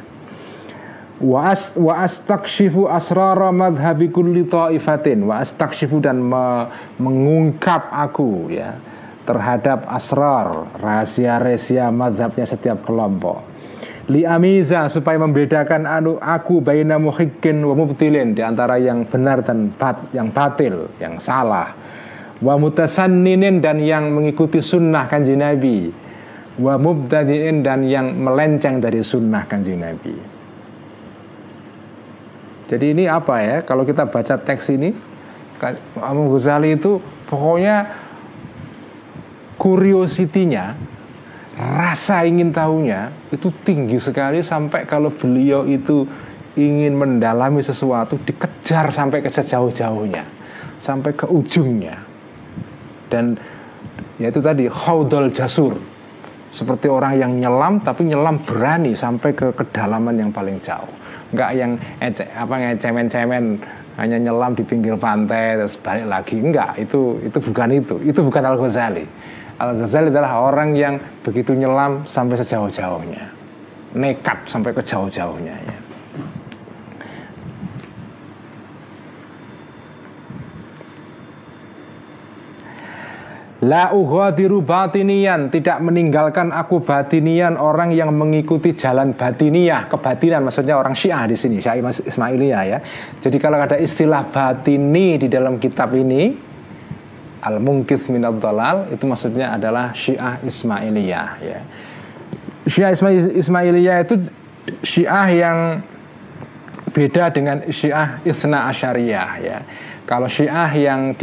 Wa 1.23 1.55
as 1.55 1.71
wa 1.79 2.03
astakshifu 2.03 2.91
asrara 2.91 3.55
madhhabi 3.55 4.11
kulli 4.11 4.43
ta'ifatin 4.43 5.23
wa 5.23 5.39
astakshifu 5.39 6.03
dan 6.03 6.19
me, 6.19 6.67
mengungkap 6.99 7.95
aku 7.95 8.51
ya 8.51 8.75
terhadap 9.23 9.87
asrar 9.87 10.67
rahasia-rahasia 10.79 11.91
madhabnya 11.95 12.47
setiap 12.47 12.83
kelompok. 12.83 13.53
Li 14.11 14.27
amiza 14.27 14.91
supaya 14.91 15.15
membedakan 15.23 15.87
anu 15.87 16.19
aku 16.19 16.59
baina 16.59 16.99
muhikkin 16.99 17.63
wa 17.63 17.75
mubtilin 17.79 18.35
di 18.35 18.43
antara 18.43 18.75
yang 18.75 19.07
benar 19.07 19.47
dan 19.47 19.71
bat, 19.79 20.11
yang 20.11 20.35
batil 20.35 20.91
yang 20.99 21.23
salah. 21.23 21.71
Wa 22.43 22.59
mutasanninin 22.59 23.63
dan 23.63 23.79
yang 23.79 24.11
mengikuti 24.11 24.59
sunnah 24.59 25.07
kanji 25.07 25.39
Nabi. 25.39 25.95
Wa 26.59 26.75
mubtadiin 26.75 27.63
dan 27.63 27.87
yang 27.87 28.19
melenceng 28.19 28.83
dari 28.83 29.07
sunnah 29.07 29.47
kanji 29.47 29.79
Nabi. 29.79 30.17
Jadi 32.67 32.87
ini 32.91 33.05
apa 33.07 33.39
ya 33.39 33.57
kalau 33.63 33.87
kita 33.87 34.09
baca 34.11 34.35
teks 34.35 34.73
ini 34.75 34.91
Imam 35.95 36.27
Ghazali 36.33 36.75
itu 36.75 36.99
pokoknya 37.31 37.87
kuriositinya 39.63 40.75
rasa 41.55 42.27
ingin 42.27 42.51
tahunya 42.51 43.31
itu 43.31 43.55
tinggi 43.63 43.95
sekali 44.03 44.43
sampai 44.43 44.83
kalau 44.91 45.15
beliau 45.15 45.63
itu 45.71 46.03
ingin 46.59 46.99
mendalami 46.99 47.63
sesuatu 47.63 48.19
dikejar 48.27 48.91
sampai 48.91 49.23
ke 49.23 49.31
sejauh-jauhnya 49.31 50.43
sampai 50.83 51.15
ke 51.15 51.31
ujungnya. 51.31 51.95
Dan 53.07 53.39
yaitu 54.19 54.43
tadi 54.43 54.67
haudal 54.67 55.31
jasur. 55.31 55.79
Seperti 56.53 56.91
orang 56.91 57.17
yang 57.17 57.33
nyelam 57.39 57.81
tapi 57.81 58.11
nyelam 58.11 58.43
berani 58.43 58.93
sampai 58.93 59.33
ke 59.33 59.55
kedalaman 59.57 60.19
yang 60.19 60.35
paling 60.35 60.59
jauh. 60.61 60.91
Nggak 61.33 61.51
yang 61.57 61.73
ece, 61.97 62.29
apa 62.37 62.61
ngecemen-cemen 62.61 63.57
hanya 63.97 64.19
nyelam 64.21 64.53
di 64.53 64.61
pinggir 64.61 65.01
pantai 65.01 65.57
terus 65.57 65.81
balik 65.81 66.13
lagi. 66.13 66.37
Enggak 66.37 66.77
itu 66.77 67.25
itu 67.25 67.39
bukan 67.41 67.69
itu. 67.73 67.95
Itu 68.05 68.21
bukan 68.21 68.43
Al 68.45 68.61
Ghazali 68.61 69.22
Al 69.61 69.77
Ghazali 69.79 70.09
adalah 70.09 70.47
orang 70.47 70.73
yang 70.73 71.01
begitu 71.21 71.53
nyelam 71.53 72.07
sampai 72.09 72.41
sejauh-jauhnya 72.41 73.43
nekat 73.93 74.49
sampai 74.49 74.73
ke 74.73 74.83
jauh-jauhnya 74.85 75.57
ya. 75.57 75.77
La 83.63 83.95
ughadiru 83.95 84.59
batinian 84.67 85.47
Tidak 85.47 85.79
meninggalkan 85.87 86.51
aku 86.51 86.83
batinian 86.83 87.55
Orang 87.55 87.95
yang 87.95 88.11
mengikuti 88.11 88.75
jalan 88.75 89.15
batiniah 89.15 89.87
Kebatinan 89.87 90.43
maksudnya 90.43 90.75
orang 90.75 90.99
syiah 90.99 91.31
di 91.31 91.39
sini 91.39 91.63
Syiah 91.63 91.79
Ismailiyah 91.79 92.63
ya 92.67 92.79
Jadi 93.23 93.39
kalau 93.39 93.63
ada 93.63 93.79
istilah 93.79 94.27
batini 94.35 95.15
di 95.15 95.31
dalam 95.31 95.63
kitab 95.63 95.95
ini 95.95 96.51
Al-Mungkith 97.43 98.07
minad 98.09 98.39
dalal 98.39 98.87
Itu 98.95 99.11
maksudnya 99.11 99.59
adalah 99.59 99.91
syiah 99.93 100.39
Ismailiyah 100.43 101.31
ya. 101.43 101.59
Syiah 102.71 102.95
Ismailiyah 103.35 103.97
itu 104.07 104.15
syiah 104.87 105.27
yang 105.29 105.59
beda 106.93 107.33
dengan 107.35 107.67
syiah 107.73 108.23
Isna 108.23 108.71
Asyariyah 108.71 109.31
ya. 109.43 109.59
Kalau 110.03 110.27
Syiah 110.27 110.69
yang 110.75 111.15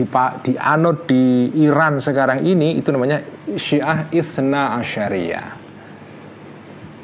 dianut 0.42 1.04
di 1.04 1.52
Iran 1.62 2.00
sekarang 2.00 2.48
ini 2.48 2.80
itu 2.80 2.90
namanya 2.96 3.20
Syiah 3.60 4.08
Isna 4.10 4.80
Asyariyah. 4.80 5.48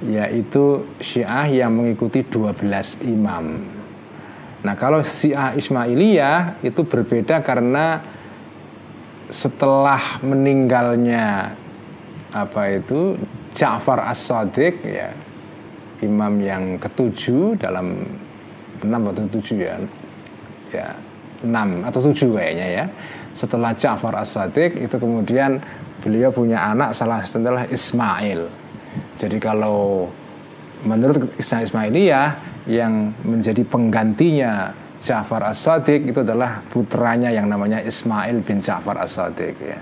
Yaitu 0.07 0.87
Syiah 1.03 1.45
yang 1.51 1.75
mengikuti 1.75 2.23
12 2.23 3.03
imam. 3.05 3.59
Nah, 4.65 4.75
kalau 4.79 5.03
Syiah 5.03 5.53
Ismailiyah 5.53 6.63
itu 6.63 6.81
berbeda 6.87 7.43
karena 7.43 8.01
setelah 9.31 10.21
meninggalnya 10.21 11.55
apa 12.35 12.61
itu 12.75 13.15
Ja'far 13.55 14.03
As-Sadiq 14.11 14.83
ya 14.83 15.09
imam 16.03 16.37
yang 16.43 16.75
ketujuh 16.77 17.55
dalam 17.55 18.03
enam 18.83 19.01
atau 19.09 19.23
tujuh 19.31 19.57
ya 19.57 19.79
ya 20.69 20.91
6 21.45 21.85
atau 21.85 21.99
7 21.99 22.35
kayaknya 22.35 22.67
ya. 22.67 22.85
Setelah 23.35 23.75
Ja'far 23.75 24.15
As-Sadiq 24.15 24.79
itu 24.79 24.95
kemudian 24.95 25.59
beliau 25.99 26.31
punya 26.31 26.63
anak 26.71 26.95
salah 26.95 27.21
satu 27.21 27.43
adalah 27.43 27.67
Ismail. 27.67 28.47
Jadi 29.19 29.37
kalau 29.43 30.07
menurut 30.87 31.27
Ismail 31.35 31.67
Ismailiyah 31.67 32.29
yang 32.65 33.11
menjadi 33.27 33.61
penggantinya 33.67 34.71
Ja'far 35.05 35.53
As-Sadiq 35.53 36.09
itu 36.09 36.25
adalah 36.25 36.65
putranya 36.65 37.29
yang 37.29 37.45
namanya 37.45 37.77
Ismail 37.85 38.41
bin 38.41 38.57
Ja'far 38.57 38.97
As-Sadiq 38.97 39.55
ya. 39.61 39.77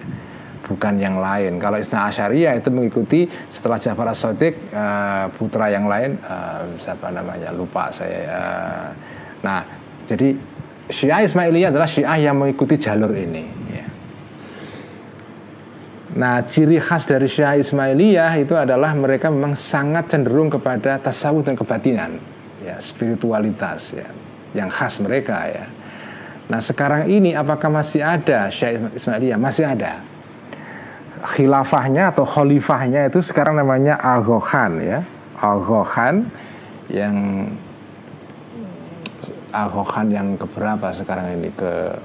bukan 0.63 0.95
yang 0.99 1.19
lain. 1.19 1.59
Kalau 1.59 1.80
Isna 1.80 2.07
Asyariah 2.07 2.55
itu 2.59 2.71
mengikuti 2.71 3.28
setelah 3.51 3.80
Ja'far 3.80 4.11
As-Sadiq 4.11 4.76
uh, 4.76 5.32
putra 5.36 5.71
yang 5.71 5.88
lain 5.88 6.19
uh, 6.24 6.63
siapa 6.80 7.11
namanya 7.11 7.51
lupa 7.55 7.91
saya. 7.91 8.19
Uh, 8.28 8.89
nah, 9.43 9.63
jadi 10.07 10.36
Syiah 10.91 11.24
Ismailiyah 11.24 11.71
adalah 11.71 11.88
Syiah 11.88 12.19
yang 12.32 12.36
mengikuti 12.39 12.76
jalur 12.76 13.15
ini. 13.15 13.43
Ya. 13.71 13.88
Nah, 16.13 16.43
ciri 16.45 16.78
khas 16.78 17.07
dari 17.07 17.32
Syiah 17.32 17.55
Ismailiyah 17.59 18.34
itu 18.39 18.53
adalah 18.53 18.91
mereka 18.93 19.32
memang 19.32 19.55
sangat 19.55 20.11
cenderung 20.11 20.51
kepada 20.51 20.99
tasawuf 20.99 21.47
dan 21.47 21.55
kebatinan, 21.57 22.19
ya, 22.61 22.78
spiritualitas 22.78 23.97
ya, 23.97 24.05
yang 24.54 24.70
khas 24.70 25.01
mereka 25.01 25.49
ya. 25.49 25.66
Nah, 26.49 26.60
sekarang 26.62 27.10
ini 27.10 27.34
apakah 27.34 27.70
masih 27.72 28.06
ada 28.06 28.47
Syiah 28.51 28.89
Ismailiyah? 28.93 29.39
Masih 29.39 29.66
ada 29.66 30.04
khilafahnya 31.24 32.12
atau 32.12 32.28
khalifahnya 32.28 33.08
itu 33.08 33.24
sekarang 33.24 33.56
namanya 33.56 33.95
Aghohan 33.95 34.84
ya 34.84 34.99
Aghohan 35.39 36.28
yang 36.91 37.47
Aghohan 39.56 40.08
yang 40.12 40.28
keberapa 40.36 40.91
sekarang 40.91 41.39
ini 41.39 41.49
ke 41.56 41.95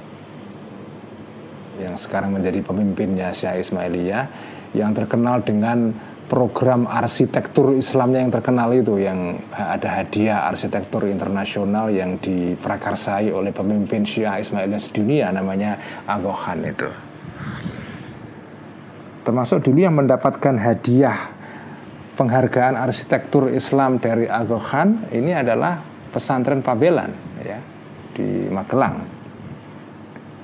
yang 1.79 1.95
sekarang 1.95 2.35
menjadi 2.35 2.59
pemimpinnya 2.63 3.31
Syah 3.31 3.59
Ismailiyah 3.59 4.27
yang 4.75 4.93
terkenal 4.93 5.41
dengan 5.47 5.95
program 6.29 6.85
arsitektur 6.85 7.75
Islamnya 7.75 8.23
yang 8.23 8.33
terkenal 8.33 8.71
itu 8.77 9.01
yang 9.01 9.41
ada 9.57 10.05
hadiah 10.05 10.45
arsitektur 10.47 11.09
internasional 11.09 11.89
yang 11.89 12.21
diprakarsai 12.21 13.33
oleh 13.33 13.51
pemimpin 13.51 14.05
Syiah 14.05 14.39
Ismailiyah 14.39 14.83
sedunia 14.83 15.27
namanya 15.33 16.05
Aghohan 16.05 16.63
itu 16.69 16.89
termasuk 19.29 19.61
dulu 19.61 19.85
yang 19.85 19.93
mendapatkan 19.93 20.57
hadiah 20.57 21.29
penghargaan 22.17 22.75
arsitektur 22.75 23.53
Islam 23.53 24.03
dari 24.03 24.25
Agha 24.25 24.57
Khan 24.57 25.13
ini 25.13 25.37
adalah 25.37 25.79
pesantren 26.11 26.65
Pabelan 26.65 27.13
ya 27.45 27.63
di 28.19 28.51
Magelang. 28.51 29.07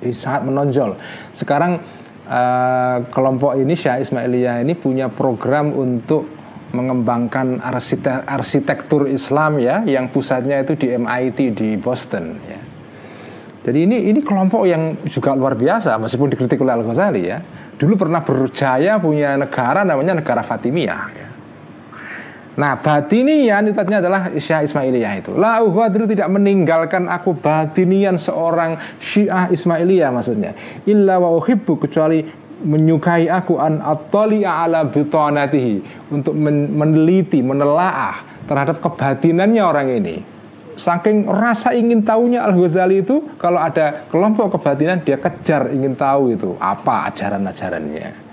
Ini 0.04 0.14
sangat 0.14 0.46
menonjol. 0.46 0.94
Sekarang 1.34 1.82
uh, 2.28 3.04
kelompok 3.10 3.56
ini 3.58 3.74
Syah 3.76 4.00
Ismailiyah 4.00 4.64
ini 4.64 4.74
punya 4.76 5.08
program 5.12 5.72
untuk 5.72 6.28
mengembangkan 6.74 7.62
arsitek, 7.62 8.26
arsitektur 8.26 9.06
Islam 9.06 9.62
ya 9.62 9.86
yang 9.86 10.10
pusatnya 10.10 10.58
itu 10.66 10.74
di 10.74 10.90
MIT 10.90 11.38
di 11.54 11.68
Boston 11.78 12.34
ya. 12.44 12.60
Jadi 13.64 13.78
ini 13.88 14.12
ini 14.12 14.20
kelompok 14.20 14.68
yang 14.68 14.98
juga 15.08 15.32
luar 15.32 15.56
biasa 15.56 15.96
meskipun 15.96 16.28
dikritik 16.28 16.60
oleh 16.60 16.74
Al 16.76 16.84
Ghazali 16.84 17.22
ya 17.24 17.38
dulu 17.78 18.06
pernah 18.06 18.20
berjaya 18.22 18.98
punya 19.02 19.34
negara 19.38 19.82
namanya 19.82 20.18
negara 20.20 20.42
Fatimiyah. 20.42 21.02
Ya. 21.14 21.28
Nah 22.54 22.78
batinian 22.78 23.66
itu 23.66 23.78
adalah 23.82 24.30
Syiah 24.34 24.62
Ismailiyah 24.62 25.12
itu. 25.18 25.30
La 25.34 25.58
uhadru 25.62 26.06
tidak 26.06 26.30
meninggalkan 26.30 27.10
aku 27.10 27.34
batinian 27.34 28.14
seorang 28.14 28.78
Syiah 29.02 29.50
Ismailiyah 29.50 30.14
maksudnya. 30.14 30.54
Illa 30.86 31.18
wa 31.18 31.34
uhibbu 31.34 31.82
kecuali 31.82 32.22
menyukai 32.64 33.26
aku 33.28 33.58
an 33.58 33.82
attali'a 33.82 34.64
ala 34.64 34.86
bitanatihi 34.86 36.08
untuk 36.14 36.32
meneliti, 36.38 37.42
menelaah 37.42 38.46
terhadap 38.46 38.78
kebatinannya 38.80 39.62
orang 39.62 39.88
ini 39.90 40.16
saking 40.74 41.26
rasa 41.30 41.72
ingin 41.74 42.02
tahunya 42.02 42.42
Al 42.42 42.54
Ghazali 42.54 43.02
itu 43.02 43.22
kalau 43.38 43.62
ada 43.62 44.06
kelompok 44.10 44.58
kebatinan 44.58 45.02
dia 45.06 45.18
kejar 45.18 45.70
ingin 45.70 45.94
tahu 45.94 46.34
itu 46.34 46.58
apa 46.58 47.10
ajaran-ajarannya. 47.10 48.23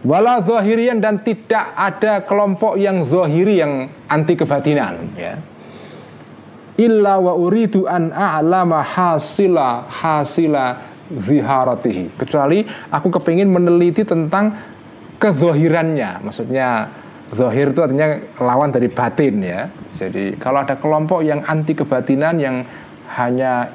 Wala 0.00 0.40
zahirian 0.40 0.96
dan 0.96 1.20
tidak 1.20 1.76
ada 1.76 2.24
kelompok 2.24 2.80
yang 2.80 3.04
zahiri 3.04 3.60
yang 3.60 3.92
anti 4.08 4.32
kebatinan 4.32 5.12
ya. 5.12 5.36
Illa 6.80 7.20
wa 7.20 7.36
uridu 7.36 7.84
an 7.84 8.08
a'lama 8.08 8.80
hasila 8.80 9.84
hasila 9.84 10.80
ziharatihi. 11.12 12.16
Kecuali 12.16 12.64
aku 12.88 13.12
kepingin 13.12 13.52
meneliti 13.52 14.00
tentang 14.08 14.56
kezohirannya. 15.20 16.24
Maksudnya 16.24 16.88
Zohir 17.30 17.70
itu 17.70 17.78
artinya 17.78 18.18
lawan 18.42 18.74
dari 18.74 18.90
batin 18.90 19.38
ya. 19.38 19.70
Jadi 19.94 20.34
kalau 20.34 20.66
ada 20.66 20.74
kelompok 20.74 21.22
yang 21.22 21.46
anti 21.46 21.78
kebatinan 21.78 22.42
yang 22.42 22.66
hanya 23.14 23.70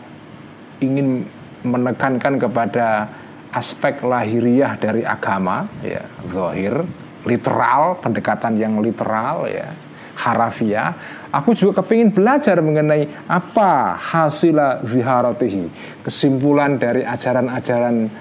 ingin 0.84 1.24
menekankan 1.64 2.36
kepada 2.36 3.08
aspek 3.56 4.04
lahiriah 4.04 4.76
dari 4.76 5.08
agama 5.08 5.66
ya 5.80 6.04
zohir 6.28 6.84
literal 7.24 7.98
pendekatan 8.04 8.60
yang 8.60 8.78
literal 8.84 9.48
ya 9.48 9.72
harafiah 10.20 10.92
aku 11.32 11.56
juga 11.56 11.80
kepingin 11.82 12.12
belajar 12.12 12.60
mengenai 12.60 13.08
apa 13.32 13.96
hasil 13.96 14.84
ziharatihi 14.84 15.72
kesimpulan 16.04 16.76
dari 16.76 17.08
ajaran-ajaran 17.08 18.12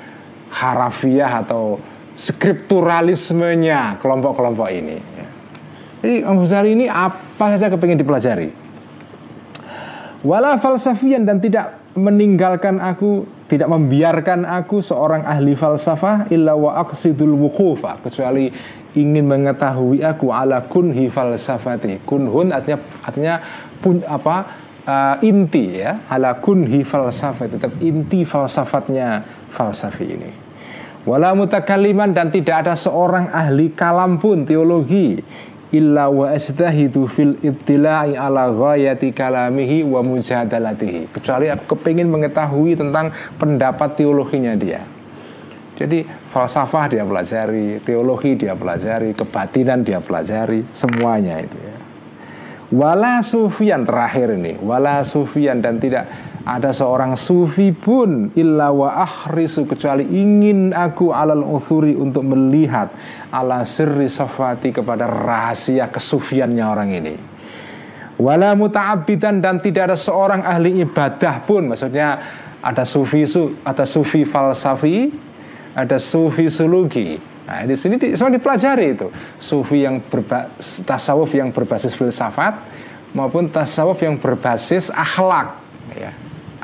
harafiah 0.54 1.42
atau 1.42 1.82
skripturalismenya 2.14 3.98
kelompok-kelompok 3.98 4.70
ini 4.70 4.98
jadi 6.04 6.20
Imam 6.20 6.44
Ghazali 6.44 6.76
ini 6.76 6.84
apa 6.84 7.56
saja 7.56 7.72
kepingin 7.72 7.96
dipelajari. 7.96 8.52
Wala 10.20 10.60
falsafian 10.60 11.24
dan 11.24 11.40
tidak 11.40 11.80
meninggalkan 11.96 12.76
aku, 12.76 13.24
tidak 13.54 13.70
membiarkan 13.70 14.42
aku 14.42 14.82
seorang 14.82 15.22
ahli 15.22 15.54
falsafah 15.54 16.26
illa 16.34 16.58
wa 16.58 16.74
aqsidul 16.82 17.38
wuqufa 17.38 18.02
kecuali 18.02 18.50
ingin 18.98 19.22
mengetahui 19.22 20.02
aku 20.02 20.34
ala 20.34 20.66
kunhi 20.66 21.06
falsafati. 21.06 22.02
Kunhun 22.02 22.50
artinya 22.50 22.78
artinya 23.06 23.34
pun 23.78 24.02
apa 24.02 24.36
uh, 24.82 25.16
inti 25.22 25.78
ya 25.78 26.02
ala 26.10 26.42
kunhi 26.42 26.82
falsafati 26.82 27.54
tetap 27.54 27.72
inti 27.78 28.26
falsafatnya 28.26 29.22
falsafi 29.54 30.06
ini. 30.10 30.30
Wala 31.04 31.36
mutakaliman 31.36 32.16
dan 32.16 32.32
tidak 32.32 32.64
ada 32.64 32.74
seorang 32.74 33.28
ahli 33.28 33.70
kalam 33.76 34.16
pun 34.16 34.48
teologi 34.48 35.20
illa 35.74 36.06
wa 36.06 36.30
astahidu 36.30 37.10
fil 37.10 37.34
ibtila'i 37.42 38.14
ala 38.14 38.54
ghayati 38.54 39.10
kalamihi 39.10 39.82
wa 39.82 39.98
mujadalatihi. 40.06 41.10
Kecuali 41.10 41.50
aku 41.50 41.74
kepingin 41.74 42.06
mengetahui 42.06 42.78
tentang 42.78 43.10
pendapat 43.34 43.98
teologinya 43.98 44.54
dia. 44.54 44.86
Jadi 45.74 46.06
falsafah 46.30 46.86
dia 46.86 47.02
pelajari 47.02 47.82
teologi 47.82 48.38
dia 48.38 48.54
pelajari 48.54 49.10
kebatinan 49.10 49.82
dia 49.82 49.98
pelajari 49.98 50.62
semuanya 50.70 51.42
itu 51.42 51.58
ya. 51.58 51.76
Wala 52.70 53.26
sufian 53.26 53.82
terakhir 53.82 54.38
ini 54.38 54.54
wala 54.62 55.02
sufian 55.02 55.58
dan 55.58 55.82
tidak 55.82 56.06
ada 56.44 56.76
seorang 56.76 57.16
sufi 57.16 57.72
pun 57.72 58.28
illa 58.36 58.68
wa 58.68 59.00
akhrisu 59.00 59.64
kecuali 59.64 60.04
ingin 60.04 60.76
aku 60.76 61.08
alal 61.08 61.40
uthuri 61.40 61.96
untuk 61.96 62.20
melihat 62.20 62.92
ala 63.32 63.64
sirri 63.64 64.12
safati 64.12 64.76
kepada 64.76 65.08
rahasia 65.08 65.88
kesufiannya 65.88 66.64
orang 66.64 66.90
ini. 66.92 67.14
Wala 68.20 68.52
muta'abidan 68.54 69.40
dan 69.40 69.58
tidak 69.58 69.90
ada 69.90 69.96
seorang 69.98 70.44
ahli 70.44 70.84
ibadah 70.84 71.42
pun. 71.42 71.72
Maksudnya 71.72 72.20
ada 72.60 72.84
sufi 72.84 73.24
su, 73.24 73.58
ada 73.64 73.88
sufi 73.88 74.22
falsafi 74.22 75.10
ada 75.74 75.98
sufi 75.98 76.46
sulugi 76.46 77.34
Nah, 77.44 77.60
di 77.68 77.76
sini 77.76 78.00
di, 78.00 78.16
semua 78.16 78.32
dipelajari 78.32 78.96
itu. 78.96 79.12
Sufi 79.36 79.84
yang 79.84 80.00
berba, 80.00 80.48
tasawuf 80.88 81.28
yang 81.36 81.52
berbasis 81.52 81.92
filsafat 81.92 82.56
maupun 83.12 83.52
tasawuf 83.52 84.00
yang 84.00 84.16
berbasis 84.16 84.88
akhlak 84.88 85.60
ya 85.92 86.10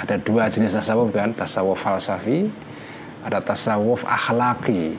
ada 0.00 0.16
dua 0.16 0.48
jenis 0.48 0.72
tasawuf 0.72 1.12
kan 1.12 1.36
tasawuf 1.36 1.76
falsafi 1.76 2.48
ada 3.20 3.44
tasawuf 3.44 4.00
akhlaki 4.08 4.96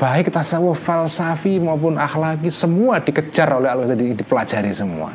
baik 0.00 0.32
tasawuf 0.32 0.80
falsafi 0.80 1.60
maupun 1.60 2.00
akhlaki 2.00 2.48
semua 2.48 3.04
dikejar 3.04 3.52
oleh 3.52 3.68
Allah 3.68 3.92
jadi 3.92 4.16
dipelajari 4.16 4.72
semua 4.72 5.12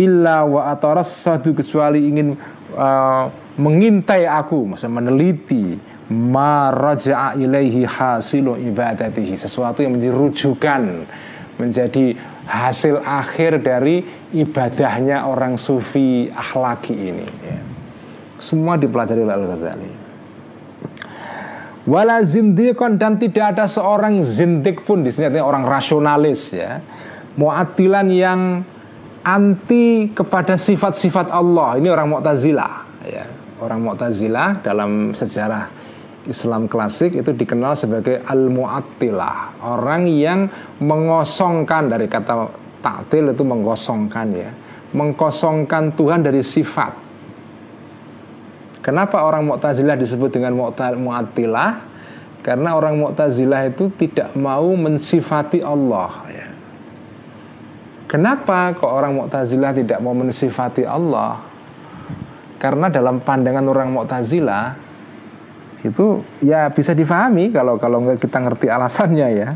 illa 0.00 0.48
wa 0.48 0.72
ataras 0.72 1.12
satu 1.12 1.52
kecuali 1.52 2.08
ingin 2.08 2.32
uh, 2.72 3.28
mengintai 3.60 4.24
aku 4.24 4.72
maksudnya 4.72 5.04
meneliti 5.04 5.76
ma 6.08 6.72
raja'a 6.72 7.36
ilaihi 7.36 7.84
hasilu 7.84 8.56
ibadatihi 8.56 9.36
sesuatu 9.36 9.84
yang 9.84 9.96
menjadi 9.96 10.12
rujukan 10.16 10.82
menjadi 11.60 12.16
hasil 12.48 13.04
akhir 13.04 13.60
dari 13.60 14.02
ibadahnya 14.32 15.28
orang 15.28 15.60
sufi 15.60 16.32
akhlaki 16.32 16.96
ini 16.96 17.26
ya. 17.28 17.58
Semua 18.42 18.74
dipelajari 18.74 19.22
oleh 19.22 19.36
Al-Ghazali. 19.38 19.90
Wala 21.86 22.22
zindikon 22.26 22.98
dan 22.98 23.18
tidak 23.22 23.54
ada 23.54 23.70
seorang 23.70 24.22
zindik 24.22 24.82
pun 24.82 25.06
di 25.06 25.10
sini 25.14 25.30
artinya 25.30 25.46
orang 25.46 25.62
rasionalis 25.66 26.50
ya. 26.50 26.82
Mu'attilan 27.38 28.06
yang 28.10 28.40
anti 29.22 30.10
kepada 30.10 30.58
sifat-sifat 30.58 31.30
Allah. 31.30 31.78
Ini 31.78 31.86
orang 31.90 32.18
Mu'tazilah 32.18 32.74
ya. 33.06 33.24
Orang 33.62 33.86
Mu'tazilah 33.86 34.62
dalam 34.62 35.14
sejarah 35.14 35.82
Islam 36.26 36.70
klasik 36.70 37.18
itu 37.18 37.34
dikenal 37.34 37.74
sebagai 37.74 38.22
al-mu'attilah, 38.22 39.58
orang 39.66 40.06
yang 40.06 40.46
mengosongkan 40.78 41.90
dari 41.90 42.06
kata 42.06 42.46
taktil 42.78 43.34
itu 43.34 43.42
mengosongkan 43.42 44.26
ya, 44.30 44.50
mengkosongkan 44.94 45.90
Tuhan 45.98 46.22
dari 46.22 46.46
sifat. 46.46 47.11
Kenapa 48.82 49.22
orang 49.22 49.46
Mu'tazilah 49.46 49.94
disebut 49.94 50.34
dengan 50.34 50.58
mu'attilah? 50.58 51.70
Karena 52.42 52.74
orang 52.74 52.98
Mu'tazilah 52.98 53.70
itu 53.70 53.94
tidak 53.94 54.34
mau 54.34 54.66
mensifati 54.74 55.62
Allah 55.62 56.10
ya. 56.26 56.46
Kenapa 58.10 58.74
kok 58.74 58.90
orang 58.90 59.14
Mu'tazilah 59.14 59.70
tidak 59.70 60.02
mau 60.02 60.10
mensifati 60.10 60.82
Allah? 60.82 61.38
Karena 62.58 62.90
dalam 62.90 63.22
pandangan 63.22 63.62
orang 63.70 63.94
Mu'tazilah 63.94 64.74
itu 65.86 66.22
ya 66.42 66.66
bisa 66.74 66.94
difahami 66.94 67.54
kalau 67.54 67.78
kalau 67.78 68.02
kita 68.18 68.38
ngerti 68.42 68.66
alasannya 68.66 69.28
ya. 69.30 69.50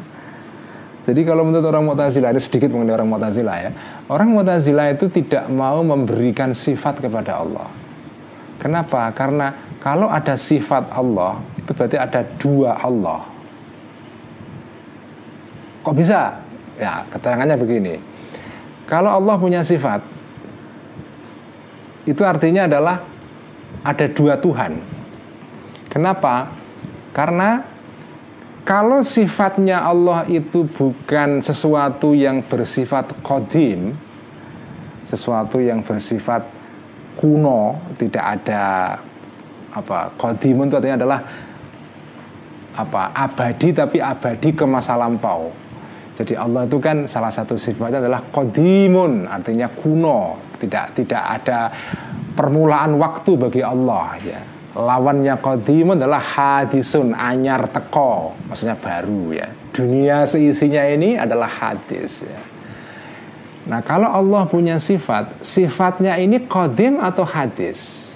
Jadi 1.06 1.22
kalau 1.26 1.42
menurut 1.42 1.66
orang 1.66 1.82
Mu'tazilah 1.82 2.30
ini 2.30 2.42
sedikit 2.42 2.70
mengenai 2.70 2.94
orang 2.94 3.10
Mu'tazilah 3.10 3.56
ya. 3.58 3.70
Orang 4.06 4.30
Mu'tazilah 4.30 4.94
itu 4.94 5.10
tidak 5.10 5.50
mau 5.50 5.82
memberikan 5.82 6.54
sifat 6.54 7.02
kepada 7.02 7.42
Allah. 7.42 7.85
Kenapa? 8.56 9.12
Karena 9.12 9.52
kalau 9.82 10.08
ada 10.08 10.34
sifat 10.34 10.88
Allah 10.90 11.38
itu 11.60 11.70
berarti 11.70 11.98
ada 12.00 12.20
dua 12.40 12.78
Allah. 12.80 13.22
Kok 15.84 15.94
bisa? 15.94 16.40
Ya, 16.76 17.06
keterangannya 17.08 17.56
begini. 17.56 17.94
Kalau 18.86 19.10
Allah 19.12 19.34
punya 19.38 19.60
sifat 19.66 20.02
itu 22.06 22.22
artinya 22.22 22.70
adalah 22.70 23.02
ada 23.82 24.06
dua 24.06 24.38
Tuhan. 24.38 24.78
Kenapa? 25.90 26.50
Karena 27.10 27.66
kalau 28.66 29.02
sifatnya 29.06 29.82
Allah 29.82 30.26
itu 30.26 30.66
bukan 30.66 31.38
sesuatu 31.38 32.14
yang 32.14 32.42
bersifat 32.42 33.14
kodim, 33.22 33.94
sesuatu 35.06 35.62
yang 35.62 35.86
bersifat 35.86 36.55
kuno, 37.16 37.92
tidak 37.96 38.24
ada 38.40 38.94
apa 39.76 40.08
kodim 40.16 40.64
itu 40.64 40.76
artinya 40.76 40.96
adalah 40.96 41.20
apa 42.76 43.02
abadi 43.12 43.72
tapi 43.72 43.98
abadi 44.00 44.52
ke 44.52 44.64
masa 44.68 44.96
lampau. 44.96 45.52
Jadi 46.16 46.32
Allah 46.32 46.64
itu 46.64 46.80
kan 46.80 47.04
salah 47.04 47.28
satu 47.28 47.60
sifatnya 47.60 48.00
adalah 48.00 48.24
kodimun, 48.32 49.28
artinya 49.28 49.68
kuno, 49.68 50.40
tidak 50.56 50.96
tidak 50.96 51.20
ada 51.20 51.68
permulaan 52.32 52.96
waktu 52.96 53.36
bagi 53.36 53.60
Allah 53.60 54.16
ya. 54.24 54.40
Lawannya 54.76 55.40
kodimun 55.40 56.00
adalah 56.00 56.20
hadisun, 56.20 57.16
anyar 57.16 57.68
teko, 57.68 58.32
maksudnya 58.48 58.76
baru 58.76 59.32
ya. 59.32 59.48
Dunia 59.72 60.24
seisinya 60.24 60.84
ini 60.88 61.20
adalah 61.20 61.48
hadis 61.48 62.24
ya. 62.24 62.55
Nah 63.66 63.82
kalau 63.82 64.06
Allah 64.06 64.46
punya 64.46 64.78
sifat, 64.78 65.42
sifatnya 65.42 66.14
ini 66.22 66.46
kodim 66.46 67.02
atau 67.02 67.26
hadis? 67.26 68.06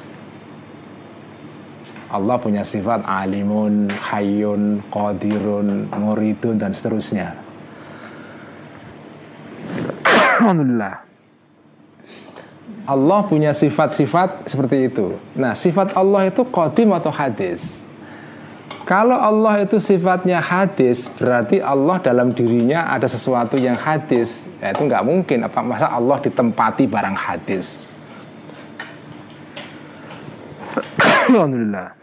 Allah 2.10 2.38
punya 2.42 2.66
sifat 2.66 3.06
alimun, 3.06 3.86
hayyun, 3.90 4.82
qadirun, 4.90 5.90
muridun 5.94 6.58
dan 6.58 6.74
seterusnya. 6.74 7.38
Alhamdulillah. 10.42 11.06
Allah 12.90 13.20
punya 13.22 13.54
sifat-sifat 13.54 14.50
seperti 14.50 14.90
itu. 14.90 15.14
Nah, 15.38 15.54
sifat 15.54 15.94
Allah 15.94 16.26
itu 16.26 16.42
qadim 16.42 16.90
atau 16.90 17.14
hadis. 17.14 17.86
Kalau 18.88 19.14
Allah 19.14 19.62
itu 19.62 19.76
sifatnya 19.78 20.40
hadis, 20.40 21.06
berarti 21.14 21.60
Allah 21.60 22.00
dalam 22.02 22.32
dirinya 22.32 22.90
ada 22.90 23.06
sesuatu 23.06 23.54
yang 23.60 23.76
hadis. 23.76 24.48
Ya, 24.58 24.72
itu 24.72 24.82
nggak 24.88 25.04
mungkin. 25.06 25.46
Apa 25.46 25.60
masa 25.62 25.86
Allah 25.92 26.18
ditempati 26.18 26.88
barang 26.90 27.16
hadis? 27.16 27.86
Alhamdulillah. 31.30 31.94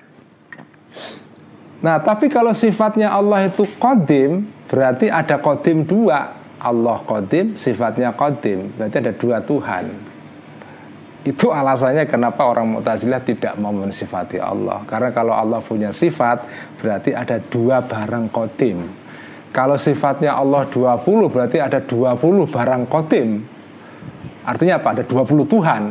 Nah, 1.78 1.98
tapi 2.02 2.32
kalau 2.32 2.56
sifatnya 2.56 3.12
Allah 3.14 3.52
itu 3.52 3.68
kodim, 3.78 4.50
berarti 4.72 5.12
ada 5.12 5.38
kodim 5.38 5.84
dua. 5.86 6.34
Allah 6.58 6.98
kodim, 7.06 7.54
sifatnya 7.54 8.18
kodim 8.18 8.74
Berarti 8.74 8.98
ada 8.98 9.14
dua 9.14 9.38
Tuhan 9.46 10.07
Itu 11.28 11.52
alasannya 11.52 12.08
kenapa 12.08 12.48
orang 12.48 12.80
Mu'tazilah 12.80 13.20
tidak 13.20 13.60
mau 13.60 13.76
mensifati 13.76 14.40
Allah 14.40 14.88
Karena 14.88 15.12
kalau 15.12 15.36
Allah 15.36 15.60
punya 15.60 15.92
sifat 15.92 16.48
Berarti 16.80 17.12
ada 17.12 17.36
dua 17.44 17.84
barang 17.84 18.32
kodim 18.32 18.88
Kalau 19.52 19.76
sifatnya 19.76 20.40
Allah 20.40 20.64
20 20.72 21.04
Berarti 21.28 21.60
ada 21.60 21.84
20 21.84 22.48
barang 22.48 22.84
kodim 22.88 23.44
Artinya 24.48 24.80
apa? 24.80 24.96
Ada 24.96 25.04
20 25.04 25.52
Tuhan 25.52 25.84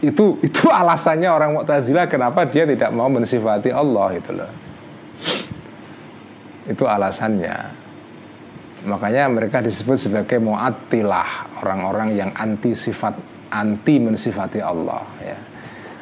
itu 0.00 0.40
itu 0.40 0.64
alasannya 0.64 1.28
orang 1.28 1.60
Mu'tazilah 1.60 2.08
kenapa 2.08 2.48
dia 2.48 2.64
tidak 2.64 2.88
mau 2.88 3.12
mensifati 3.12 3.68
Allah 3.68 4.08
itu 4.16 4.30
loh. 4.32 4.52
Itu 6.64 6.88
alasannya. 6.88 7.56
Makanya 8.88 9.28
mereka 9.28 9.60
disebut 9.60 10.00
sebagai 10.00 10.40
mu'attilah, 10.40 11.60
orang-orang 11.60 12.16
yang 12.16 12.30
anti 12.32 12.72
sifat 12.72 13.12
anti 13.50 13.98
mensifati 13.98 14.62
Allah 14.62 15.04
ya. 15.20 15.38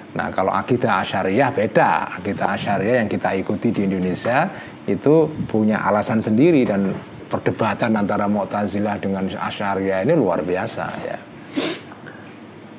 Nah, 0.08 0.32
kalau 0.32 0.50
akidah 0.50 1.04
asyariah 1.04 1.52
beda. 1.52 2.20
Akidah 2.20 2.56
asyariah 2.56 3.04
yang 3.04 3.10
kita 3.10 3.36
ikuti 3.36 3.70
di 3.70 3.84
Indonesia 3.84 4.48
itu 4.88 5.28
punya 5.46 5.84
alasan 5.84 6.24
sendiri 6.24 6.64
dan 6.64 6.96
perdebatan 7.28 7.92
antara 7.92 8.24
Mu'tazilah 8.24 8.96
dengan 8.98 9.28
asyariah 9.28 10.02
ini 10.02 10.16
luar 10.16 10.40
biasa 10.40 10.84
ya. 11.04 11.18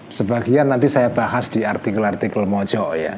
Sebagian 0.10 0.74
nanti 0.74 0.90
saya 0.90 1.14
bahas 1.14 1.48
di 1.54 1.62
artikel-artikel 1.62 2.44
mojo 2.50 2.98
ya. 2.98 3.14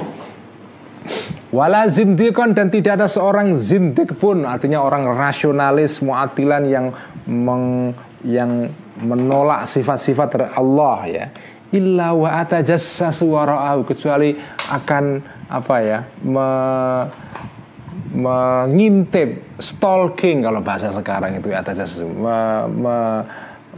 Wala 1.52 1.88
zindikon 1.88 2.56
dan 2.56 2.72
tidak 2.72 3.00
ada 3.00 3.08
seorang 3.12 3.60
zindik 3.60 4.16
pun 4.16 4.48
artinya 4.48 4.84
orang 4.84 5.08
rasionalis 5.08 6.00
muatilan 6.00 6.64
yang 6.68 6.96
meng, 7.28 7.92
yang 8.26 8.70
menolak 9.02 9.66
sifat-sifat 9.66 10.56
Allah 10.58 11.00
ya. 11.08 11.26
Illa 11.72 12.12
wa 12.12 12.28
atajassasu 12.44 13.32
wara'ahu 13.32 13.88
kecuali 13.88 14.36
akan 14.68 15.24
apa 15.48 15.76
ya 15.80 16.00
me, 16.20 16.48
mengintip 18.12 19.56
stalking 19.56 20.44
kalau 20.44 20.60
bahasa 20.60 20.92
sekarang 20.92 21.40
itu 21.40 21.48
atajassasu 21.48 22.04
me, 22.12 22.68
me, 22.76 22.98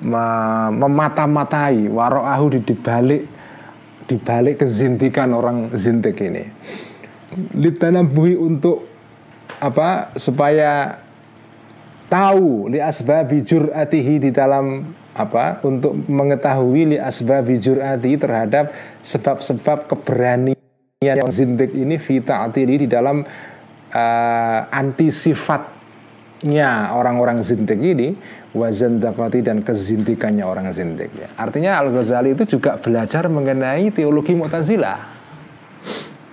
me, 0.02 0.26
memata-matai 0.74 1.86
wara'ahu 1.86 2.58
di, 2.58 2.60
dibalik 2.66 3.24
dibalik 4.10 4.66
kezintikan 4.66 5.32
orang 5.32 5.72
zintik 5.78 6.18
ini. 6.18 6.50
Litanabuhi 7.54 8.38
untuk 8.38 8.90
apa 9.62 10.12
supaya 10.18 11.03
tahu 12.08 12.72
li 12.72 12.80
asbabi 12.80 13.44
jur'atihi 13.44 14.28
di 14.28 14.30
dalam 14.32 14.96
apa 15.14 15.62
untuk 15.62 15.94
mengetahui 15.94 16.96
li 16.96 16.98
asbabi 16.98 17.62
jur'ati 17.62 18.18
terhadap 18.18 18.74
sebab-sebab 19.06 19.92
keberanian 19.92 20.58
yang 21.04 21.30
zindik 21.30 21.76
ini 21.76 22.00
vita 22.00 22.48
ini 22.56 22.76
di 22.84 22.88
dalam 22.88 23.22
uh, 23.92 24.60
anti 24.72 25.12
sifatnya 25.12 26.96
orang-orang 26.96 27.44
zindik 27.44 27.78
ini 27.78 28.16
wazan 28.56 29.02
dapati 29.02 29.42
dan 29.42 29.66
kezintikannya 29.66 30.46
orang 30.46 30.70
zindik 30.72 31.10
ya. 31.18 31.28
Artinya 31.36 31.82
Al 31.82 31.90
Ghazali 31.90 32.38
itu 32.38 32.58
juga 32.58 32.78
belajar 32.78 33.26
mengenai 33.26 33.90
teologi 33.90 34.38
Mu'tazilah 34.38 35.14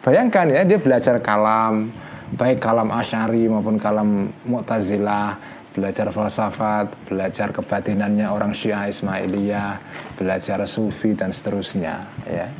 Bayangkan 0.01 0.49
ya 0.49 0.65
dia 0.65 0.81
belajar 0.81 1.21
kalam 1.21 1.93
baik 2.33 2.57
kalam 2.57 2.89
asyari 2.89 3.45
maupun 3.53 3.77
kalam 3.77 4.33
mu'tazilah 4.49 5.37
belajar 5.71 6.11
falsafat, 6.11 6.91
belajar 7.07 7.55
kebatinannya 7.55 8.27
orang 8.27 8.51
Syiah 8.51 8.91
Ismailiyah, 8.91 9.79
belajar 10.19 10.67
sufi 10.67 11.15
dan 11.15 11.31
seterusnya 11.31 12.11
ya. 12.27 12.51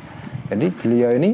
Jadi 0.51 0.67
beliau 0.71 1.11
ini 1.15 1.31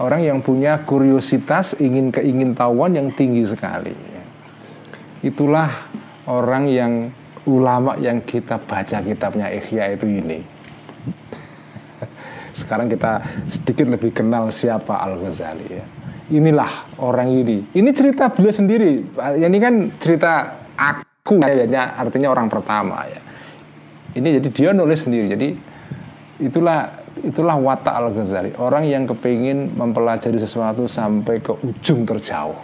orang 0.00 0.24
yang 0.24 0.38
punya 0.40 0.80
kuriositas, 0.84 1.76
ingin 1.76 2.08
keingin 2.08 2.56
tahuan 2.56 2.96
yang 2.96 3.08
tinggi 3.12 3.44
sekali. 3.44 3.92
Ya. 3.92 4.24
Itulah 5.28 5.68
orang 6.24 6.64
yang 6.68 6.92
ulama 7.44 7.96
yang 8.00 8.24
kita 8.24 8.56
baca 8.60 9.04
kitabnya 9.04 9.52
Ikhya 9.52 9.96
itu 9.96 10.08
ini. 10.08 10.40
Sekarang 12.60 12.88
kita 12.88 13.24
sedikit 13.48 13.88
lebih 13.88 14.12
kenal 14.12 14.48
siapa 14.48 14.96
Al 14.96 15.20
Ghazali 15.20 15.68
ya. 15.68 15.84
Inilah 16.30 16.94
orang 17.02 17.28
ini. 17.34 17.66
Ini 17.74 17.90
cerita 17.90 18.30
beliau 18.30 18.54
sendiri. 18.54 19.02
Ini 19.18 19.58
kan 19.58 19.74
cerita 19.98 20.62
aku 20.78 21.42
ya, 21.42 21.98
artinya 21.98 22.30
orang 22.30 22.46
pertama 22.46 23.02
ya. 23.10 23.18
Ini 24.14 24.38
jadi 24.38 24.48
dia 24.50 24.70
nulis 24.70 25.02
sendiri. 25.02 25.26
Jadi 25.26 25.48
itulah 26.40 27.00
itulah 27.20 27.56
watak 27.60 27.92
Al 27.92 28.08
Ghazali 28.16 28.56
orang 28.56 28.88
yang 28.88 29.04
kepingin 29.04 29.76
mempelajari 29.76 30.40
sesuatu 30.40 30.88
sampai 30.88 31.42
ke 31.44 31.52
ujung 31.52 32.08
terjauh 32.08 32.56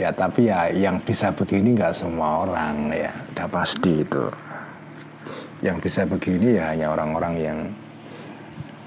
ya 0.00 0.10
tapi 0.10 0.48
ya 0.48 0.72
yang 0.72 0.98
bisa 1.04 1.30
begini 1.36 1.76
nggak 1.76 1.92
semua 1.92 2.48
orang 2.48 2.90
ya 2.90 3.12
udah 3.34 3.48
pasti 3.52 4.02
itu 4.02 4.24
yang 5.60 5.78
bisa 5.78 6.08
begini 6.08 6.58
ya 6.58 6.72
hanya 6.72 6.90
orang-orang 6.96 7.34
yang 7.38 7.58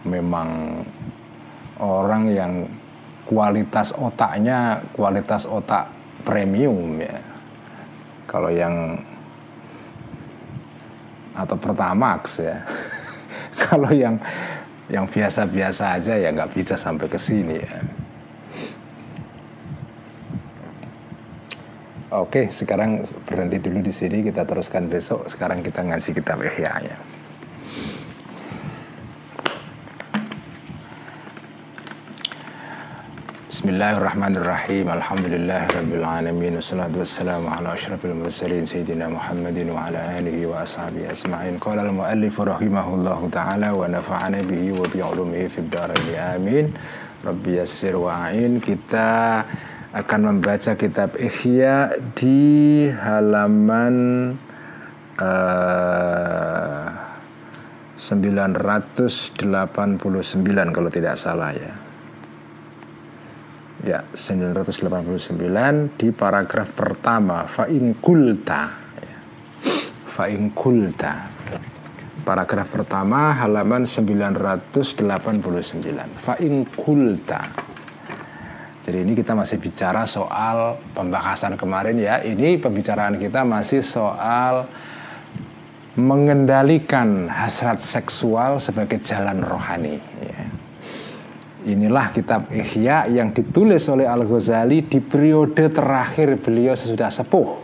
memang 0.04 0.82
orang 1.78 2.24
yang 2.34 2.54
kualitas 3.28 3.92
otaknya 3.94 4.82
kualitas 4.96 5.44
otak 5.44 5.92
premium 6.24 6.98
ya 7.00 7.20
kalau 8.28 8.52
yang 8.52 9.00
atau 11.38 11.56
Pertamax 11.56 12.42
ya. 12.42 12.66
Kalau 13.70 13.90
yang 13.94 14.18
yang 14.90 15.06
biasa-biasa 15.06 16.00
aja 16.00 16.14
ya 16.18 16.30
nggak 16.34 16.54
bisa 16.54 16.74
sampai 16.74 17.06
ke 17.06 17.20
sini 17.22 17.58
ya. 17.62 17.80
Oke, 22.08 22.50
sekarang 22.50 23.04
berhenti 23.28 23.60
dulu 23.60 23.84
di 23.84 23.92
sini. 23.92 24.24
Kita 24.24 24.48
teruskan 24.48 24.88
besok. 24.88 25.28
Sekarang 25.28 25.60
kita 25.60 25.84
ngasih 25.84 26.16
kitab 26.16 26.40
Bismillahirrahmanirrahim. 33.68 34.88
Alhamdulillahirabbil 34.88 36.00
alamin. 36.00 36.56
Wassalatu 36.56 37.04
wassalamu 37.04 37.52
ala 37.52 37.76
asyrafil 37.76 38.16
mursalin 38.16 38.64
sayyidina 38.64 39.12
Muhammadin 39.12 39.76
wa 39.76 39.92
ala 39.92 40.00
alihi 40.16 40.48
wa 40.48 40.64
ashabihi 40.64 41.12
ajma'in. 41.12 41.60
Qala 41.60 41.84
al-muallif 41.84 42.40
rahimahullahu 42.40 43.28
taala 43.28 43.76
wa 43.76 43.84
nafa'ana 43.92 44.40
bihi 44.48 44.72
wa 44.72 44.88
bi 44.88 45.04
ulumihi 45.04 45.52
fid 45.52 45.68
dharain. 45.68 46.16
Amin. 46.16 46.80
Rabbi 47.28 47.60
yassir 47.60 48.00
wa 48.00 48.32
a'in. 48.32 48.64
Kita 48.64 49.44
akan 49.92 50.40
membaca 50.40 50.72
kitab 50.80 51.20
Ihya 51.20 51.92
di 52.16 52.88
halaman 52.88 54.32
uh, 55.20 56.88
989 58.00 60.00
kalau 60.72 60.88
tidak 60.88 61.20
salah 61.20 61.52
ya. 61.52 61.87
Ya, 63.86 64.02
989 64.10 65.38
di 66.02 66.10
paragraf 66.10 66.74
pertama 66.74 67.46
fa'in 67.46 67.94
kulta. 68.02 68.74
Ya. 68.98 69.18
Fa'in 70.10 70.50
kulta. 70.50 71.30
Paragraf 72.26 72.74
pertama 72.74 73.38
halaman 73.38 73.86
989. 73.86 74.74
Fa'in 76.18 76.66
kulta. 76.74 77.54
Jadi 78.82 78.98
ini 78.98 79.14
kita 79.14 79.38
masih 79.38 79.62
bicara 79.62 80.10
soal 80.10 80.82
pembahasan 80.98 81.54
kemarin 81.54 82.02
ya. 82.02 82.18
Ini 82.26 82.58
pembicaraan 82.58 83.22
kita 83.22 83.46
masih 83.46 83.86
soal 83.86 84.66
mengendalikan 85.94 87.30
hasrat 87.30 87.78
seksual 87.78 88.58
sebagai 88.58 88.98
jalan 89.06 89.46
rohani. 89.46 90.02
Ya 90.18 90.57
Inilah 91.68 92.16
kitab 92.16 92.48
Ihya 92.48 93.12
yang 93.12 93.36
ditulis 93.36 93.84
oleh 93.92 94.08
Al-Ghazali 94.08 94.88
di 94.88 95.04
periode 95.04 95.68
terakhir 95.68 96.40
beliau 96.40 96.72
sesudah 96.72 97.12
sepuh. 97.12 97.60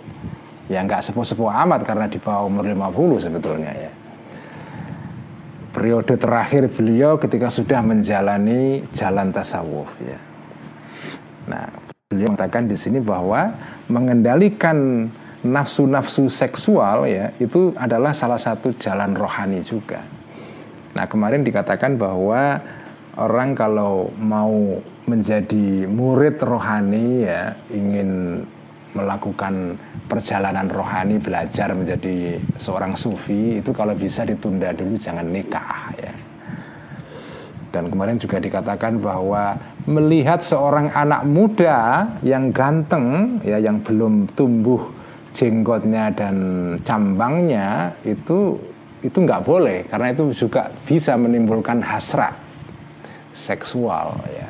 Ya 0.68 0.84
nggak 0.84 1.08
sepuh-sepuh 1.08 1.48
amat 1.64 1.88
karena 1.88 2.12
di 2.12 2.20
bawah 2.20 2.52
umur 2.52 2.68
50 2.68 3.32
sebetulnya 3.32 3.72
ya. 3.72 3.92
Periode 5.72 6.20
terakhir 6.20 6.68
beliau 6.76 7.16
ketika 7.16 7.48
sudah 7.48 7.80
menjalani 7.80 8.84
jalan 8.92 9.32
tasawuf 9.32 9.88
ya. 10.04 10.20
Nah, 11.48 11.72
beliau 12.12 12.36
mengatakan 12.36 12.68
di 12.68 12.76
sini 12.76 13.00
bahwa 13.00 13.56
mengendalikan 13.88 15.08
nafsu-nafsu 15.48 16.28
seksual 16.28 17.08
ya 17.08 17.32
itu 17.40 17.72
adalah 17.80 18.12
salah 18.12 18.40
satu 18.40 18.76
jalan 18.76 19.16
rohani 19.16 19.64
juga. 19.64 20.04
Nah, 20.92 21.08
kemarin 21.08 21.48
dikatakan 21.48 21.96
bahwa 21.96 22.60
orang 23.18 23.54
kalau 23.54 24.10
mau 24.18 24.82
menjadi 25.06 25.86
murid 25.86 26.40
rohani 26.42 27.28
ya 27.28 27.54
ingin 27.70 28.42
melakukan 28.94 29.76
perjalanan 30.06 30.70
rohani 30.70 31.18
belajar 31.18 31.74
menjadi 31.74 32.38
seorang 32.62 32.94
sufi 32.94 33.58
itu 33.58 33.74
kalau 33.74 33.98
bisa 33.98 34.22
ditunda 34.24 34.70
dulu 34.74 34.96
jangan 34.98 35.26
nikah 35.26 35.94
ya. 35.98 36.14
Dan 37.74 37.90
kemarin 37.90 38.22
juga 38.22 38.38
dikatakan 38.38 39.02
bahwa 39.02 39.58
melihat 39.90 40.46
seorang 40.46 40.94
anak 40.94 41.26
muda 41.26 42.06
yang 42.22 42.54
ganteng 42.54 43.42
ya 43.42 43.58
yang 43.58 43.82
belum 43.82 44.30
tumbuh 44.38 44.94
jenggotnya 45.34 46.14
dan 46.14 46.38
cambangnya 46.86 47.98
itu 48.06 48.62
itu 49.02 49.18
nggak 49.18 49.42
boleh 49.42 49.90
karena 49.90 50.14
itu 50.14 50.30
juga 50.46 50.70
bisa 50.86 51.18
menimbulkan 51.18 51.82
hasrat 51.82 52.43
seksual 53.34 54.22
ya. 54.30 54.50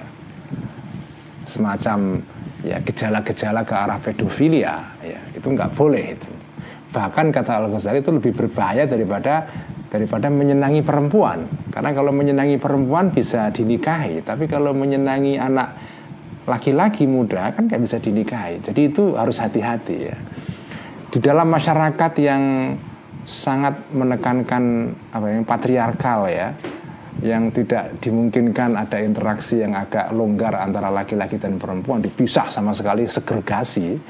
Semacam 1.48 2.20
ya 2.64 2.80
gejala-gejala 2.84 3.64
ke 3.64 3.74
arah 3.74 4.00
pedofilia 4.00 4.84
ya. 5.02 5.20
Itu 5.34 5.52
nggak 5.52 5.74
boleh 5.74 6.06
itu. 6.20 6.32
Bahkan 6.94 7.34
kata 7.34 7.58
Al 7.58 7.68
Ghazali 7.74 8.06
itu 8.06 8.14
lebih 8.14 8.38
berbahaya 8.38 8.86
daripada 8.86 9.50
daripada 9.90 10.30
menyenangi 10.30 10.86
perempuan. 10.86 11.48
Karena 11.74 11.90
kalau 11.96 12.14
menyenangi 12.14 12.62
perempuan 12.62 13.10
bisa 13.10 13.50
dinikahi 13.50 14.22
tapi 14.22 14.46
kalau 14.46 14.76
menyenangi 14.76 15.40
anak 15.42 15.74
laki-laki 16.44 17.08
muda 17.08 17.56
kan 17.56 17.66
nggak 17.66 17.82
bisa 17.82 17.98
dinikahi. 17.98 18.62
Jadi 18.62 18.92
itu 18.94 19.16
harus 19.16 19.40
hati-hati 19.40 19.98
ya. 20.12 20.18
Di 21.10 21.22
dalam 21.24 21.48
masyarakat 21.50 22.14
yang 22.20 22.44
sangat 23.24 23.88
menekankan 23.96 24.92
apa 25.16 25.26
yang 25.32 25.48
patriarkal 25.48 26.28
ya 26.28 26.52
yang 27.22 27.54
tidak 27.54 28.02
dimungkinkan 28.02 28.74
ada 28.74 28.98
interaksi 28.98 29.62
yang 29.62 29.78
agak 29.78 30.10
longgar 30.10 30.58
antara 30.58 30.90
laki-laki 30.90 31.38
dan 31.38 31.62
perempuan 31.62 32.02
dipisah 32.02 32.50
sama 32.50 32.74
sekali 32.74 33.06
segregasi 33.06 34.02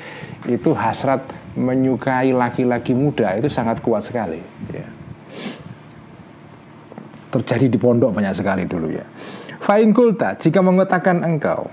itu 0.48 0.72
hasrat 0.72 1.20
menyukai 1.60 2.32
laki-laki 2.32 2.96
muda 2.96 3.36
itu 3.36 3.52
sangat 3.52 3.84
kuat 3.84 4.08
sekali 4.08 4.40
ya. 4.72 4.88
terjadi 7.36 7.68
di 7.68 7.78
pondok 7.82 8.16
banyak 8.16 8.34
sekali 8.34 8.64
dulu 8.64 8.88
ya 8.96 9.04
fa'in 9.60 9.92
kulta 9.92 10.40
jika 10.40 10.64
mengatakan 10.64 11.22
engkau 11.28 11.68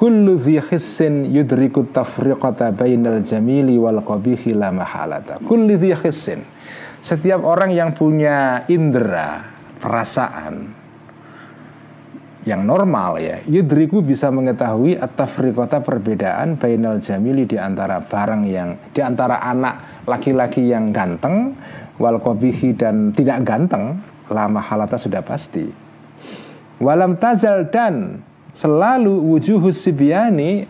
kullu 0.00 0.38
dhi 0.38 0.58
yudriku 1.28 1.92
tafriqata 1.92 2.72
bainal 2.72 3.20
jamili 3.20 3.76
wal 3.76 4.00
qabihi 4.00 4.56
la 4.56 4.72
mahalata 4.72 5.42
kullu 5.44 5.76
setiap 6.98 7.40
orang 7.46 7.70
yang 7.70 7.94
punya 7.94 8.66
indera 8.66 9.57
perasaan 9.78 10.74
yang 12.48 12.64
normal 12.64 13.20
ya. 13.20 13.44
Yudriku 13.44 14.00
bisa 14.00 14.32
mengetahui 14.32 14.96
atafrikota 14.96 15.84
perbedaan 15.84 16.56
bainal 16.56 16.96
jamili 17.02 17.44
di 17.44 17.60
antara 17.60 18.00
barang 18.00 18.42
yang 18.48 18.78
di 18.96 19.00
antara 19.04 19.44
anak 19.44 20.04
laki-laki 20.08 20.72
yang 20.72 20.94
ganteng 20.94 21.52
wal 22.00 22.16
kobihi 22.16 22.72
dan 22.72 23.12
tidak 23.12 23.44
ganteng 23.44 24.00
lama 24.32 24.60
halata 24.64 24.96
sudah 24.96 25.20
pasti. 25.20 25.68
Walam 26.78 27.18
tazal 27.18 27.68
dan 27.68 28.22
selalu 28.54 29.34
wujuhus 29.34 29.82
sibiani 29.82 30.62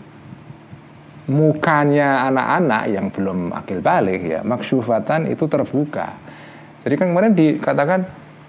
mukanya 1.28 2.24
anak-anak 2.32 2.82
yang 2.88 3.06
belum 3.12 3.52
akil 3.52 3.84
balik 3.84 4.24
ya 4.24 4.40
maksyufatan 4.40 5.28
itu 5.28 5.44
terbuka. 5.44 6.16
Jadi 6.82 6.94
kan 6.96 7.06
kemarin 7.12 7.32
dikatakan 7.36 8.00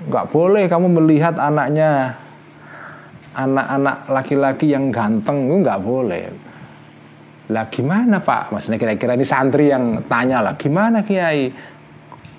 nggak 0.07 0.25
boleh 0.31 0.63
kamu 0.71 0.87
melihat 0.95 1.35
anaknya 1.35 2.15
anak-anak 3.35 3.97
laki-laki 4.07 4.71
yang 4.71 4.91
ganteng 4.95 5.51
itu 5.51 5.55
nggak 5.59 5.81
boleh. 5.83 6.23
Lah 7.49 7.65
gimana 7.67 8.21
pak? 8.21 8.53
Maksudnya 8.53 8.77
kira-kira 8.79 9.17
ini 9.17 9.25
santri 9.25 9.73
yang 9.73 10.05
tanya 10.05 10.39
lah 10.39 10.53
gimana 10.55 11.03
kiai? 11.03 11.51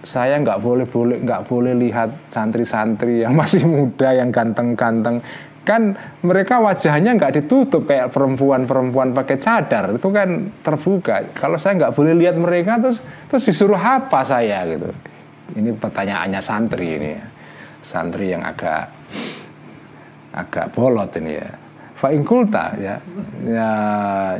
Saya 0.00 0.40
nggak 0.40 0.64
boleh 0.64 0.86
boleh 0.88 1.20
nggak 1.20 1.42
boleh 1.44 1.76
lihat 1.76 2.32
santri-santri 2.32 3.20
yang 3.26 3.36
masih 3.36 3.68
muda 3.68 4.16
yang 4.16 4.32
ganteng-ganteng. 4.32 5.20
Kan 5.60 5.92
mereka 6.24 6.56
wajahnya 6.56 7.20
nggak 7.20 7.44
ditutup 7.44 7.84
kayak 7.84 8.08
perempuan-perempuan 8.08 9.12
pakai 9.12 9.36
cadar. 9.36 9.92
Itu 9.92 10.08
kan 10.08 10.48
terbuka. 10.64 11.36
Kalau 11.36 11.60
saya 11.60 11.76
nggak 11.76 11.92
boleh 11.92 12.16
lihat 12.16 12.40
mereka 12.40 12.80
terus 12.80 13.04
terus 13.28 13.44
disuruh 13.44 13.76
apa 13.76 14.24
saya 14.24 14.64
gitu. 14.64 14.88
Ini 15.50 15.76
pertanyaannya 15.76 16.40
santri 16.40 16.96
ini 16.96 17.39
santri 17.80 18.32
yang 18.32 18.44
agak 18.44 18.92
agak 20.30 20.70
bolot 20.72 21.10
ini 21.18 21.34
ya. 21.36 21.50
Fa'inkulta 22.00 22.80
ya. 22.80 22.96
ya 23.44 23.70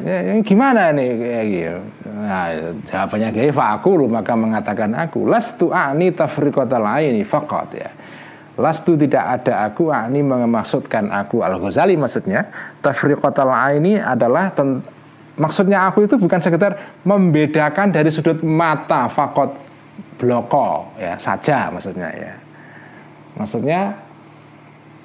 ya, 0.00 0.16
ya 0.32 0.34
gimana 0.40 0.96
nih 0.96 1.08
kayak 1.12 1.44
gitu 1.44 1.76
nah 2.24 2.48
jawabannya 2.88 3.28
kayak 3.36 3.52
fa'akulu 3.52 4.08
maka 4.08 4.32
mengatakan 4.32 4.96
aku 4.96 5.28
lastu 5.28 5.68
ani 5.68 6.08
tafriqatal 6.08 6.88
aini 6.88 7.20
faqat 7.20 7.68
ya 7.76 7.90
Lastu 8.60 8.92
tidak 8.98 9.40
ada 9.40 9.72
aku 9.72 9.88
ani 9.88 10.20
memaksudkan 10.20 11.08
aku 11.08 11.40
Al 11.40 11.56
Ghazali 11.56 11.96
maksudnya 11.96 12.44
tafriqatal 12.84 13.48
aini 13.48 13.96
adalah 13.96 14.52
maksudnya 15.40 15.88
aku 15.88 16.04
itu 16.04 16.20
bukan 16.20 16.40
sekedar 16.44 17.00
membedakan 17.08 17.88
dari 17.88 18.12
sudut 18.12 18.44
mata 18.44 19.08
fakot 19.08 19.56
bloko 20.20 20.92
ya 21.00 21.16
saja 21.16 21.72
maksudnya 21.72 22.12
ya 22.12 22.32
maksudnya 23.40 23.96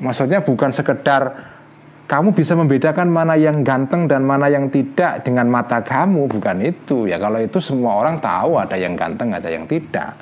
maksudnya 0.03 0.43
bukan 0.43 0.75
sekedar 0.75 1.55
kamu 2.05 2.37
bisa 2.37 2.53
membedakan 2.53 3.09
mana 3.09 3.33
yang 3.33 3.65
ganteng 3.65 4.05
dan 4.05 4.21
mana 4.21 4.45
yang 4.45 4.69
tidak 4.69 5.25
dengan 5.25 5.49
mata 5.49 5.81
kamu 5.81 6.29
bukan 6.29 6.61
itu. 6.61 7.09
Ya 7.09 7.17
kalau 7.17 7.41
itu 7.41 7.57
semua 7.57 7.97
orang 7.97 8.21
tahu 8.21 8.61
ada 8.61 8.77
yang 8.77 8.93
ganteng 8.93 9.33
ada 9.33 9.49
yang 9.49 9.65
tidak. 9.65 10.13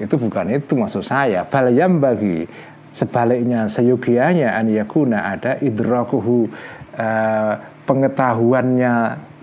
Itu 0.00 0.16
bukan 0.16 0.56
itu 0.56 0.72
maksud 0.72 1.04
saya. 1.04 1.44
Bal 1.44 1.68
bagi 2.00 2.48
sebaliknya 2.96 3.68
seyogianya 3.68 4.56
an 4.56 4.72
yakuna 4.72 5.36
ada 5.36 5.60
idrakuhu 5.60 6.48
uh, 6.96 7.52
pengetahuannya 7.84 8.94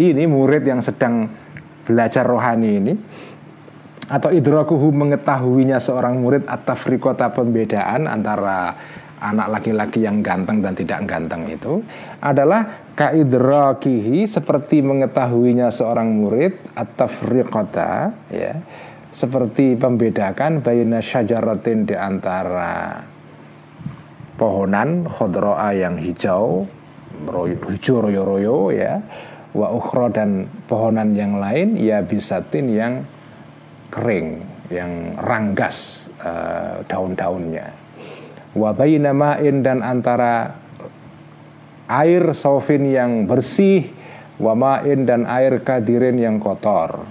ini 0.02 0.24
murid 0.26 0.66
yang 0.66 0.82
sedang 0.82 1.30
belajar 1.86 2.26
rohani 2.26 2.70
ini 2.82 2.94
atau 4.14 4.30
idrakuhu 4.30 4.94
mengetahuinya 4.94 5.82
seorang 5.82 6.22
murid 6.22 6.46
atau 6.46 6.78
frikota 6.78 7.34
pembedaan 7.34 8.06
antara 8.06 8.78
anak 9.18 9.58
laki-laki 9.58 10.06
yang 10.06 10.22
ganteng 10.22 10.62
dan 10.62 10.78
tidak 10.78 11.02
ganteng 11.10 11.50
itu 11.50 11.82
adalah 12.22 12.94
kaidrakihi 12.94 14.30
seperti 14.30 14.86
mengetahuinya 14.86 15.74
seorang 15.74 16.14
murid 16.14 16.54
atau 16.78 17.10
friqata 17.10 18.14
ya 18.30 18.54
seperti 19.10 19.80
pembedakan 19.82 20.62
bayna 20.62 21.02
syajaratin 21.02 21.90
di 21.90 21.96
antara 21.98 23.02
pohonan 24.38 25.10
khodroa 25.10 25.74
yang 25.74 25.98
hijau 25.98 26.70
hijau 27.72 27.98
royo-royo 27.98 28.70
ya 28.76 29.02
wa 29.54 29.74
ukhra 29.74 30.10
dan 30.14 30.50
pohonan 30.70 31.14
yang 31.18 31.42
lain 31.42 31.78
ya 31.78 32.02
bisatin 32.02 32.68
yang 32.74 32.94
kering 33.94 34.42
yang 34.74 35.14
ranggas 35.22 36.10
uh, 36.18 36.82
daun-daunnya. 36.90 37.70
Wabaina 38.58 39.14
ma'in 39.14 39.62
dan 39.62 39.86
antara 39.86 40.58
air 41.86 42.34
sofin 42.34 42.90
yang 42.90 43.30
bersih 43.30 43.86
wama'in 44.42 45.06
dan 45.06 45.30
air 45.30 45.62
kadirin 45.62 46.18
yang 46.18 46.42
kotor. 46.42 47.06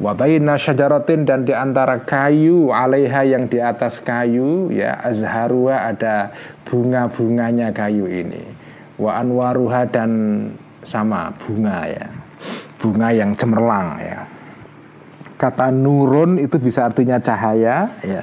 Wabaina 0.00 0.56
syajaratin 0.58 1.28
dan 1.28 1.44
di 1.44 1.54
antara 1.54 2.02
kayu 2.02 2.72
alaiha 2.72 3.22
yang 3.28 3.46
di 3.46 3.62
atas 3.62 4.02
kayu 4.02 4.72
ya 4.72 4.98
azharua 4.98 5.92
ada 5.92 6.32
bunga-bunganya 6.66 7.70
kayu 7.70 8.08
ini. 8.08 8.42
Wa 8.98 9.22
anwaruha 9.22 9.86
dan 9.86 10.10
sama 10.82 11.30
bunga 11.38 11.86
ya. 11.86 12.08
Bunga 12.82 13.14
yang 13.14 13.38
cemerlang 13.38 14.02
ya 14.02 14.31
kata 15.42 15.74
nurun 15.74 16.38
itu 16.38 16.54
bisa 16.62 16.86
artinya 16.86 17.18
cahaya 17.18 17.98
ya 18.06 18.22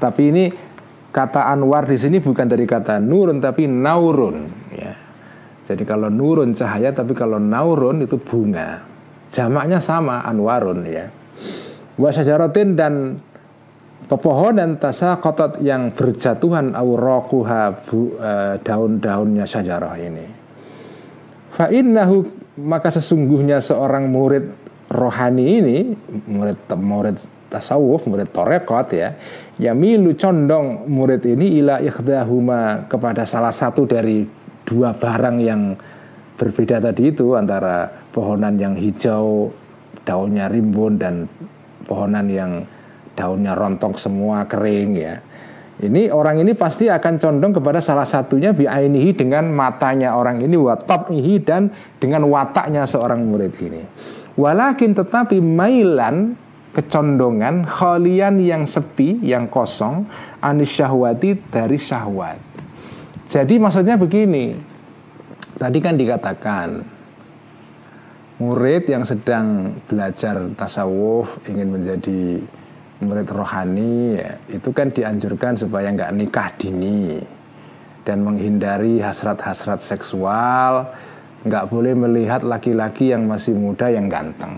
tapi 0.00 0.32
ini 0.32 0.44
kata 1.10 1.50
anwar 1.50 1.84
di 1.84 1.98
sini 1.98 2.22
bukan 2.22 2.46
dari 2.48 2.64
kata 2.64 3.02
nurun 3.02 3.42
tapi 3.42 3.66
naurun 3.66 4.36
ya. 4.72 4.94
Jadi 5.70 5.86
kalau 5.86 6.10
nurun 6.10 6.56
cahaya 6.56 6.90
tapi 6.90 7.14
kalau 7.14 7.38
naurun 7.38 8.02
itu 8.02 8.18
bunga. 8.18 8.82
Jamaknya 9.30 9.78
sama 9.78 10.26
anwarun 10.26 10.82
ya. 10.88 11.06
Wasajaratin 11.94 12.74
dan 12.74 12.94
pepohonan 14.10 14.80
kotot 15.22 15.62
yang 15.62 15.94
berjatuhan 15.94 16.74
auraquha 16.74 17.70
uh, 17.70 18.54
daun-daunnya 18.64 19.46
sajarah 19.46 19.94
ini. 20.00 20.26
Fa 21.54 21.70
innahu 21.70 22.26
maka 22.58 22.90
sesungguhnya 22.90 23.62
seorang 23.62 24.10
murid 24.10 24.59
rohani 24.90 25.44
ini 25.62 25.76
murid 26.26 26.58
murid 26.74 27.16
tasawuf, 27.50 28.06
murid 28.10 28.30
torekot 28.30 28.90
ya, 28.94 29.14
ya 29.58 29.74
milu 29.74 30.14
condong 30.18 30.86
murid 30.90 31.22
ini 31.26 31.62
ila 31.62 31.78
ikhdahuma 31.82 32.90
kepada 32.90 33.22
salah 33.26 33.54
satu 33.54 33.86
dari 33.86 34.26
dua 34.66 34.94
barang 34.94 35.36
yang 35.42 35.74
berbeda 36.38 36.78
tadi 36.78 37.10
itu 37.10 37.34
antara 37.34 37.90
pohonan 38.14 38.58
yang 38.58 38.74
hijau 38.78 39.50
daunnya 40.06 40.46
rimbun 40.46 40.98
dan 40.98 41.26
pohonan 41.86 42.26
yang 42.30 42.52
daunnya 43.18 43.52
rontok 43.58 43.98
semua 43.98 44.46
kering 44.46 44.90
ya. 44.96 45.18
Ini 45.80 46.12
orang 46.12 46.44
ini 46.44 46.52
pasti 46.52 46.92
akan 46.92 47.16
condong 47.16 47.56
kepada 47.56 47.80
salah 47.80 48.04
satunya 48.04 48.52
biainihi 48.52 49.16
dengan 49.16 49.48
matanya 49.48 50.12
orang 50.12 50.44
ini 50.44 50.60
ini 50.60 51.40
dan 51.40 51.72
dengan 51.96 52.28
wataknya 52.28 52.84
seorang 52.84 53.24
murid 53.24 53.56
ini. 53.64 53.82
Walakin 54.38 54.94
tetapi 54.94 55.42
mailan 55.42 56.38
kecondongan 56.70 57.66
khalian 57.66 58.38
yang 58.38 58.62
sepi, 58.66 59.18
yang 59.26 59.50
kosong 59.50 60.06
anis 60.38 60.70
syahwati 60.70 61.34
dari 61.50 61.78
syahwat. 61.78 62.38
Jadi 63.26 63.54
maksudnya 63.58 63.98
begini. 63.98 64.54
Tadi 65.60 65.78
kan 65.82 65.98
dikatakan 65.98 66.68
murid 68.40 68.88
yang 68.88 69.04
sedang 69.04 69.76
belajar 69.84 70.40
tasawuf 70.56 71.28
ingin 71.44 71.68
menjadi 71.68 72.40
murid 73.04 73.28
rohani 73.28 74.16
ya, 74.16 74.40
itu 74.48 74.72
kan 74.72 74.88
dianjurkan 74.88 75.60
supaya 75.60 75.92
nggak 75.92 76.16
nikah 76.16 76.48
dini 76.56 77.20
dan 78.08 78.24
menghindari 78.24 79.04
hasrat-hasrat 79.04 79.84
seksual 79.84 80.88
nggak 81.44 81.64
boleh 81.72 81.92
melihat 81.96 82.44
laki-laki 82.44 83.12
yang 83.12 83.24
masih 83.24 83.56
muda 83.56 83.88
yang 83.88 84.12
ganteng 84.12 84.56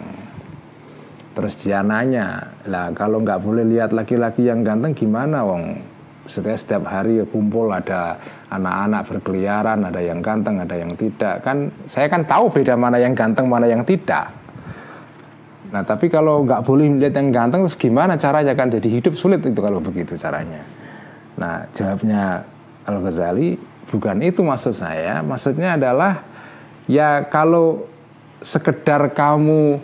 Terus 1.33 1.57
dia 1.65 1.81
nanya, 1.81 2.53
lah 2.69 2.93
kalau 2.93 3.25
nggak 3.25 3.41
boleh 3.41 3.65
lihat 3.65 3.97
laki-laki 3.97 4.53
yang 4.53 4.61
ganteng 4.61 4.93
gimana 4.93 5.41
wong? 5.49 5.81
Setiap 6.29 6.55
setiap 6.55 6.85
hari 6.87 7.19
kumpul 7.27 7.73
ada 7.73 8.21
anak-anak 8.53 9.03
berkeliaran, 9.11 9.81
ada 9.83 9.99
yang 9.99 10.21
ganteng, 10.21 10.61
ada 10.61 10.77
yang 10.77 10.93
tidak. 10.95 11.41
Kan 11.41 11.73
saya 11.89 12.07
kan 12.13 12.29
tahu 12.29 12.53
beda 12.53 12.77
mana 12.77 13.01
yang 13.01 13.17
ganteng, 13.17 13.49
mana 13.49 13.65
yang 13.65 13.83
tidak. 13.83 14.29
Nah 15.73 15.83
tapi 15.83 16.13
kalau 16.13 16.45
nggak 16.45 16.63
boleh 16.69 17.01
lihat 17.01 17.17
yang 17.17 17.33
ganteng, 17.33 17.65
terus 17.65 17.81
gimana 17.81 18.21
caranya 18.21 18.53
kan 18.53 18.69
jadi 18.69 18.89
hidup 18.93 19.17
sulit 19.17 19.41
itu 19.41 19.59
kalau 19.59 19.81
begitu 19.81 20.15
caranya. 20.21 20.61
Nah 21.41 21.65
jawabnya 21.73 22.45
Al 22.85 23.01
Ghazali 23.01 23.57
bukan 23.89 24.21
itu 24.21 24.45
maksud 24.45 24.77
saya. 24.77 25.25
Maksudnya 25.25 25.81
adalah 25.81 26.32
ya 26.93 27.25
kalau 27.33 27.89
sekedar 28.45 29.17
kamu 29.17 29.81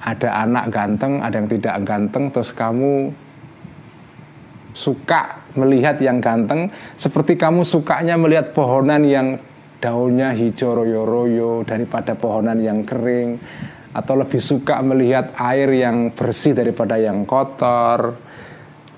ada 0.00 0.48
anak 0.48 0.72
ganteng, 0.72 1.20
ada 1.20 1.36
yang 1.36 1.50
tidak 1.52 1.76
ganteng, 1.84 2.32
terus 2.32 2.56
kamu 2.56 3.12
suka 4.72 5.44
melihat 5.58 6.00
yang 6.00 6.24
ganteng, 6.24 6.72
seperti 6.96 7.36
kamu 7.36 7.68
sukanya 7.68 8.16
melihat 8.16 8.56
pohonan 8.56 9.04
yang 9.04 9.36
daunnya 9.76 10.32
hijau 10.32 10.80
royo-royo 10.80 11.68
daripada 11.68 12.16
pohonan 12.16 12.56
yang 12.64 12.80
kering, 12.88 13.36
atau 13.92 14.14
lebih 14.16 14.40
suka 14.40 14.80
melihat 14.80 15.36
air 15.36 15.68
yang 15.76 16.16
bersih 16.16 16.56
daripada 16.56 16.96
yang 16.96 17.28
kotor, 17.28 18.16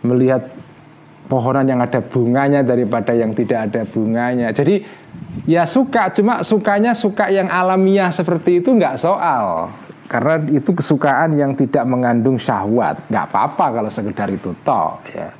melihat 0.06 0.46
pohonan 1.26 1.66
yang 1.66 1.80
ada 1.80 1.98
bunganya 2.04 2.60
daripada 2.60 3.16
yang 3.16 3.32
tidak 3.32 3.72
ada 3.72 3.82
bunganya. 3.88 4.52
Jadi 4.52 5.01
ya 5.48 5.66
suka, 5.66 6.12
cuma 6.14 6.42
sukanya 6.46 6.94
suka 6.94 7.28
yang 7.32 7.50
alamiah 7.50 8.10
seperti 8.12 8.62
itu 8.62 8.74
nggak 8.74 8.98
soal. 9.00 9.72
Karena 10.06 10.36
itu 10.52 10.76
kesukaan 10.76 11.40
yang 11.40 11.56
tidak 11.56 11.88
mengandung 11.88 12.36
syahwat. 12.36 13.00
Nggak 13.08 13.32
apa-apa 13.32 13.80
kalau 13.80 13.90
sekedar 13.90 14.28
itu 14.28 14.52
toh 14.60 15.00
ya. 15.08 15.32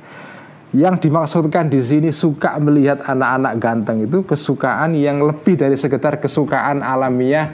Yang 0.73 1.05
dimaksudkan 1.05 1.69
di 1.69 1.77
sini 1.77 2.09
suka 2.09 2.57
melihat 2.57 3.05
anak-anak 3.05 3.53
ganteng 3.61 4.09
itu 4.09 4.25
kesukaan 4.25 4.97
yang 4.97 5.21
lebih 5.21 5.53
dari 5.53 5.77
sekedar 5.77 6.17
kesukaan 6.17 6.81
alamiah. 6.81 7.53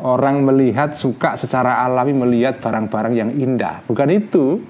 Orang 0.00 0.44
melihat 0.44 0.96
suka 0.96 1.36
secara 1.36 1.84
alami 1.84 2.16
melihat 2.16 2.56
barang-barang 2.60 3.14
yang 3.14 3.30
indah. 3.36 3.84
Bukan 3.84 4.08
itu 4.08 4.64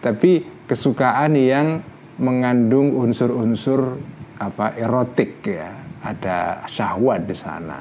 tapi 0.00 0.44
kesukaan 0.64 1.36
yang 1.36 1.84
mengandung 2.16 2.96
unsur-unsur 2.96 4.00
apa 4.40 4.76
erotik 4.80 5.44
ya 5.44 5.83
ada 6.04 6.62
syahwat 6.68 7.24
di 7.24 7.32
sana 7.32 7.80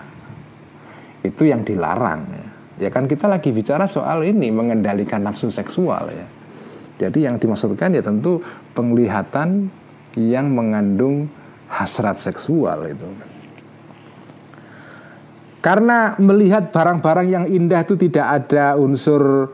itu 1.23 1.47
yang 1.47 1.63
dilarang 1.63 2.21
ya. 2.31 2.47
Ya 2.73 2.89
kan 2.89 3.05
kita 3.05 3.29
lagi 3.29 3.53
bicara 3.53 3.85
soal 3.85 4.25
ini 4.25 4.49
mengendalikan 4.49 5.21
nafsu 5.23 5.53
seksual 5.53 6.09
ya. 6.09 6.27
Jadi 6.99 7.25
yang 7.25 7.37
dimaksudkan 7.37 7.93
ya 7.93 8.01
tentu 8.01 8.41
penglihatan 8.73 9.69
yang 10.17 10.51
mengandung 10.51 11.29
hasrat 11.69 12.17
seksual 12.17 12.85
itu. 12.89 13.07
Karena 15.63 16.19
melihat 16.19 16.75
barang-barang 16.75 17.27
yang 17.29 17.45
indah 17.47 17.87
itu 17.87 17.95
tidak 17.95 18.43
ada 18.43 18.75
unsur 18.75 19.47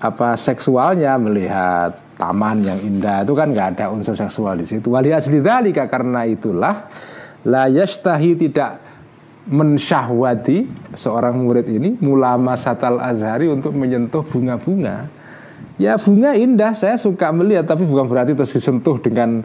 apa 0.00 0.38
seksualnya 0.38 1.18
melihat 1.20 1.92
taman 2.16 2.64
yang 2.64 2.78
indah 2.80 3.26
itu 3.26 3.34
kan 3.36 3.52
nggak 3.52 3.68
ada 3.76 3.90
unsur 3.90 4.14
seksual 4.14 4.54
di 4.60 4.70
situ. 4.70 4.86
Wali 4.86 5.10
asli 5.10 5.42
dalika 5.42 5.90
karena 5.90 6.24
itulah 6.24 6.88
la 7.44 7.68
yastahi 7.68 8.36
tidak 8.36 8.80
mensyahwati 9.48 10.68
seorang 10.94 11.40
murid 11.40 11.66
ini 11.66 11.96
mulama 11.98 12.54
satal 12.54 13.00
azhari 13.00 13.48
untuk 13.48 13.72
menyentuh 13.72 14.22
bunga-bunga. 14.22 15.08
Ya 15.80 15.96
bunga 15.96 16.36
indah, 16.36 16.76
saya 16.76 17.00
suka 17.00 17.32
melihat 17.32 17.64
tapi 17.64 17.88
bukan 17.88 18.04
berarti 18.04 18.36
terus 18.36 18.52
disentuh 18.52 19.00
dengan 19.00 19.40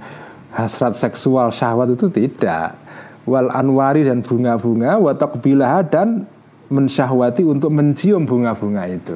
hasrat 0.51 0.99
seksual 0.99 1.51
syahwat 1.51 1.95
itu 1.95 2.11
tidak 2.11 2.75
wal 3.23 3.49
anwari 3.49 4.03
dan 4.03 4.21
bunga-bunga 4.21 4.99
watak 4.99 5.39
bilah 5.39 5.81
dan 5.87 6.27
mensyahwati 6.67 7.41
untuk 7.47 7.71
mencium 7.71 8.27
bunga-bunga 8.27 8.83
itu. 8.91 9.15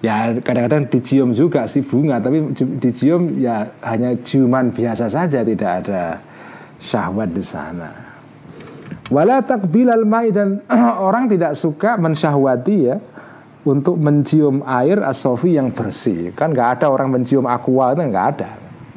Ya 0.00 0.32
kadang-kadang 0.32 0.88
dicium 0.88 1.36
juga 1.36 1.68
sih 1.68 1.84
bunga 1.84 2.18
tapi 2.24 2.56
dicium 2.80 3.36
ya 3.36 3.68
hanya 3.84 4.16
ciuman 4.24 4.72
biasa 4.72 5.12
saja 5.12 5.44
tidak 5.44 5.84
ada 5.84 6.29
syahwat 6.80 7.30
di 7.30 7.44
sana. 7.44 8.10
Wala 9.12 9.42
takbilal 9.42 10.06
mai 10.08 10.32
dan 10.32 10.64
orang 11.06 11.28
tidak 11.28 11.54
suka 11.54 12.00
mensyahwati 12.00 12.76
ya 12.80 12.96
untuk 13.66 14.00
mencium 14.00 14.64
air 14.64 15.04
asofi 15.04 15.60
yang 15.60 15.70
bersih. 15.70 16.32
Kan 16.32 16.56
nggak 16.56 16.80
ada 16.80 16.86
orang 16.88 17.12
mencium 17.12 17.44
aqua 17.44 17.92
itu 17.92 18.02
nggak 18.02 18.26
ada. 18.36 18.50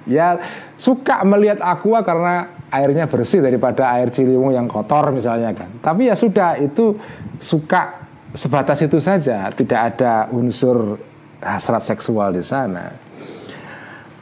Ya 0.03 0.39
suka 0.79 1.23
melihat 1.23 1.63
aqua 1.63 2.03
karena 2.03 2.51
airnya 2.73 3.05
bersih 3.07 3.39
daripada 3.39 3.87
air 3.93 4.09
Ciliwung 4.09 4.55
yang 4.55 4.65
kotor 4.65 5.11
misalnya 5.11 5.51
kan. 5.53 5.69
Tapi 5.83 6.09
ya 6.09 6.15
sudah 6.15 6.57
itu 6.59 6.97
suka 7.37 8.03
sebatas 8.33 8.81
itu 8.81 8.97
saja, 8.97 9.53
tidak 9.53 9.93
ada 9.93 10.27
unsur 10.33 10.97
hasrat 11.37 11.85
seksual 11.85 12.33
di 12.33 12.41
sana. 12.41 12.89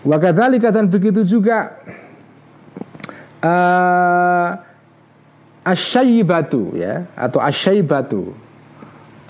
Wakadhalika 0.01 0.73
dan 0.73 0.89
begitu 0.89 1.21
juga 1.23 1.77
uh, 3.41 4.49
asyaibatu 5.65 6.77
ya 6.77 7.05
atau 7.18 7.41
asyaibatu. 7.41 8.34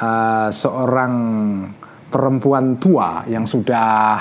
Uh, 0.02 0.50
seorang 0.50 1.14
perempuan 2.10 2.74
tua 2.82 3.22
yang 3.30 3.46
sudah 3.46 4.18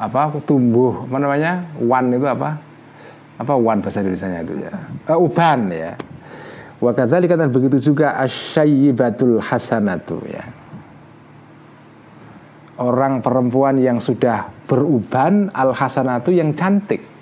apa 0.00 0.32
tumbuh 0.48 1.04
apa 1.04 1.16
namanya 1.20 1.52
wan 1.84 2.08
itu 2.08 2.24
apa? 2.24 2.56
Apa 3.36 3.52
wan 3.60 3.84
bahasa 3.84 4.00
Indonesia 4.00 4.40
itu 4.40 4.54
ya? 4.64 4.72
Uh, 5.12 5.24
uban 5.28 5.68
ya. 5.68 5.92
Wa 6.80 6.96
kadzalika 6.96 7.36
dan 7.36 7.52
begitu 7.52 7.92
juga 7.92 8.16
asyayyibatul 8.24 9.38
hasanatu 9.38 10.24
ya. 10.26 10.44
Orang 12.74 13.22
perempuan 13.22 13.78
yang 13.78 14.02
sudah 14.02 14.50
beruban 14.66 15.52
al 15.54 15.70
hasanatu 15.76 16.34
yang 16.34 16.56
cantik 16.56 17.13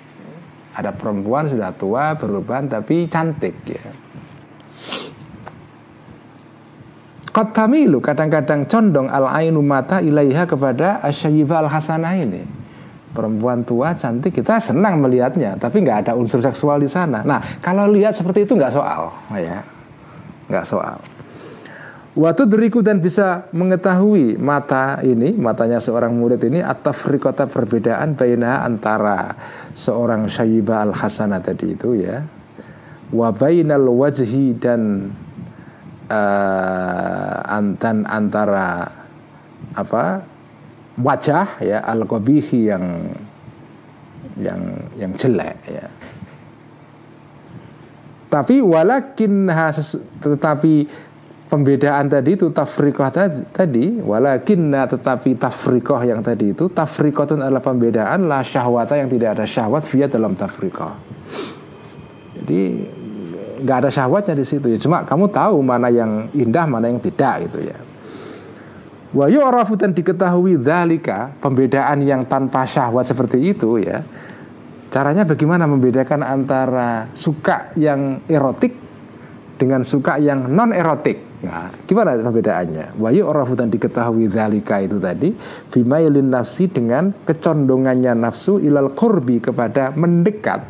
ada 0.73 0.91
perempuan 0.93 1.45
sudah 1.45 1.71
tua 1.77 2.17
beruban 2.17 2.65
tapi 2.65 3.05
cantik 3.05 3.55
ya. 3.65 3.85
Qatamilu 7.33 7.97
kadang-kadang 7.97 8.69
condong 8.69 9.09
al 9.09 9.25
ainu 9.25 9.61
mata 9.65 9.97
ilaiha 9.97 10.45
kepada 10.45 11.01
asyayyibah 11.01 11.65
al 11.65 11.69
hasanah 11.69 12.13
ini. 12.17 12.45
Perempuan 13.13 13.61
tua 13.61 13.93
cantik 13.93 14.33
kita 14.33 14.57
senang 14.57 14.97
melihatnya 14.97 15.57
tapi 15.61 15.85
nggak 15.85 16.09
ada 16.09 16.11
unsur 16.17 16.41
seksual 16.41 16.81
di 16.81 16.89
sana. 16.89 17.21
Nah 17.21 17.41
kalau 17.61 17.89
lihat 17.89 18.17
seperti 18.17 18.45
itu 18.45 18.57
nggak 18.57 18.73
soal 18.73 19.13
ya. 19.33 19.61
Nggak 20.49 20.65
soal 20.65 20.97
Waktu 22.13 22.45
deriku 22.45 22.85
dan 22.85 23.01
bisa 23.01 23.49
mengetahui 23.49 24.37
mata 24.37 25.01
ini, 25.01 25.33
matanya 25.33 25.81
seorang 25.81 26.13
murid 26.13 26.45
ini 26.45 26.61
atau 26.61 26.93
frikota 26.93 27.49
perbedaan 27.49 28.13
baina 28.13 28.61
antara 28.61 29.33
seorang 29.73 30.29
syayibah 30.29 30.85
al 30.85 30.93
hasanah 30.93 31.41
tadi 31.41 31.73
itu 31.73 32.05
ya, 32.05 32.21
wabainal 33.09 33.89
wajhi 33.89 34.53
dan 34.61 35.09
uh, 36.05 37.37
antan 37.49 38.05
antara 38.05 38.93
apa 39.73 40.21
wajah 41.01 41.65
ya 41.65 41.81
al 41.81 42.05
qabihi 42.05 42.59
yang 42.69 42.85
yang 44.37 44.61
yang 45.01 45.11
jelek 45.17 45.57
ya. 45.65 45.89
Tapi 48.29 48.61
walakin 48.61 49.49
tetapi 50.21 50.73
pembedaan 51.53 52.09
tadi 52.09 52.33
itu 52.33 52.49
tafriqah 52.49 53.13
tadi 53.53 54.01
walakinna 54.01 54.89
tetapi 54.89 55.37
tafriqah 55.37 56.01
yang 56.01 56.25
tadi 56.25 56.49
itu 56.49 56.65
tafriqah 56.65 57.29
itu 57.29 57.33
adalah 57.37 57.61
pembedaan 57.61 58.25
la 58.25 58.41
syahwata 58.41 58.97
yang 58.97 59.05
tidak 59.05 59.37
ada 59.37 59.45
syahwat 59.45 59.85
via 59.85 60.09
dalam 60.09 60.33
tafriqah. 60.33 60.97
Jadi 62.41 62.61
nggak 63.61 63.77
ada 63.85 63.89
syahwatnya 63.93 64.33
di 64.33 64.45
situ 64.49 64.65
ya. 64.65 64.81
Cuma 64.81 65.05
kamu 65.05 65.29
tahu 65.29 65.61
mana 65.61 65.93
yang 65.93 66.25
indah, 66.33 66.65
mana 66.65 66.89
yang 66.89 66.97
tidak 66.97 67.45
gitu 67.45 67.69
ya. 67.69 67.77
Wa 69.13 69.29
yu'rafu 69.29 69.77
dan 69.77 69.93
diketahui 69.93 70.57
dzalika, 70.57 71.37
pembedaan 71.37 72.01
yang 72.01 72.25
tanpa 72.25 72.65
syahwat 72.65 73.05
seperti 73.05 73.37
itu 73.37 73.77
ya. 73.77 74.01
Caranya 74.89 75.21
bagaimana 75.21 75.69
membedakan 75.69 76.25
antara 76.25 77.13
suka 77.13 77.69
yang 77.77 78.25
erotik 78.25 78.73
dengan 79.61 79.85
suka 79.85 80.17
yang 80.17 80.49
non 80.49 80.73
erotik? 80.73 81.32
Nah, 81.43 81.67
gimana 81.83 82.15
pembedaannya? 82.15 82.95
Wa 82.95 83.11
yu'rafu 83.11 83.59
dan 83.59 83.67
diketahui 83.67 84.31
dzalika 84.31 84.79
itu 84.79 84.95
tadi 84.95 85.35
bimailin 85.75 86.31
nafsi 86.31 86.71
dengan 86.71 87.11
kecondongannya 87.27 88.15
nafsu 88.15 88.63
ilal 88.63 88.95
qurbi 88.95 89.43
kepada 89.43 89.91
mendekat 89.91 90.63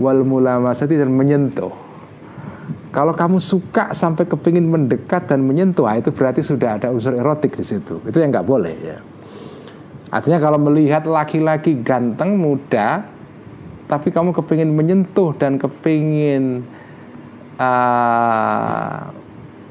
wal 0.00 0.24
mulamasati 0.24 0.96
dan 0.96 1.12
menyentuh 1.12 1.88
kalau 2.88 3.12
kamu 3.12 3.36
suka 3.36 3.92
sampai 3.92 4.24
kepingin 4.24 4.64
mendekat 4.64 5.28
dan 5.28 5.44
menyentuh, 5.44 5.84
ah, 5.84 6.00
itu 6.00 6.08
berarti 6.08 6.40
sudah 6.40 6.80
ada 6.80 6.88
unsur 6.88 7.12
erotik 7.12 7.52
di 7.52 7.60
situ. 7.60 8.00
Itu 8.00 8.16
yang 8.16 8.32
nggak 8.32 8.48
boleh 8.48 8.74
ya. 8.80 8.98
Artinya 10.08 10.40
kalau 10.40 10.56
melihat 10.56 11.04
laki-laki 11.04 11.84
ganteng 11.84 12.40
muda, 12.40 13.04
tapi 13.92 14.08
kamu 14.08 14.32
kepingin 14.32 14.72
menyentuh 14.72 15.36
dan 15.36 15.60
kepingin 15.60 16.64
uh, 17.60 19.12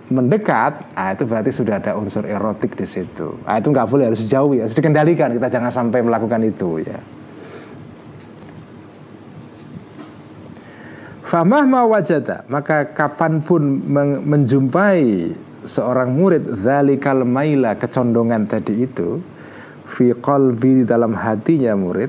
mendekat, 0.07 0.87
ah 0.95 1.11
itu 1.11 1.27
berarti 1.27 1.51
sudah 1.51 1.83
ada 1.83 1.95
unsur 1.99 2.23
erotik 2.23 2.75
di 2.79 2.87
situ. 2.87 3.35
Ah 3.43 3.59
itu 3.59 3.67
nggak 3.71 3.87
boleh 3.87 4.07
harus 4.11 4.23
dijauhi, 4.23 4.63
harus 4.63 4.75
dikendalikan. 4.75 5.35
Kita 5.35 5.47
jangan 5.51 5.71
sampai 5.71 5.99
melakukan 5.99 6.41
itu 6.47 6.83
ya. 6.83 6.99
Famah 11.27 11.67
maka 12.47 12.87
kapan 12.95 13.43
pun 13.43 13.83
menjumpai 14.23 15.35
seorang 15.67 16.15
murid 16.15 16.63
zalikal 16.63 17.27
maila 17.27 17.75
kecondongan 17.75 18.47
tadi 18.47 18.87
itu 18.87 19.19
fi 19.91 20.15
qalbi 20.15 20.87
dalam 20.87 21.11
hatinya 21.11 21.75
murid 21.75 22.07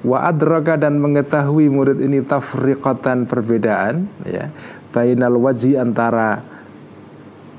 wa 0.00 0.24
adraka 0.24 0.80
dan 0.80 0.96
mengetahui 0.96 1.68
murid 1.68 2.00
ini 2.00 2.24
tafriqatan 2.24 3.28
perbedaan 3.28 4.08
ya 4.24 4.48
bainal 4.88 5.36
wajhi 5.36 5.76
antara 5.76 6.40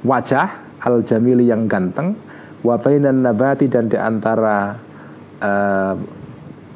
wajah 0.01 0.79
al 0.81 1.05
jamili 1.05 1.49
yang 1.49 1.69
ganteng 1.69 2.17
wa 2.61 2.77
nabati 2.77 3.65
dan 3.69 3.89
di 3.89 3.97
antara 3.97 4.77
uh, 5.41 5.93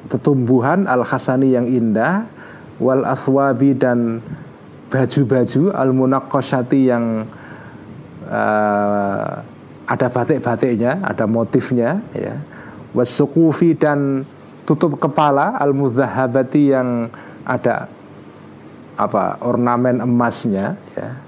tetumbuhan 0.10 0.86
al 0.86 1.06
hasani 1.06 1.54
yang 1.54 1.66
indah 1.70 2.26
wal 2.82 3.06
aswabi 3.06 3.74
dan 3.78 4.22
baju-baju 4.90 5.74
al 5.74 5.92
munaqqashati 5.94 6.80
yang 6.90 7.26
uh, 8.30 9.42
ada 9.86 10.08
batik-batiknya, 10.10 11.06
ada 11.06 11.30
motifnya 11.30 12.02
ya. 12.14 12.36
Wasukufi 12.96 13.76
dan 13.78 14.24
tutup 14.66 14.98
kepala 14.98 15.60
al 15.62 15.76
mudzahabati 15.76 16.74
yang 16.74 17.12
ada 17.46 17.86
apa 18.98 19.38
ornamen 19.44 20.02
emasnya 20.02 20.80
ya. 20.96 21.25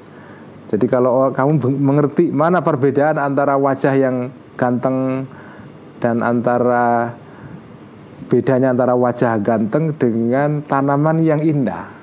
Jadi 0.67 0.85
kalau 0.91 1.31
kamu 1.31 1.79
mengerti 1.79 2.27
mana 2.27 2.59
perbedaan 2.59 3.15
antara 3.15 3.55
wajah 3.55 3.95
yang 3.95 4.27
ganteng 4.59 5.23
dan 6.03 6.19
antara 6.19 7.15
bedanya 8.27 8.75
antara 8.75 8.91
wajah 8.93 9.39
ganteng 9.39 9.95
dengan 9.95 10.59
tanaman 10.67 11.23
yang 11.23 11.39
indah. 11.39 11.95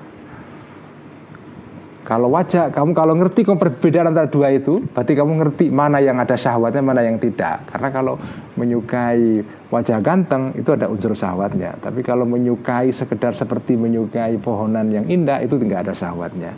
Kalau 2.05 2.29
wajah 2.29 2.69
kamu 2.69 2.93
kalau 2.93 3.17
ngerti 3.17 3.49
perbedaan 3.49 4.13
antara 4.13 4.29
dua 4.29 4.53
itu, 4.53 4.77
berarti 4.93 5.17
kamu 5.17 5.41
ngerti 5.41 5.65
mana 5.73 5.97
yang 5.97 6.21
ada 6.21 6.37
syahwatnya, 6.37 6.85
mana 6.85 7.01
yang 7.01 7.17
tidak. 7.17 7.65
Karena 7.65 7.89
kalau 7.89 8.21
menyukai 8.53 9.41
wajah 9.73 10.05
ganteng 10.05 10.53
itu 10.53 10.69
ada 10.69 10.85
unsur 10.85 11.17
syahwatnya. 11.17 11.81
Tapi 11.81 12.05
kalau 12.05 12.29
menyukai 12.29 12.93
sekedar 12.93 13.33
seperti 13.33 13.73
menyukai 13.73 14.37
pohonan 14.37 14.93
yang 14.93 15.09
indah 15.09 15.41
itu 15.41 15.57
tidak 15.57 15.89
ada 15.89 15.93
syahwatnya. 15.97 16.53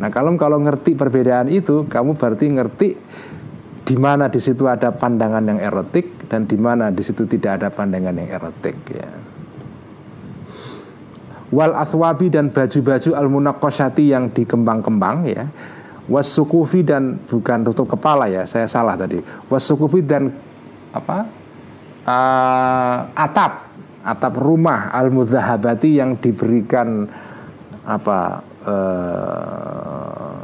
Nah 0.00 0.08
kalau 0.08 0.32
kalau 0.40 0.56
ngerti 0.64 0.96
perbedaan 0.96 1.52
itu, 1.52 1.84
kamu 1.84 2.16
berarti 2.16 2.46
ngerti 2.48 2.88
di 3.84 3.96
mana 4.00 4.32
di 4.32 4.40
situ 4.40 4.64
ada 4.64 4.96
pandangan 4.96 5.44
yang 5.44 5.60
erotik 5.60 6.24
dan 6.30 6.48
di 6.48 6.56
mana 6.56 6.88
di 6.88 7.04
situ 7.04 7.28
tidak 7.28 7.60
ada 7.60 7.68
pandangan 7.68 8.16
yang 8.16 8.28
erotik 8.32 8.76
ya. 8.88 9.10
Wal 11.50 11.74
athwabi 11.74 12.30
dan 12.30 12.48
baju-baju 12.54 13.10
al 13.12 13.28
munakoshati 13.28 14.14
yang 14.14 14.32
dikembang-kembang 14.32 15.16
ya. 15.28 15.44
Wasukufi 16.10 16.82
dan 16.82 17.22
bukan 17.26 17.62
tutup 17.70 17.94
kepala 17.94 18.26
ya, 18.26 18.42
saya 18.48 18.66
salah 18.66 18.96
tadi. 18.98 19.20
Wasukufi 19.52 20.00
dan 20.02 20.32
apa? 20.90 21.26
Uh, 22.00 22.98
atap 23.12 23.68
atap 24.00 24.32
rumah 24.40 24.88
al 24.90 25.12
mudzahabati 25.12 26.00
yang 26.00 26.16
diberikan 26.16 27.04
apa 27.84 28.42
uh, 28.66 30.40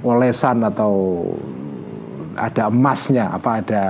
olesan 0.00 0.64
atau 0.64 1.24
ada 2.40 2.72
emasnya 2.72 3.36
apa 3.36 3.50
ada 3.60 3.84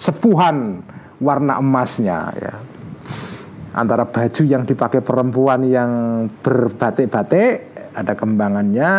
sepuhan 0.00 0.82
warna 1.22 1.62
emasnya 1.62 2.18
ya. 2.34 2.54
Antara 3.72 4.04
baju 4.04 4.42
yang 4.44 4.68
dipakai 4.68 5.00
perempuan 5.00 5.64
yang 5.64 5.90
berbatik-batik 6.44 7.72
ada 7.96 8.12
kembangannya 8.12 8.90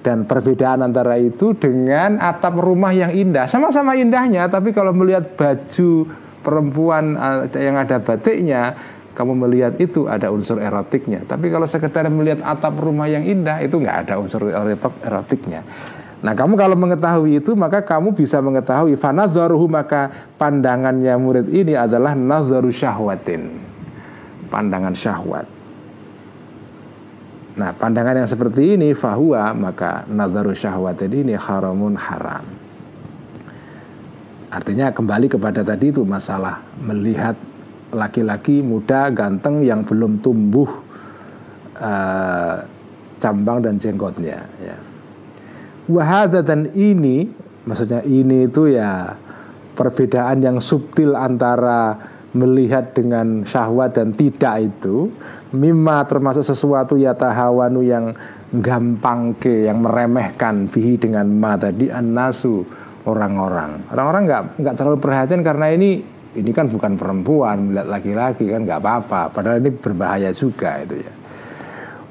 dan 0.00 0.24
perbedaan 0.24 0.80
antara 0.80 1.20
itu 1.20 1.54
dengan 1.54 2.18
atap 2.18 2.58
rumah 2.58 2.90
yang 2.90 3.14
indah. 3.14 3.46
Sama-sama 3.46 3.94
indahnya 3.94 4.48
tapi 4.50 4.74
kalau 4.74 4.90
melihat 4.90 5.38
baju 5.38 6.08
perempuan 6.40 7.14
eh, 7.14 7.62
yang 7.62 7.76
ada 7.76 8.00
batiknya 8.00 8.74
kamu 9.14 9.32
melihat 9.46 9.74
itu 9.82 10.06
ada 10.06 10.30
unsur 10.30 10.62
erotiknya 10.62 11.26
tapi 11.26 11.50
kalau 11.50 11.66
sekedar 11.66 12.06
melihat 12.08 12.42
atap 12.46 12.78
rumah 12.78 13.10
yang 13.10 13.26
indah 13.26 13.60
itu 13.62 13.78
nggak 13.78 14.08
ada 14.08 14.14
unsur 14.18 14.50
erotiknya 15.02 15.62
Nah 16.20 16.36
kamu 16.36 16.52
kalau 16.52 16.76
mengetahui 16.76 17.40
itu 17.40 17.56
maka 17.56 17.80
kamu 17.80 18.12
bisa 18.12 18.44
mengetahui 18.44 18.92
fanadharuhu 19.00 19.64
maka 19.72 20.12
pandangannya 20.36 21.16
murid 21.16 21.48
ini 21.48 21.72
adalah 21.72 22.12
nadharu 22.12 22.68
syahwatin 22.68 23.48
pandangan 24.52 24.92
syahwat. 24.92 25.48
Nah 27.56 27.72
pandangan 27.72 28.20
yang 28.20 28.28
seperti 28.28 28.76
ini 28.76 28.92
fahuwa 28.92 29.56
maka 29.56 30.04
nadharu 30.12 30.52
syahwatin 30.52 31.24
ini 31.24 31.34
haramun 31.40 31.96
haram. 31.96 32.44
Artinya 34.50 34.92
kembali 34.92 35.30
kepada 35.30 35.64
tadi 35.64 35.88
itu 35.88 36.04
masalah 36.04 36.60
melihat 36.82 37.38
laki-laki 37.90 38.62
muda 38.62 39.10
ganteng 39.10 39.66
yang 39.66 39.82
belum 39.82 40.22
tumbuh 40.22 40.68
uh, 41.78 42.62
cambang 43.18 43.60
dan 43.60 43.76
jenggotnya. 43.76 44.46
Ya. 44.62 44.76
Wahada 45.90 46.40
dan 46.40 46.70
ini, 46.72 47.28
maksudnya 47.66 48.00
ini 48.06 48.46
itu 48.46 48.70
ya 48.70 49.18
perbedaan 49.74 50.38
yang 50.40 50.62
subtil 50.62 51.18
antara 51.18 51.98
melihat 52.30 52.94
dengan 52.94 53.42
syahwat 53.42 53.98
dan 53.98 54.14
tidak 54.14 54.70
itu 54.70 55.10
mimma 55.50 56.06
termasuk 56.06 56.46
sesuatu 56.46 56.94
ya 56.94 57.10
tahawanu 57.10 57.82
yang 57.82 58.14
gampang 58.54 59.34
ke 59.34 59.66
yang 59.66 59.82
meremehkan 59.82 60.70
bihi 60.70 60.94
dengan 60.94 61.26
ma 61.26 61.58
tadi 61.58 61.90
an-nasu 61.90 62.62
orang-orang. 63.06 63.90
Orang-orang 63.90 64.22
nggak 64.30 64.42
nggak 64.62 64.74
terlalu 64.78 64.98
perhatian 65.02 65.42
karena 65.42 65.66
ini 65.74 66.19
ini 66.38 66.50
kan 66.54 66.70
bukan 66.70 66.94
perempuan, 66.94 67.70
melihat 67.70 67.88
laki-laki 67.90 68.46
kan 68.50 68.62
nggak 68.62 68.80
apa-apa. 68.80 69.34
Padahal 69.34 69.58
ini 69.58 69.70
berbahaya 69.74 70.30
juga 70.30 70.78
itu 70.82 71.02
ya. 71.02 71.12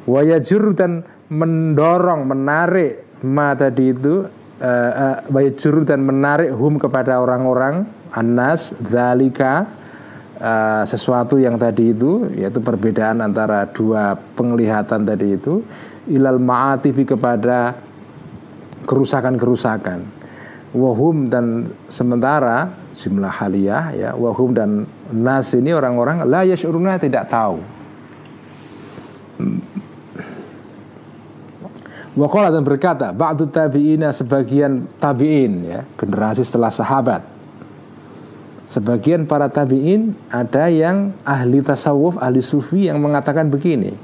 Wayajur 0.10 0.76
dan 0.76 1.06
mendorong, 1.30 2.26
menarik 2.28 3.24
ma 3.24 3.56
tadi 3.56 3.92
itu 3.92 4.26
uh, 4.60 5.20
uh, 5.24 5.84
dan 5.88 6.00
menarik 6.04 6.52
hum 6.56 6.80
kepada 6.80 7.20
orang-orang 7.20 7.88
anas 8.16 8.72
zalika 8.90 9.68
uh, 10.40 10.84
sesuatu 10.88 11.38
yang 11.38 11.60
tadi 11.60 11.92
itu 11.94 12.32
yaitu 12.36 12.64
perbedaan 12.64 13.22
antara 13.22 13.68
dua 13.70 14.16
penglihatan 14.16 15.04
tadi 15.04 15.36
itu 15.36 15.62
ilal 16.10 16.42
ma'atifi 16.42 17.06
kepada 17.06 17.78
kerusakan-kerusakan 18.88 20.00
wahum 20.74 21.30
dan 21.30 21.70
sementara 21.90 22.72
jumlah 23.00 23.32
haliyah 23.32 23.86
ya. 23.96 24.10
Wahum 24.14 24.52
dan 24.52 24.84
nas 25.16 25.56
ini 25.56 25.72
orang-orang 25.72 26.28
la 26.28 26.44
yashuruna 26.44 27.00
tidak 27.00 27.32
tahu. 27.32 27.64
Wakola 32.20 32.52
dan 32.52 32.68
berkata 32.68 33.16
Ba'du 33.16 33.48
tabi'ina 33.48 34.12
sebagian 34.12 34.92
tabi'in 35.00 35.54
ya. 35.64 35.80
Generasi 35.96 36.44
setelah 36.44 36.68
sahabat. 36.68 37.24
Sebagian 38.70 39.26
para 39.26 39.50
tabi'in 39.50 40.14
Ada 40.30 40.70
yang 40.70 41.18
ahli 41.26 41.58
tasawuf 41.66 42.22
Ahli 42.22 42.38
sufi 42.46 42.86
yang 42.86 43.02
mengatakan 43.02 43.50
begini 43.50 43.98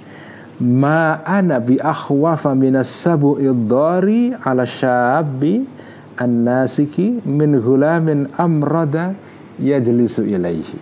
Ma'ana 0.58 1.62
bi 1.62 1.78
akhwafa 1.78 2.56
minas 2.56 2.90
sabu'i 2.90 3.46
dhari 3.46 4.32
ala 4.34 4.64
syabbi 4.64 5.68
an-nasiki 6.18 7.24
min 7.24 7.60
hulamin 7.60 8.32
amrada 8.36 9.16
yajlisu 9.62 10.26
ilaihi. 10.26 10.80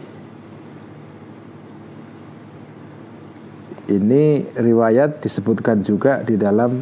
Ini 3.84 4.56
riwayat 4.56 5.20
disebutkan 5.20 5.84
juga 5.84 6.24
di 6.24 6.40
dalam 6.40 6.82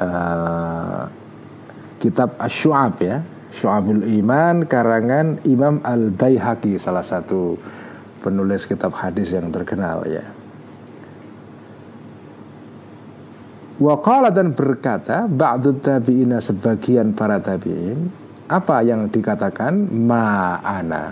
uh, 0.00 1.04
kitab 2.00 2.40
Ash-Shu'ab 2.40 2.94
ya. 3.04 3.20
Syu'abul 3.52 4.08
Iman 4.16 4.64
karangan 4.64 5.44
Imam 5.44 5.84
Al-Baihaqi 5.84 6.80
salah 6.80 7.04
satu 7.04 7.60
penulis 8.24 8.64
kitab 8.64 8.96
hadis 8.96 9.36
yang 9.36 9.52
terkenal 9.52 10.08
ya 10.08 10.24
Waqala 13.80 14.28
dan 14.28 14.52
berkata 14.52 15.24
Ba'du 15.24 15.80
tabi'ina 15.80 16.42
sebagian 16.44 17.16
para 17.16 17.40
tabi'in 17.40 18.10
Apa 18.52 18.84
yang 18.84 19.08
dikatakan? 19.08 19.88
Ma'ana. 19.88 21.04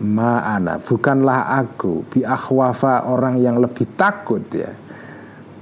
Ma'ana. 0.00 0.80
Bukanlah 0.80 1.60
aku 1.60 2.08
Bi 2.08 2.24
akhwafa 2.24 3.04
orang 3.04 3.36
yang 3.36 3.60
lebih 3.60 3.84
takut 4.00 4.40
ya. 4.48 4.72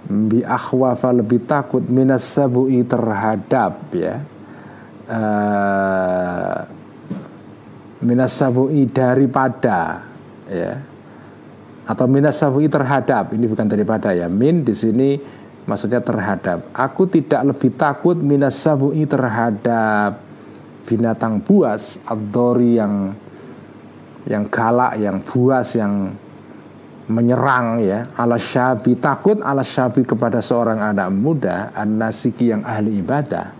Bi 0.06 0.46
akhwafa 0.46 1.10
lebih 1.10 1.42
takut 1.42 1.82
Minas 1.82 2.22
sabu'i 2.22 2.86
terhadap 2.86 3.90
ya. 3.90 4.22
Uh, 5.08 6.58
Minas 7.98 8.30
sabu'i 8.38 8.86
daripada 8.86 10.06
Ya 10.46 10.87
atau 11.88 12.04
minas 12.04 12.36
safui 12.36 12.68
terhadap? 12.68 13.32
Ini 13.32 13.48
bukan 13.48 13.64
daripada 13.64 14.12
ya. 14.12 14.28
Min 14.28 14.60
di 14.60 14.76
sini 14.76 15.16
maksudnya 15.64 16.04
terhadap. 16.04 16.68
Aku 16.76 17.08
tidak 17.08 17.56
lebih 17.56 17.72
takut 17.80 18.20
minas 18.20 18.60
safui 18.60 19.08
terhadap 19.08 20.20
binatang 20.84 21.40
buas 21.40 21.96
adori 22.04 22.76
yang 22.76 23.12
yang 24.28 24.44
galak 24.52 25.00
yang 25.00 25.24
buas 25.24 25.72
yang 25.72 26.12
menyerang 27.08 27.80
ya. 27.80 28.04
Ala 28.20 28.36
syabi 28.36 29.00
takut 29.00 29.40
ala 29.40 29.64
syabi 29.64 30.04
kepada 30.04 30.44
seorang 30.44 30.84
anak 30.84 31.08
muda 31.08 31.72
an 31.72 31.96
nasiki 31.96 32.52
yang 32.52 32.60
ahli 32.68 33.00
ibadah 33.00 33.56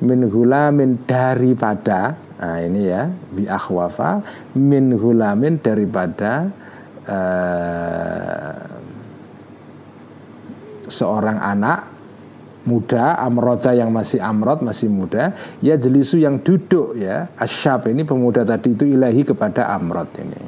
min 0.00 0.28
gulamin 0.28 1.00
daripada 1.08 2.16
nah 2.36 2.60
ini 2.60 2.92
ya 2.92 3.08
bi 3.32 3.48
akhwafa 3.48 4.20
min 4.52 4.92
gulamin 4.92 5.56
daripada 5.56 6.52
uh, 7.06 8.66
seorang 10.86 11.38
anak 11.42 11.96
muda 12.66 13.14
amroda 13.22 13.70
yang 13.70 13.94
masih 13.94 14.18
amrod 14.18 14.58
masih 14.58 14.90
muda 14.90 15.30
ya 15.62 15.78
jelisu 15.78 16.18
yang 16.18 16.42
duduk 16.42 16.98
ya. 16.98 17.30
Asyab 17.38 17.86
ini 17.90 18.02
pemuda 18.02 18.42
tadi 18.42 18.74
itu 18.74 18.84
ilahi 18.86 19.22
kepada 19.22 19.70
amrod 19.70 20.10
ini. 20.18 20.42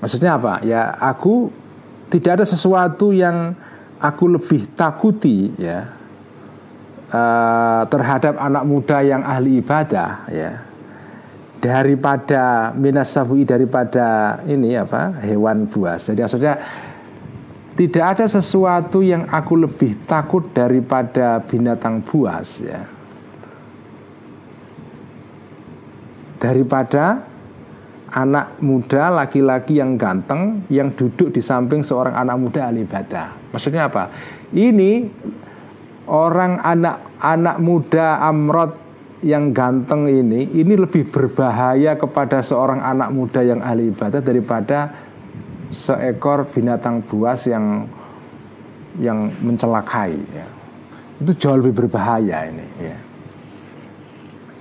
Maksudnya 0.00 0.40
apa? 0.40 0.64
Ya 0.64 0.96
aku 0.98 1.52
tidak 2.10 2.42
ada 2.42 2.46
sesuatu 2.48 3.14
yang 3.14 3.54
aku 4.00 4.24
lebih 4.40 4.66
takuti 4.74 5.52
ya 5.60 5.92
uh, 7.12 7.82
terhadap 7.86 8.40
anak 8.40 8.64
muda 8.64 9.04
yang 9.04 9.22
ahli 9.22 9.60
ibadah 9.60 10.26
ya 10.32 10.69
daripada 11.60 12.72
minas 12.72 13.12
safui 13.12 13.44
daripada 13.44 14.40
ini 14.48 14.74
apa 14.74 15.20
hewan 15.20 15.68
buas. 15.68 16.08
Jadi 16.08 16.20
maksudnya 16.24 16.56
tidak 17.76 18.04
ada 18.16 18.26
sesuatu 18.26 19.04
yang 19.04 19.28
aku 19.28 19.68
lebih 19.68 20.04
takut 20.08 20.48
daripada 20.56 21.40
binatang 21.44 22.00
buas 22.00 22.64
ya. 22.64 22.80
Daripada 26.40 27.20
anak 28.10 28.58
muda 28.64 29.12
laki-laki 29.12 29.78
yang 29.78 29.94
ganteng 30.00 30.64
yang 30.72 30.90
duduk 30.96 31.30
di 31.30 31.44
samping 31.44 31.84
seorang 31.84 32.16
anak 32.16 32.36
muda 32.40 32.72
ahli 32.72 32.82
ibadah. 32.88 33.52
Maksudnya 33.52 33.86
apa? 33.86 34.08
Ini 34.50 35.06
orang 36.08 36.58
anak 36.58 37.20
anak 37.20 37.56
muda 37.62 38.18
amrot 38.24 38.89
yang 39.20 39.52
ganteng 39.52 40.08
ini 40.08 40.48
ini 40.48 40.74
lebih 40.80 41.12
berbahaya 41.12 41.96
kepada 42.00 42.40
seorang 42.40 42.80
anak 42.80 43.12
muda 43.12 43.44
yang 43.44 43.60
ahli 43.60 43.92
ibadah 43.92 44.24
daripada 44.24 44.92
seekor 45.68 46.48
binatang 46.48 47.04
buas 47.04 47.44
yang 47.44 47.84
yang 48.98 49.30
mencelakai 49.44 50.12
ya. 50.16 50.46
Itu 51.20 51.36
jauh 51.36 51.60
lebih 51.60 51.84
berbahaya 51.84 52.48
ini 52.48 52.66
ya. 52.80 52.98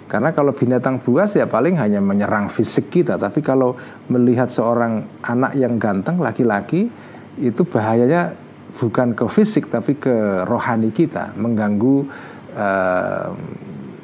Karena 0.10 0.34
kalau 0.34 0.52
binatang 0.52 1.00
buas 1.00 1.38
ya 1.38 1.46
paling 1.46 1.78
hanya 1.78 2.02
menyerang 2.02 2.50
fisik 2.50 2.90
kita, 2.90 3.16
tapi 3.16 3.46
kalau 3.46 3.78
melihat 4.10 4.50
seorang 4.50 5.06
anak 5.22 5.54
yang 5.54 5.78
ganteng 5.78 6.18
laki-laki 6.18 6.90
itu 7.38 7.62
bahayanya 7.62 8.34
bukan 8.76 9.14
ke 9.14 9.24
fisik 9.30 9.70
tapi 9.70 9.96
ke 10.02 10.44
rohani 10.50 10.90
kita, 10.90 11.32
mengganggu 11.38 12.10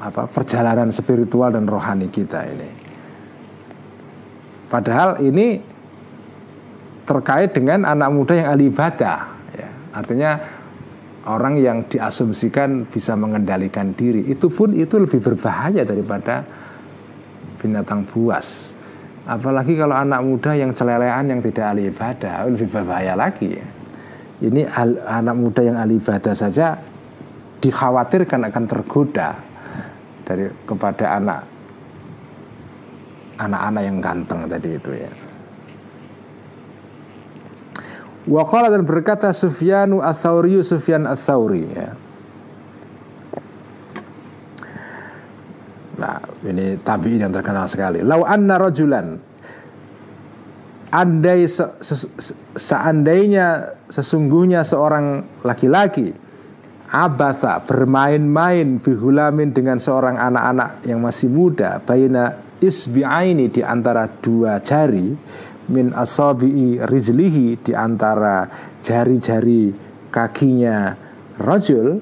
apa 0.05 0.29
perjalanan 0.29 0.93
spiritual 0.93 1.49
dan 1.49 1.65
rohani 1.65 2.13
kita 2.13 2.45
ini. 2.45 2.69
Padahal 4.69 5.17
ini 5.25 5.57
terkait 7.05 7.53
dengan 7.53 7.85
anak 7.85 8.09
muda 8.13 8.33
yang 8.33 8.47
ahli 8.53 8.69
ibadah, 8.69 9.17
ya. 9.53 9.69
artinya 9.93 10.31
orang 11.25 11.57
yang 11.57 11.77
diasumsikan 11.89 12.85
bisa 12.85 13.17
mengendalikan 13.17 13.93
diri 13.97 14.29
itu 14.29 14.49
pun 14.49 14.73
itu 14.77 15.01
lebih 15.01 15.21
berbahaya 15.21 15.81
daripada 15.81 16.45
binatang 17.57 18.05
buas 18.05 18.73
apalagi 19.25 19.73
kalau 19.73 19.97
anak 19.97 20.21
muda 20.21 20.53
yang 20.53 20.69
celelean 20.77 21.25
yang 21.25 21.41
tidak 21.41 21.73
ahli 21.73 21.89
ibadah 21.89 22.45
lebih 22.45 22.69
berbahaya 22.69 23.17
lagi 23.17 23.57
ya. 23.57 23.65
ini 24.45 24.69
anak 25.09 25.35
muda 25.35 25.61
yang 25.65 25.77
ahli 25.81 25.97
ibadah 25.97 26.37
saja 26.37 26.77
dikhawatirkan 27.57 28.45
akan 28.45 28.63
tergoda 28.69 29.54
dari 30.25 30.49
kepada 30.65 31.21
anak 31.21 31.41
anak-anak 33.37 33.83
yang 33.85 33.97
ganteng 34.01 34.39
tadi 34.49 34.69
itu 34.73 34.91
ya 34.91 35.11
Waqala 38.25 38.73
dan 38.73 38.81
berkata 38.81 39.29
Sufyanu 39.29 40.01
Atsauri 40.01 40.57
Sufyan 40.65 41.05
Atsauri 41.05 41.69
ya. 41.69 41.93
Nah, 46.01 46.17
ini 46.41 46.75
tabi'in 46.81 47.21
yang 47.21 47.29
terkenal 47.29 47.69
sekali. 47.69 48.01
Lau 48.01 48.25
anna 48.25 48.57
rajulan 48.57 49.21
andai 50.89 51.45
se, 51.45 51.63
se, 51.85 52.07
seandainya 52.57 53.77
sesungguhnya 53.93 54.65
seorang 54.65 55.21
laki-laki 55.45 56.24
abasa 56.89 57.61
bermain-main 57.65 58.77
bihulamin 58.77 59.51
dengan 59.51 59.81
seorang 59.81 60.17
anak-anak 60.17 60.85
yang 60.85 61.01
masih 61.01 61.29
muda 61.29 61.81
baina 61.81 62.37
isbi'aini 62.61 63.49
di 63.49 63.61
antara 63.65 64.05
dua 64.07 64.61
jari 64.61 65.11
min 65.69 65.91
asabi'i 65.91 66.81
rizlihi 66.85 67.57
di 67.61 67.73
antara 67.73 68.45
jari-jari 68.85 69.73
kakinya 70.13 70.93
rajul 71.41 71.99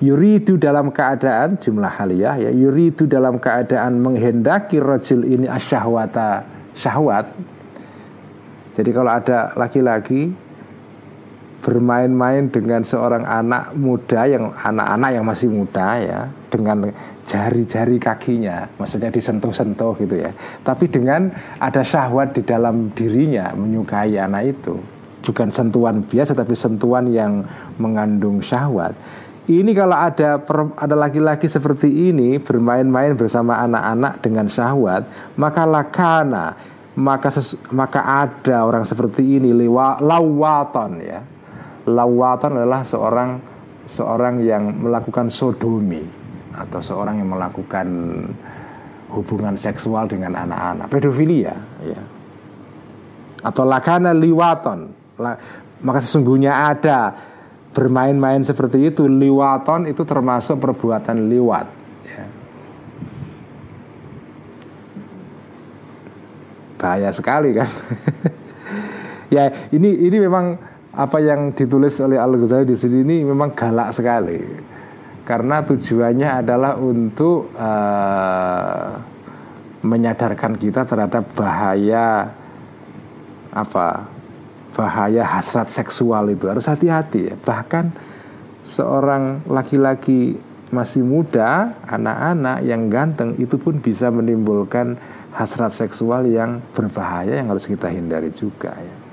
yuridu 0.00 0.56
dalam 0.56 0.90
keadaan 0.90 1.60
jumlah 1.60 1.92
haliyah 2.00 2.48
ya 2.48 2.50
yuridu 2.50 3.04
dalam 3.04 3.38
keadaan 3.38 4.00
menghendaki 4.00 4.80
rajul 4.80 5.22
ini 5.22 5.46
asyahwata 5.46 6.44
syahwat. 6.74 7.30
Jadi 8.74 8.90
kalau 8.90 9.10
ada 9.14 9.54
laki-laki 9.54 10.34
bermain-main 11.64 12.52
dengan 12.52 12.84
seorang 12.84 13.24
anak 13.24 13.72
muda 13.72 14.28
yang 14.28 14.52
anak-anak 14.52 15.10
yang 15.16 15.24
masih 15.24 15.48
muda 15.48 15.96
ya 15.96 16.20
dengan 16.52 16.92
jari-jari 17.24 17.96
kakinya, 17.96 18.68
maksudnya 18.76 19.08
disentuh-sentuh 19.08 19.96
gitu 19.96 20.20
ya. 20.20 20.30
Tapi 20.60 20.92
dengan 20.92 21.32
ada 21.56 21.80
syahwat 21.80 22.36
di 22.36 22.44
dalam 22.44 22.92
dirinya 22.92 23.56
menyukai 23.56 24.20
anak 24.20 24.60
itu, 24.60 24.76
bukan 25.24 25.48
sentuhan 25.48 26.04
biasa 26.04 26.36
tapi 26.36 26.52
sentuhan 26.52 27.08
yang 27.08 27.48
mengandung 27.80 28.44
syahwat. 28.44 28.92
Ini 29.48 29.72
kalau 29.72 29.96
ada 29.96 30.40
ada 30.76 30.96
laki-laki 30.96 31.48
seperti 31.48 32.12
ini 32.12 32.40
bermain-main 32.40 33.16
bersama 33.16 33.56
anak-anak 33.64 34.20
dengan 34.20 34.46
syahwat, 34.52 35.08
maka 35.40 35.64
lakana 35.64 36.56
maka 36.94 37.26
ses, 37.26 37.58
maka 37.74 37.98
ada 37.98 38.62
orang 38.62 38.86
seperti 38.86 39.42
ini 39.42 39.50
lewa, 39.50 39.98
lawaton 39.98 41.02
ya. 41.02 41.33
Lawaton 41.84 42.56
adalah 42.56 42.80
seorang 42.80 43.30
seorang 43.84 44.40
yang 44.40 44.72
melakukan 44.72 45.28
sodomi 45.28 46.00
atau 46.56 46.80
seorang 46.80 47.20
yang 47.20 47.28
melakukan 47.28 47.86
hubungan 49.12 49.54
seksual 49.54 50.08
dengan 50.08 50.32
anak-anak. 50.32 50.88
Pedofilia 50.88 51.54
ya. 51.84 52.00
Atau 53.44 53.68
lakana 53.68 54.16
liwaton. 54.16 54.88
Maka 55.84 55.98
sesungguhnya 56.00 56.72
ada 56.72 57.12
bermain-main 57.76 58.40
seperti 58.40 58.88
itu. 58.88 59.04
Liwaton 59.04 59.84
itu 59.84 60.00
termasuk 60.08 60.56
perbuatan 60.62 61.28
liwat 61.28 61.66
ya. 62.08 62.24
bahaya 66.80 67.10
sekali 67.12 67.56
kan? 67.56 67.68
Ya 69.32 69.50
ini 69.74 69.90
ini 69.90 70.22
memang 70.22 70.54
apa 70.94 71.18
yang 71.18 71.50
ditulis 71.50 71.98
oleh 71.98 72.22
Al 72.22 72.38
Ghazali 72.38 72.70
di 72.70 72.78
sini 72.78 73.02
ini 73.02 73.16
memang 73.26 73.50
galak 73.54 73.90
sekali. 73.90 74.38
Karena 75.24 75.64
tujuannya 75.64 76.28
adalah 76.44 76.76
untuk 76.78 77.50
uh, 77.56 78.92
menyadarkan 79.82 80.54
kita 80.60 80.84
terhadap 80.84 81.24
bahaya 81.34 82.28
apa 83.50 84.06
bahaya 84.76 85.26
hasrat 85.26 85.66
seksual 85.66 86.30
itu. 86.30 86.46
Harus 86.46 86.70
hati-hati 86.70 87.32
ya. 87.32 87.34
bahkan 87.42 87.90
seorang 88.62 89.42
laki-laki 89.50 90.38
masih 90.70 91.06
muda 91.06 91.74
anak-anak 91.86 92.58
yang 92.66 92.90
ganteng 92.90 93.38
itu 93.38 93.54
pun 93.58 93.78
bisa 93.78 94.10
menimbulkan 94.10 94.98
hasrat 95.34 95.70
seksual 95.70 96.26
yang 96.26 96.58
berbahaya 96.74 97.38
yang 97.38 97.50
harus 97.50 97.68
kita 97.68 97.86
hindari 97.86 98.34
juga 98.34 98.74
ya 98.74 99.03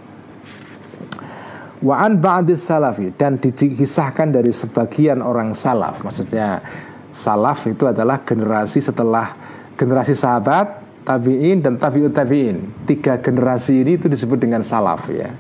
Wa 1.82 2.06
an 2.06 2.22
salafi 2.54 3.10
dan 3.18 3.42
dikisahkan 3.42 4.30
dari 4.30 4.54
sebagian 4.54 5.26
orang 5.26 5.58
salaf. 5.58 6.06
Maksudnya 6.06 6.62
salaf 7.10 7.66
itu 7.66 7.90
adalah 7.90 8.22
generasi 8.22 8.86
setelah 8.86 9.34
generasi 9.74 10.14
sahabat, 10.14 10.78
tabi'in 11.02 11.66
dan 11.66 11.82
tabi'ut 11.82 12.14
tabi'in. 12.14 12.86
Tiga 12.86 13.18
generasi 13.18 13.82
ini 13.82 13.98
itu 13.98 14.06
disebut 14.06 14.38
dengan 14.38 14.62
salaf 14.62 15.10
ya. 15.10 15.34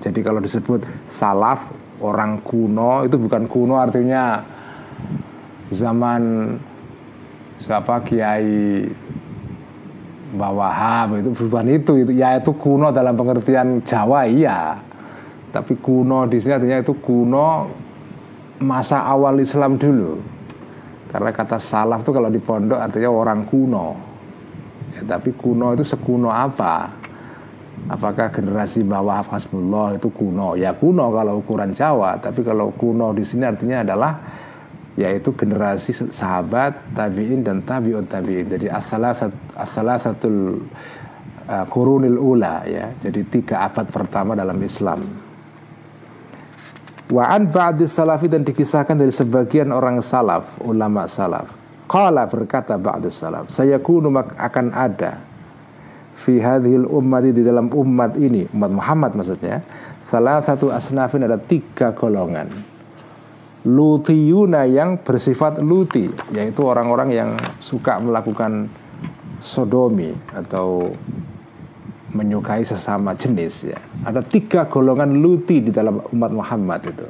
Jadi 0.00 0.24
kalau 0.24 0.40
disebut 0.40 0.88
salaf 1.12 1.68
orang 2.00 2.40
kuno 2.40 3.04
itu 3.04 3.20
bukan 3.20 3.44
kuno 3.44 3.76
artinya 3.76 4.40
zaman 5.68 6.54
siapa 7.60 8.04
kiai 8.04 8.88
Bawahab 10.34 11.22
itu 11.22 11.30
bukan 11.46 11.66
itu 11.70 11.92
itu 12.02 12.12
ya 12.18 12.42
itu 12.42 12.50
kuno 12.58 12.90
dalam 12.90 13.14
pengertian 13.14 13.86
Jawa 13.86 14.26
iya 14.26 14.82
tapi 15.54 15.78
kuno 15.78 16.26
di 16.26 16.42
sini 16.42 16.58
artinya 16.58 16.82
itu 16.82 16.98
kuno 16.98 17.70
masa 18.58 19.06
awal 19.06 19.38
Islam 19.38 19.78
dulu. 19.78 20.18
Karena 21.14 21.30
kata 21.30 21.62
salaf 21.62 22.02
itu 22.02 22.10
kalau 22.10 22.26
di 22.26 22.42
pondok 22.42 22.82
artinya 22.82 23.06
orang 23.06 23.46
kuno. 23.46 23.94
Ya, 24.98 25.14
tapi 25.14 25.30
kuno 25.30 25.78
itu 25.78 25.86
sekuno 25.86 26.26
apa? 26.34 26.90
Apakah 27.86 28.34
generasi 28.34 28.82
bawah 28.82 29.22
Hasbullah 29.22 29.94
itu 29.94 30.10
kuno? 30.10 30.58
Ya 30.58 30.74
kuno 30.74 31.14
kalau 31.14 31.38
ukuran 31.38 31.70
Jawa, 31.70 32.18
tapi 32.18 32.42
kalau 32.42 32.74
kuno 32.74 33.14
di 33.14 33.22
sini 33.22 33.46
artinya 33.46 33.86
adalah 33.86 34.18
yaitu 34.98 35.30
generasi 35.38 35.94
sahabat, 36.10 36.98
tabi'in 36.98 37.46
dan 37.46 37.62
tabi'ut 37.62 38.10
tabi'in. 38.10 38.50
Jadi 38.50 38.66
as-salasatul 39.54 40.66
uh, 41.46 41.66
kurunil 41.70 42.18
ula 42.18 42.66
ya. 42.66 42.90
Jadi 42.98 43.22
tiga 43.30 43.70
abad 43.70 43.86
pertama 43.86 44.34
dalam 44.34 44.58
Islam. 44.58 45.23
Wa 47.12 47.36
an 47.36 47.52
salafi 47.84 48.32
dan 48.32 48.48
dikisahkan 48.48 48.96
dari 48.96 49.12
sebagian 49.12 49.68
orang 49.74 50.00
salaf, 50.00 50.48
ulama 50.64 51.04
salaf. 51.04 51.52
Qala 51.84 52.24
berkata 52.24 52.80
ba'dis 52.80 53.20
salaf, 53.20 53.52
saya 53.52 53.76
kunu 53.76 54.08
akan 54.16 54.72
ada 54.72 55.20
fi 56.16 56.40
hadhil 56.40 56.88
ummati 56.88 57.36
di 57.36 57.44
dalam 57.44 57.68
umat 57.68 58.16
ini, 58.16 58.48
umat 58.56 58.70
Muhammad 58.72 59.12
maksudnya, 59.20 59.60
salah 60.08 60.40
satu 60.40 60.72
asnafin 60.72 61.28
ada 61.28 61.36
tiga 61.36 61.92
golongan. 61.92 62.48
Lutiyuna 63.64 64.64
yang 64.64 65.00
bersifat 65.00 65.60
luti, 65.60 66.08
yaitu 66.32 66.64
orang-orang 66.64 67.12
yang 67.12 67.30
suka 67.60 68.00
melakukan 68.00 68.68
sodomi 69.44 70.12
atau 70.32 70.92
menyukai 72.14 72.62
sesama 72.62 73.12
jenis 73.18 73.74
ya. 73.74 73.78
Ada 74.06 74.22
tiga 74.22 74.70
golongan 74.70 75.18
luti 75.18 75.60
di 75.60 75.74
dalam 75.74 75.98
umat 76.14 76.30
Muhammad 76.30 76.80
itu. 76.86 77.06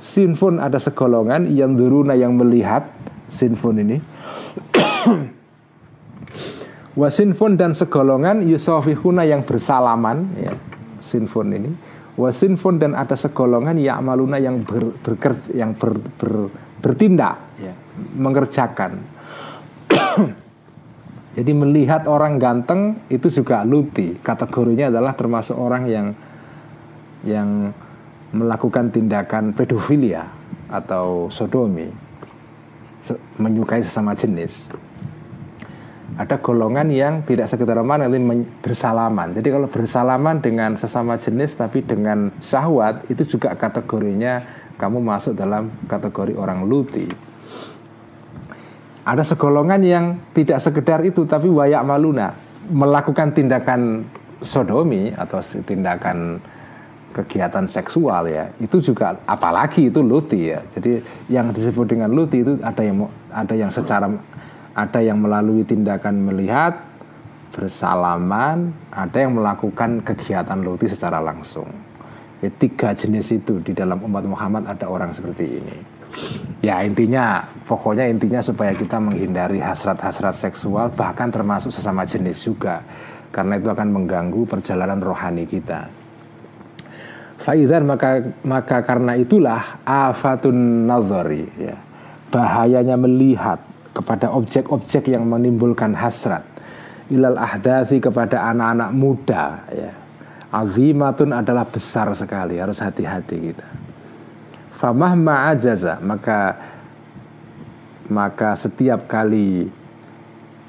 Sinfon 0.00 0.58
ada 0.58 0.80
segolongan 0.80 1.52
yang 1.52 1.76
duruna 1.76 2.16
yang 2.16 2.34
melihat 2.34 2.88
sinfon 3.28 3.76
ini. 3.84 3.96
Wasinfon 6.98 7.54
dan 7.54 7.78
segolongan 7.78 8.42
yusofihuna 8.42 9.22
yang 9.22 9.46
bersalaman 9.46 10.34
ya, 10.34 10.50
sinfon 10.98 11.54
ini. 11.54 11.70
Wasinfon 12.18 12.82
dan 12.82 12.98
ada 12.98 13.14
segolongan 13.14 13.78
ya 13.78 14.02
amaluna 14.02 14.42
yang 14.42 14.66
ber, 14.66 14.90
berkerja, 14.98 15.54
yang 15.54 15.78
ber, 15.78 15.94
ber, 16.18 16.50
bertindak 16.82 17.38
ya, 17.62 17.70
mengerjakan. 18.18 18.98
Jadi 21.38 21.54
melihat 21.54 22.10
orang 22.10 22.42
ganteng 22.42 22.98
itu 23.06 23.30
juga 23.30 23.62
luti. 23.62 24.18
Kategorinya 24.18 24.90
adalah 24.90 25.14
termasuk 25.14 25.54
orang 25.54 25.86
yang 25.86 26.06
yang 27.22 27.70
melakukan 28.34 28.90
tindakan 28.90 29.54
pedofilia 29.54 30.26
atau 30.66 31.30
sodomi, 31.30 31.86
menyukai 33.38 33.86
sesama 33.86 34.18
jenis 34.18 34.66
ada 36.18 36.34
golongan 36.42 36.90
yang 36.90 37.22
tidak 37.22 37.46
sekedar 37.46 37.78
mana 37.86 38.10
nanti 38.10 38.18
bersalaman. 38.58 39.38
Jadi 39.38 39.48
kalau 39.54 39.70
bersalaman 39.70 40.42
dengan 40.42 40.74
sesama 40.74 41.14
jenis 41.14 41.54
tapi 41.54 41.86
dengan 41.86 42.34
syahwat 42.42 43.06
itu 43.06 43.38
juga 43.38 43.54
kategorinya 43.54 44.42
kamu 44.74 44.98
masuk 44.98 45.38
dalam 45.38 45.70
kategori 45.86 46.34
orang 46.34 46.66
luti. 46.66 47.06
Ada 49.08 49.24
segolongan 49.24 49.80
yang 49.80 50.04
tidak 50.36 50.60
sekedar 50.60 51.00
itu 51.00 51.24
tapi 51.24 51.48
wayak 51.48 51.80
maluna 51.80 52.36
melakukan 52.68 53.32
tindakan 53.32 54.04
sodomi 54.44 55.08
atau 55.16 55.40
tindakan 55.64 56.36
kegiatan 57.16 57.64
seksual 57.64 58.28
ya 58.28 58.52
itu 58.60 58.84
juga 58.84 59.16
apalagi 59.24 59.88
itu 59.88 60.04
luti 60.04 60.52
ya 60.52 60.60
jadi 60.76 61.00
yang 61.32 61.56
disebut 61.56 61.88
dengan 61.88 62.12
luti 62.12 62.44
itu 62.44 62.60
ada 62.60 62.84
yang 62.84 63.08
ada 63.32 63.54
yang 63.56 63.72
secara 63.72 64.12
ada 64.78 65.02
yang 65.02 65.18
melalui 65.18 65.66
tindakan 65.66 66.22
melihat, 66.22 66.78
bersalaman, 67.50 68.70
ada 68.94 69.18
yang 69.18 69.34
melakukan 69.34 70.06
kegiatan 70.06 70.62
luti 70.62 70.86
secara 70.86 71.18
langsung. 71.18 71.66
Ya, 72.38 72.46
tiga 72.54 72.94
jenis 72.94 73.34
itu 73.34 73.58
di 73.58 73.74
dalam 73.74 73.98
umat 74.06 74.22
Muhammad 74.22 74.70
ada 74.70 74.86
orang 74.86 75.10
seperti 75.10 75.58
ini. 75.58 75.97
Ya 76.58 76.82
intinya, 76.82 77.46
pokoknya 77.66 78.10
intinya 78.10 78.42
supaya 78.42 78.74
kita 78.74 78.98
menghindari 78.98 79.62
hasrat-hasrat 79.62 80.34
seksual 80.34 80.90
bahkan 80.90 81.30
termasuk 81.30 81.70
sesama 81.70 82.02
jenis 82.02 82.42
juga. 82.42 82.82
Karena 83.30 83.60
itu 83.60 83.68
akan 83.70 83.88
mengganggu 83.92 84.42
perjalanan 84.48 84.98
rohani 84.98 85.44
kita. 85.46 85.86
Faizan 87.38 87.86
maka 87.86 88.18
maka 88.42 88.82
karena 88.82 89.14
itulah 89.14 89.84
afatun 89.86 90.88
nazari 90.90 91.46
ya. 91.54 91.76
Bahayanya 92.28 92.98
melihat 92.98 93.62
kepada 93.94 94.30
objek-objek 94.34 95.10
yang 95.10 95.24
menimbulkan 95.24 95.96
hasrat 95.96 96.44
ilal 97.08 97.40
ahdathi 97.40 97.98
kepada 97.98 98.52
anak-anak 98.52 98.90
muda 98.92 99.44
ya 99.72 99.92
azimatun 100.52 101.32
adalah 101.32 101.64
besar 101.68 102.12
sekali 102.12 102.60
harus 102.60 102.80
hati-hati 102.80 103.36
kita 103.52 103.66
famah 104.78 105.12
ma'ajaza 105.18 105.98
maka 105.98 106.54
maka 108.08 108.54
setiap 108.54 109.10
kali 109.10 109.66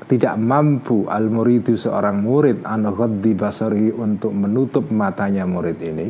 tidak 0.10 0.36
mampu 0.42 1.06
al 1.06 1.30
muridu 1.30 1.78
seorang 1.78 2.18
murid 2.18 2.66
an 2.66 2.90
basari 3.38 3.94
untuk 3.94 4.34
menutup 4.34 4.90
matanya 4.90 5.46
murid 5.46 5.78
ini 5.78 6.10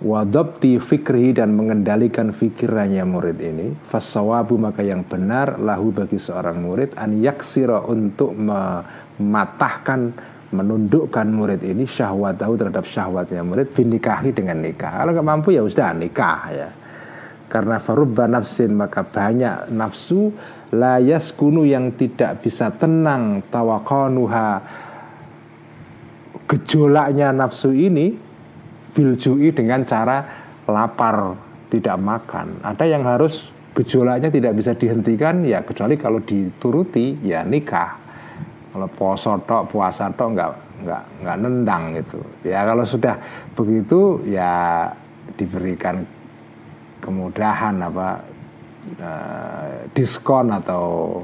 wadabti 0.00 0.80
fikri 0.80 1.36
dan 1.36 1.52
mengendalikan 1.52 2.32
fikirannya 2.32 3.04
murid 3.04 3.38
ini 3.44 3.76
fasawabu 3.92 4.56
maka 4.56 4.80
yang 4.80 5.04
benar 5.04 5.60
lahu 5.60 5.92
bagi 5.92 6.16
seorang 6.16 6.56
murid 6.56 6.96
an 6.96 7.20
yaksira 7.20 7.84
untuk 7.84 8.32
mematahkan 8.32 10.16
menundukkan 10.56 11.28
murid 11.28 11.60
ini 11.60 11.84
syahwat 11.84 12.40
tahu 12.40 12.56
terhadap 12.56 12.88
syahwatnya 12.88 13.42
murid 13.44 13.66
binikahi 13.74 14.30
dengan 14.30 14.62
nikah. 14.62 15.02
Kalau 15.02 15.10
nggak 15.12 15.26
mampu 15.26 15.52
ya 15.52 15.60
sudah 15.66 15.90
nikah 15.92 16.40
ya 16.54 16.68
karena 17.46 17.78
farubba 17.78 18.26
nafsin 18.26 18.74
maka 18.74 19.06
banyak 19.06 19.70
nafsu 19.70 20.34
layas 20.74 21.30
kunu 21.30 21.62
yang 21.62 21.94
tidak 21.94 22.42
bisa 22.42 22.74
tenang 22.74 23.42
tawakanuha 23.50 24.62
gejolaknya 26.46 27.30
nafsu 27.34 27.70
ini 27.74 28.14
biljui 28.94 29.52
dengan 29.52 29.84
cara 29.84 30.24
lapar 30.66 31.36
tidak 31.68 31.96
makan. 31.98 32.62
Ada 32.62 32.86
yang 32.86 33.02
harus 33.04 33.50
gejolaknya 33.76 34.32
tidak 34.32 34.56
bisa 34.56 34.72
dihentikan 34.72 35.44
ya 35.44 35.60
kecuali 35.66 35.98
kalau 35.98 36.22
dituruti 36.22 37.20
ya 37.26 37.44
nikah. 37.44 38.06
Kalau 38.72 38.88
poso 38.92 39.36
tok, 39.44 39.72
puasa 39.72 40.08
tok 40.12 40.28
nggak 40.36 40.50
nggak 40.84 41.02
nggak 41.24 41.36
nendang 41.40 41.82
gitu. 41.96 42.20
Ya 42.46 42.64
kalau 42.64 42.84
sudah 42.84 43.16
begitu 43.56 44.22
ya 44.28 44.86
diberikan 45.36 46.04
kemudahan 47.06 47.78
apa 47.78 48.08
uh, 48.98 49.86
diskon 49.94 50.50
atau 50.50 51.22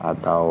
atau 0.00 0.44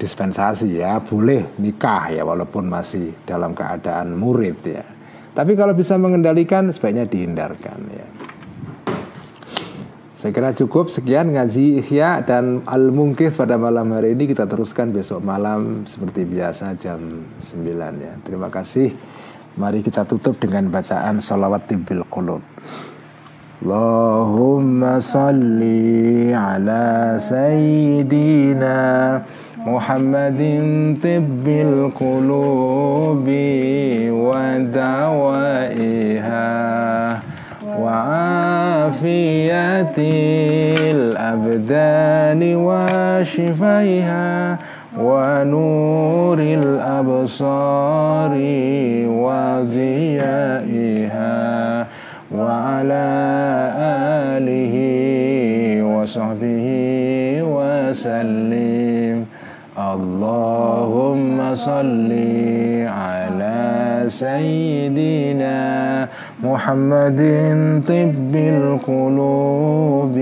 dispensasi 0.00 0.80
ya 0.80 0.96
boleh 1.04 1.60
nikah 1.60 2.08
ya 2.08 2.24
walaupun 2.24 2.66
masih 2.66 3.12
dalam 3.28 3.52
keadaan 3.52 4.16
murid 4.16 4.58
ya 4.64 4.84
tapi 5.34 5.58
kalau 5.58 5.74
bisa 5.74 5.98
mengendalikan 5.98 6.70
sebaiknya 6.70 7.10
dihindarkan 7.10 7.78
ya. 7.90 8.06
Saya 10.22 10.30
kira 10.32 10.56
cukup 10.56 10.88
sekian 10.88 11.36
ngaji 11.36 11.84
Ihya 11.84 12.24
dan 12.24 12.64
Al-Mungkif 12.64 13.36
pada 13.36 13.60
malam 13.60 13.92
hari 13.92 14.16
ini 14.16 14.30
kita 14.30 14.48
teruskan 14.48 14.88
besok 14.94 15.20
malam 15.20 15.84
seperti 15.84 16.24
biasa 16.24 16.78
jam 16.80 17.28
9 17.44 17.60
ya. 18.00 18.14
Terima 18.24 18.48
kasih. 18.48 18.94
Mari 19.58 19.84
kita 19.84 20.06
tutup 20.08 20.38
dengan 20.40 20.70
bacaan 20.72 21.20
salawat 21.20 21.68
tibil 21.68 22.06
qulub. 22.08 22.40
Allahumma 23.64 25.00
salli 25.00 26.28
ala 26.36 27.16
sayyidina 27.16 28.76
محمد 29.64 30.40
طب 31.02 31.46
القلوب 31.48 33.24
ودوائها 34.28 36.52
وعافية 37.80 39.96
الأبدان 40.92 42.40
وشفيها 42.56 44.58
ونور 45.00 46.38
الأبصار 46.38 48.32
وضيائها. 49.24 51.53
وعلى 52.38 53.06
آله 54.36 54.74
وصحبه 55.82 56.66
وسلم. 57.42 59.26
اللهم 59.78 61.54
صل 61.54 62.12
على 62.86 64.04
سيدنا 64.08 65.58
محمد 66.44 67.20
طب 67.88 68.34
القلوب 68.36 70.16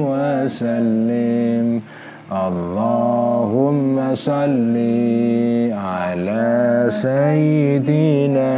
وسلم. 0.08 1.66
اللهم 2.32 4.14
صل 4.14 4.76
على 5.72 6.86
سيدنا 6.88 8.54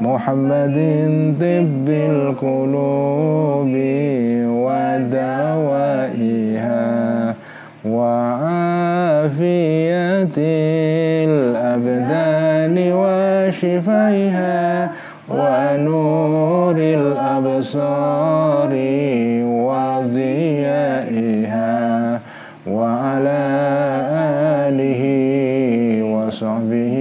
محمد 0.00 0.78
طب 1.40 1.88
القلوب 1.88 3.74
ودوائها 4.64 6.47
وعافية 9.28 10.36
الأبدان 11.28 12.76
وشفيها 13.02 14.56
ونور 15.28 16.76
الأبصار 17.00 18.72
وضيائها 19.68 21.76
وعلى 22.66 23.42
آله 24.68 25.02
وصحبه 26.14 26.96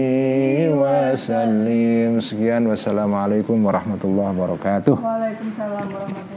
وسلم. 0.82 2.20
سكيان 2.20 2.64
والسلام 2.68 3.12
عليكم 3.16 3.66
ورحمة 3.66 4.02
الله 4.04 4.30
وبركاته. 4.36 4.98
وعليكم 5.04 5.46
السلام 5.54 5.72
ورحمة 5.72 6.28
الله 6.28 6.37